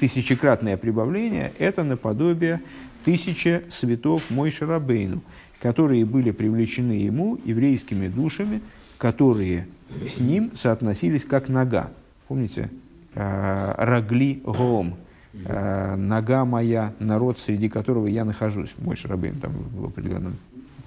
[0.00, 2.60] тысячекратное прибавление, это наподобие
[3.04, 5.22] тысячи святов Мойши Рабейну,
[5.60, 8.62] которые были привлечены ему еврейскими душами,
[8.98, 9.66] которые
[10.06, 11.90] с ним соотносились как нога.
[12.28, 12.70] Помните,
[13.18, 14.96] Э, Рагли Гом,
[15.32, 18.74] э, нога моя, народ, среди которого я нахожусь.
[18.76, 20.36] Мой Шарабейн там в определенном,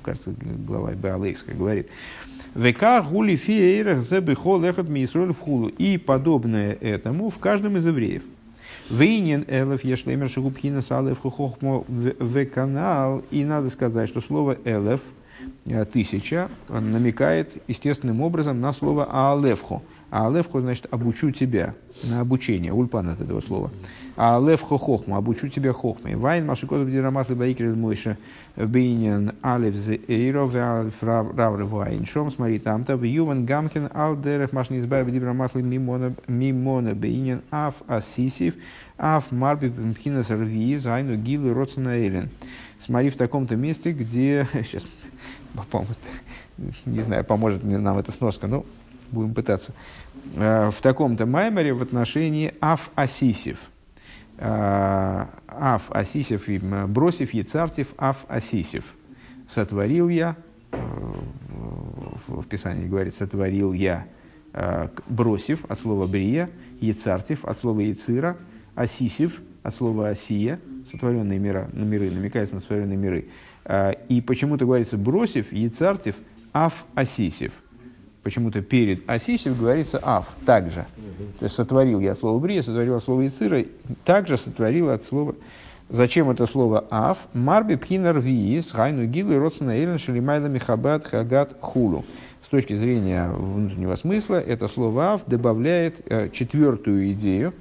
[0.03, 0.31] кажется,
[0.68, 1.88] глава Беалейская говорит.
[2.53, 4.64] ВК гули фиэйрах зебихол.
[5.80, 8.22] И подобное этому в каждом из евреев.
[8.90, 13.24] Вейнин элев ешлемер шагубхина салев хохмо в канал.
[13.32, 15.02] И надо сказать, что слово элев,
[15.66, 19.32] э, тысяча, намекает естественным образом на слово
[20.11, 20.40] аалевхо.
[20.40, 23.72] Аалевхо значит обучу тебя на обучение, ульпан от этого слова.
[24.15, 26.15] А лев хохохма, обучу тебя хохмой.
[26.15, 28.18] Вайн машикот в дирамаслы баикер мойша
[28.56, 30.49] бейнин алев зе эйро
[31.02, 32.06] равры вайн.
[32.06, 37.76] Шом смотри там-то в юван гамкин ал дерех машни избавь в дирамаслы мимона бейнин аф
[37.88, 38.56] асисив
[38.98, 42.30] аф марби пимхина сарви зайну гилы родсона элен.
[42.86, 44.48] Смотри в таком-то месте, где...
[44.53, 44.86] Сейчас,
[46.86, 48.65] не знаю, поможет мне нам эта сноска, но
[49.11, 49.73] будем пытаться.
[50.36, 53.57] Э, в таком-то маймере в отношении Аф Асисев.
[54.38, 56.48] Э, Аф Асисев,
[56.90, 58.84] бросив Ецартив Аф Асисев.
[59.48, 60.36] Сотворил я,
[60.72, 60.77] э,
[62.27, 64.06] в Писании говорит, сотворил я,
[65.07, 66.49] бросив от слова брия,
[66.80, 68.38] Ецартив от слова Ецира,
[68.76, 69.34] Асисев
[69.64, 70.60] от слова Осия,
[70.91, 73.26] сотворенные мира, на миры, намекается на сотворенные миры.
[74.10, 76.15] И почему-то говорится бросив, Ецартив,
[76.53, 77.52] Аф Асисев–
[78.24, 80.86] почему-то перед Асисев говорится Аф, также.
[81.40, 83.66] То есть сотворил я слово Брия, сотворил от слова Ицира,
[84.06, 85.36] также сотворил от слова...
[85.90, 87.18] Зачем это слово Аф?
[87.34, 92.06] Марби пхинар виис, хайну гилы, родсена элен, шелимайла михабат, хагат, хулу.
[92.46, 97.54] С точки зрения внутреннего смысла, это слово Аф добавляет э, четвертую идею,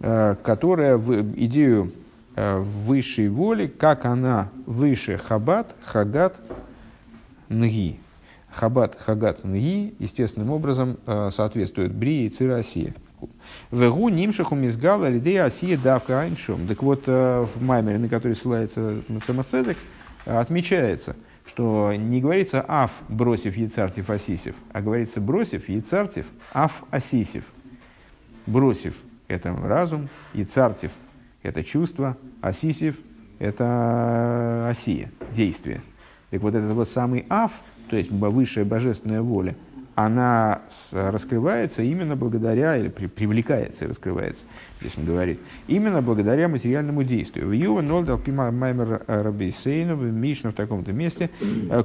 [0.00, 1.92] э, которая в идею
[2.34, 6.40] э, высшей воли, как она выше хабат, хагат,
[7.48, 8.01] нги.
[8.52, 12.94] Хабат, Хагат, Нги естественным образом э, соответствует Брии и Цирасия.
[13.70, 16.66] Вегу нимшаху мизгала лидея асия давка айншом.
[16.66, 19.78] Так вот, э, в маймере, на который ссылается Самоцедек,
[20.24, 21.16] отмечается,
[21.46, 27.44] что не говорится «аф, бросив яцартив асисев», а говорится «бросив яцартив аф асисев».
[28.46, 28.94] Бросив–
[29.28, 30.90] это разум, яцартив–
[31.42, 32.96] это чувство, асисев–
[33.38, 35.80] это осия, действие.
[36.30, 37.52] Так вот, этот вот самый «аф»–
[37.92, 39.54] то есть высшая божественная воля,
[39.94, 40.62] она
[40.92, 44.44] раскрывается именно благодаря, или при, привлекается и раскрывается,
[44.80, 47.48] здесь он говорит, именно благодаря материальному действию.
[47.48, 51.28] В Юва Нолдал Маймер Рабейсейну, в Мишна в таком-то месте,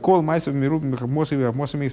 [0.01, 1.91] Кол Майсов Мируб Михамосови Ахмосами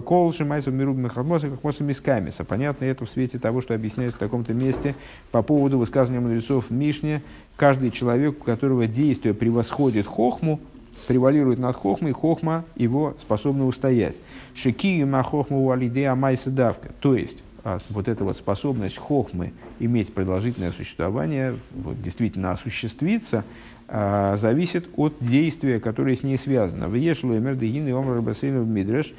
[0.00, 2.42] Кол Шимайсов Мируб Михамосови Ахмосами Скамиса.
[2.42, 4.96] Понятно это в свете того, что объясняет в таком-то месте
[5.30, 7.22] по поводу высказывания мудрецов в Мишне,
[7.54, 10.58] каждый человек, у которого действие превосходит хохму,
[11.06, 14.16] превалирует над хохмой, хохма его способна устоять.
[14.54, 16.90] Шики ма хохму валидея майса давка.
[17.00, 23.44] То есть, а, вот эта вот способность хохмы иметь продолжительное существование, вот, действительно осуществиться,
[23.88, 26.88] а, зависит от действия, которое с ней связано.
[26.88, 29.12] В Ешлу Эмер Дегин и Омар Басейну Мидреш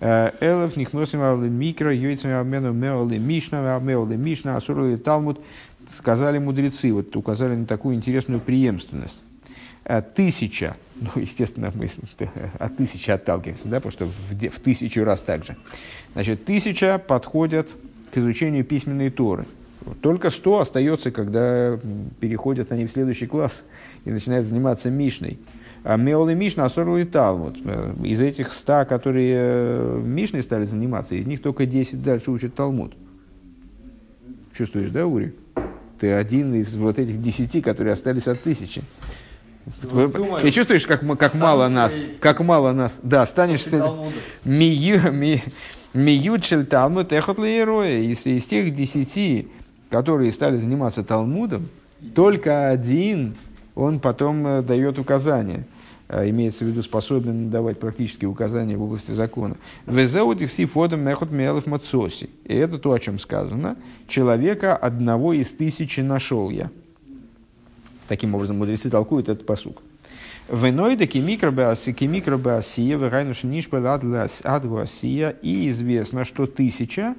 [0.00, 5.40] а, Элев них носим авле микро, йойцами обмену меолы мишна, меолы мишна, асурлы талмуд,
[5.98, 9.20] сказали мудрецы, вот указали на такую интересную преемственность.
[10.14, 11.90] Тысяча ну, естественно, мы
[12.58, 15.56] от тысячи отталкиваемся, да, потому что в, в тысячу раз так же.
[16.12, 17.68] Значит, тысяча подходят
[18.12, 19.46] к изучению письменной Торы.
[20.02, 21.78] Только сто остается, когда
[22.20, 23.62] переходят они в следующий класс
[24.04, 25.38] и начинают заниматься Мишной.
[25.82, 27.56] А Меолы Мишна, Асору и Талмуд.
[28.04, 32.92] Из этих ста, которые э, Мишной стали заниматься, из них только десять дальше учат Талмуд.
[34.52, 35.34] Чувствуешь, да, Ури?
[35.98, 38.82] Ты один из вот этих десяти, которые остались от тысячи.
[39.82, 43.64] Думаю, Ты чувствуешь, как, как мало нас, как мало нас, да, станешь
[45.92, 47.98] миючель Талмуд эхот леероя.
[48.00, 49.48] Из, из тех десяти,
[49.90, 51.68] которые стали заниматься Талмудом,
[52.14, 53.34] только один,
[53.74, 55.66] он потом э, дает указания.
[56.12, 59.56] А, имеется в виду способен давать практические указания в области закона.
[62.44, 63.76] И это то, о чем сказано.
[64.08, 66.70] Человека одного из тысячи нашел я.
[68.10, 69.82] Таким образом, мудрецы толкуют этот посук.
[70.48, 73.78] Венойда кемикробеасия, вегайнуш нишпа
[74.42, 77.14] адгуасия, и известно, что тысяча,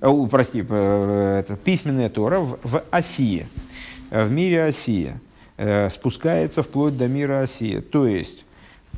[0.00, 3.46] о, прости, это письменная Тора в, в Осии.
[4.10, 5.20] в мире Осия,
[5.92, 7.80] спускается вплоть до мира Осия.
[7.80, 8.44] То есть,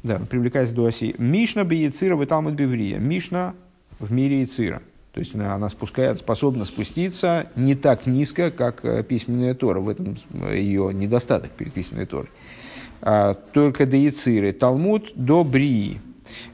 [0.03, 1.15] да, привлекается до Осии.
[1.19, 2.97] Мишна бейцира в Талмуд Беврия.
[2.99, 3.53] Мишна
[3.99, 4.81] в мире Яцира.
[5.15, 9.79] То есть она, она спускает, способна спуститься не так низко, как письменная Тора.
[9.79, 10.17] В этом
[10.53, 12.29] ее недостаток перед письменной Торой.
[13.01, 14.53] А, только до Яциры.
[14.53, 16.01] Талмуд до Брии.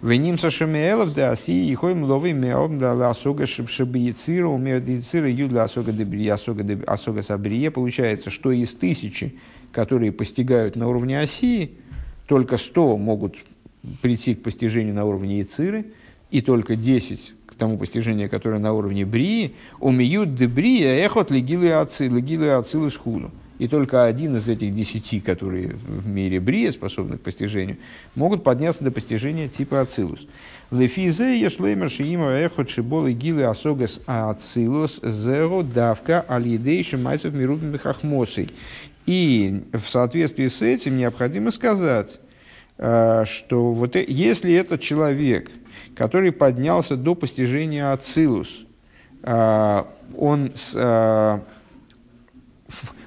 [0.03, 5.63] Веним сашемеэлов да аси и хоим ловы меом да ласога шибшибиецира умеют яцира ю для
[5.63, 7.71] асога дебрия асога асога сабрия.
[7.71, 9.39] Получается, что из тысячи,
[9.73, 11.71] которые постигают на уровне оси,
[12.27, 13.37] только сто могут
[14.03, 15.87] прийти к постижению на уровне яциры,
[16.31, 22.91] и только десять к тому постижению, которое на уровне брии, умеют дебрия эхот легилы ацилы
[22.91, 23.31] схуду
[23.61, 27.77] и только один из этих десяти, которые в мире Брия способны к постижению,
[28.15, 30.27] могут подняться до постижения типа Ацилус.
[30.71, 38.49] Лефизе ешлеймер шиима эхот шибол и гилы асогас ацилус зеро давка алидейши майсов мирубим хахмосой.
[39.05, 42.19] И в соответствии с этим необходимо сказать,
[42.79, 45.51] э, что вот э, если этот человек,
[45.97, 48.65] который поднялся до постижения Ацилус,
[49.23, 49.85] э,
[50.17, 50.53] он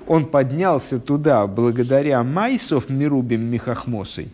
[0.08, 4.30] он поднялся туда благодаря Майсов Мирубим Михахмосой,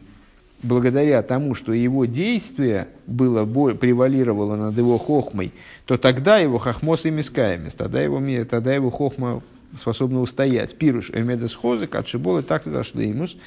[0.63, 5.53] благодаря тому, что его действие было, превалировало над его хохмой,
[5.85, 9.41] то тогда его хохмос и мискаемис, тогда его, тогда его хохма
[9.77, 10.75] способна устоять.
[10.77, 13.37] Пируш эмедес хозык отшибол и так зашлеймус,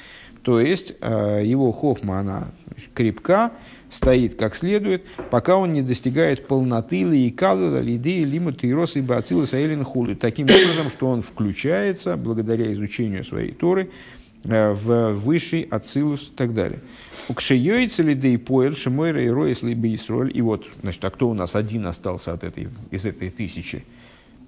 [0.43, 2.49] то есть э, его хохма, она
[2.93, 3.53] крепка,
[3.89, 9.83] стоит как следует, пока он не достигает полноты лейкала, лиды, лимут, ирос и бацилус, аэлин
[9.83, 10.15] хули.
[10.15, 13.89] Таким образом, что он включается, благодаря изучению своей Торы,
[14.43, 16.81] э, в высший ацилус и так далее.
[17.29, 21.55] Укшиёйца ли и поэль, шимойра и роис либо И вот, значит, а кто у нас
[21.55, 23.85] один остался от этой, из этой тысячи?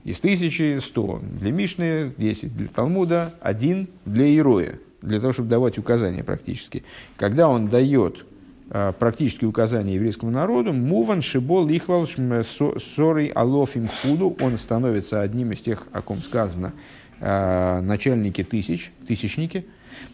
[0.06, 5.78] Из тысячи сто для Мишны, десять для Талмуда, один для Ироя, для того, чтобы давать
[5.78, 6.84] указания практически.
[7.18, 8.24] Когда он дает
[8.68, 15.62] Э, практические указания еврейскому народу, муван шибол ихлал сорой алофим худу, он становится одним из
[15.62, 16.74] тех, о ком сказано,
[17.20, 19.68] э, начальники тысяч, тысячники,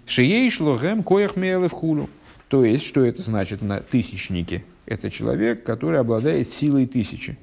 [0.05, 2.09] шией шлогем коях в худу.
[2.49, 4.65] То есть, что это значит на тысячники?
[4.85, 7.37] Это человек, который обладает силой тысячи.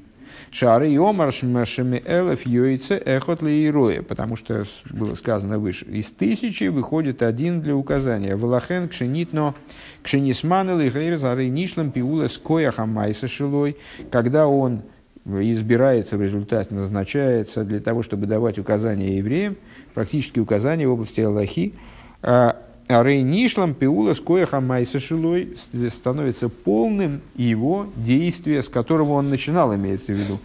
[0.51, 6.65] Шары и омар шмашами элеф йойце эхот лейроя, потому что было сказано выше, из тысячи
[6.65, 8.37] выходит один для указания.
[8.37, 9.55] Валахен кшенитно
[10.03, 13.77] кшенисман или зары нишлам пиула скоя хамайса шилой,
[14.11, 14.83] когда он
[15.27, 19.57] избирается в результате, назначается для того, чтобы давать указания евреям,
[19.95, 21.75] практически указания в области Аллахи,
[22.23, 22.57] а
[22.89, 25.57] Рейнишлам Пиула с Кояха Майса Шилой
[25.91, 30.41] становится полным его действия, с которого он начинал, имеется в виду,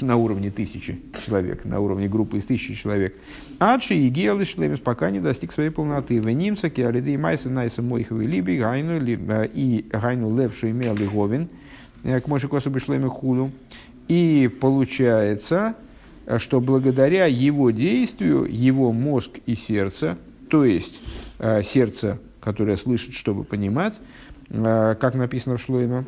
[0.00, 3.16] на уровне тысячи человек, на уровне группы из тысячи человек.
[3.58, 6.18] Адши и Геалы Шлемис пока не достиг своей полноты.
[6.18, 11.48] Венимца, Киалиды, Майса, Найса, Мойховый, Либи, Гайну, и Гайну Левшу имел и Говин,
[12.04, 13.50] э, к Мойши Косу Шлеме Худу.
[14.06, 15.74] И получается,
[16.38, 20.18] что благодаря его действию, его мозг и сердце,
[20.52, 21.00] то есть
[21.44, 24.00] Э, сердце, которое слышит, чтобы понимать,
[24.48, 26.04] э, как написано в Шлойма,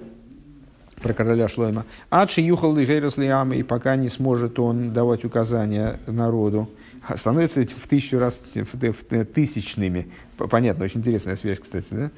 [1.02, 1.86] про короля Шлойма.
[2.08, 6.70] Адши юхал и пока не сможет он давать указания народу,
[7.16, 10.06] становится в тысячу раз в тысячными.
[10.36, 12.10] Понятно, очень интересная связь, кстати, да?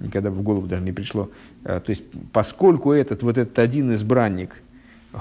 [0.00, 1.30] Никогда в голову даже не пришло.
[1.62, 2.02] Э, то есть,
[2.32, 4.50] поскольку этот, вот этот один избранник,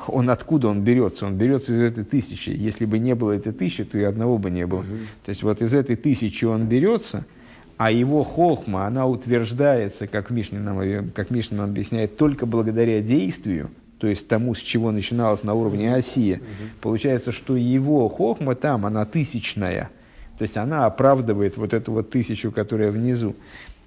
[0.07, 1.25] он откуда он берется?
[1.25, 2.49] Он берется из этой тысячи.
[2.49, 4.83] Если бы не было этой тысячи, то и одного бы не было.
[5.25, 7.25] То есть, вот из этой тысячи он берется–
[7.77, 13.71] а его хохма, она утверждается, как Мишна нам, как Мишна нам объясняет, только благодаря действию,
[13.97, 16.41] то есть тому, с чего начиналось на уровне осия.
[16.81, 19.89] Получается, что его хохма там, она тысячная.
[20.37, 23.35] То есть она оправдывает вот эту вот тысячу, которая внизу.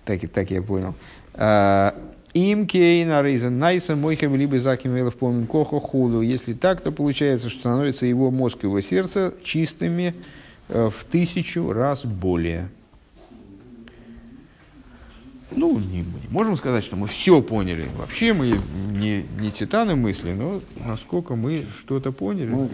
[0.04, 0.94] Так, так я понял.
[2.36, 6.20] Им кейна рейзен найса мойхем либо заким велов помним кохо худу.
[6.20, 10.14] Если так, то получается, что становится его мозг и его сердце чистыми
[10.68, 12.68] э, в тысячу раз более.
[15.50, 17.86] Ну, не, не можем сказать, что мы все поняли.
[17.96, 18.60] Вообще мы
[18.90, 22.68] не, не титаны мысли, но насколько мы что-то поняли.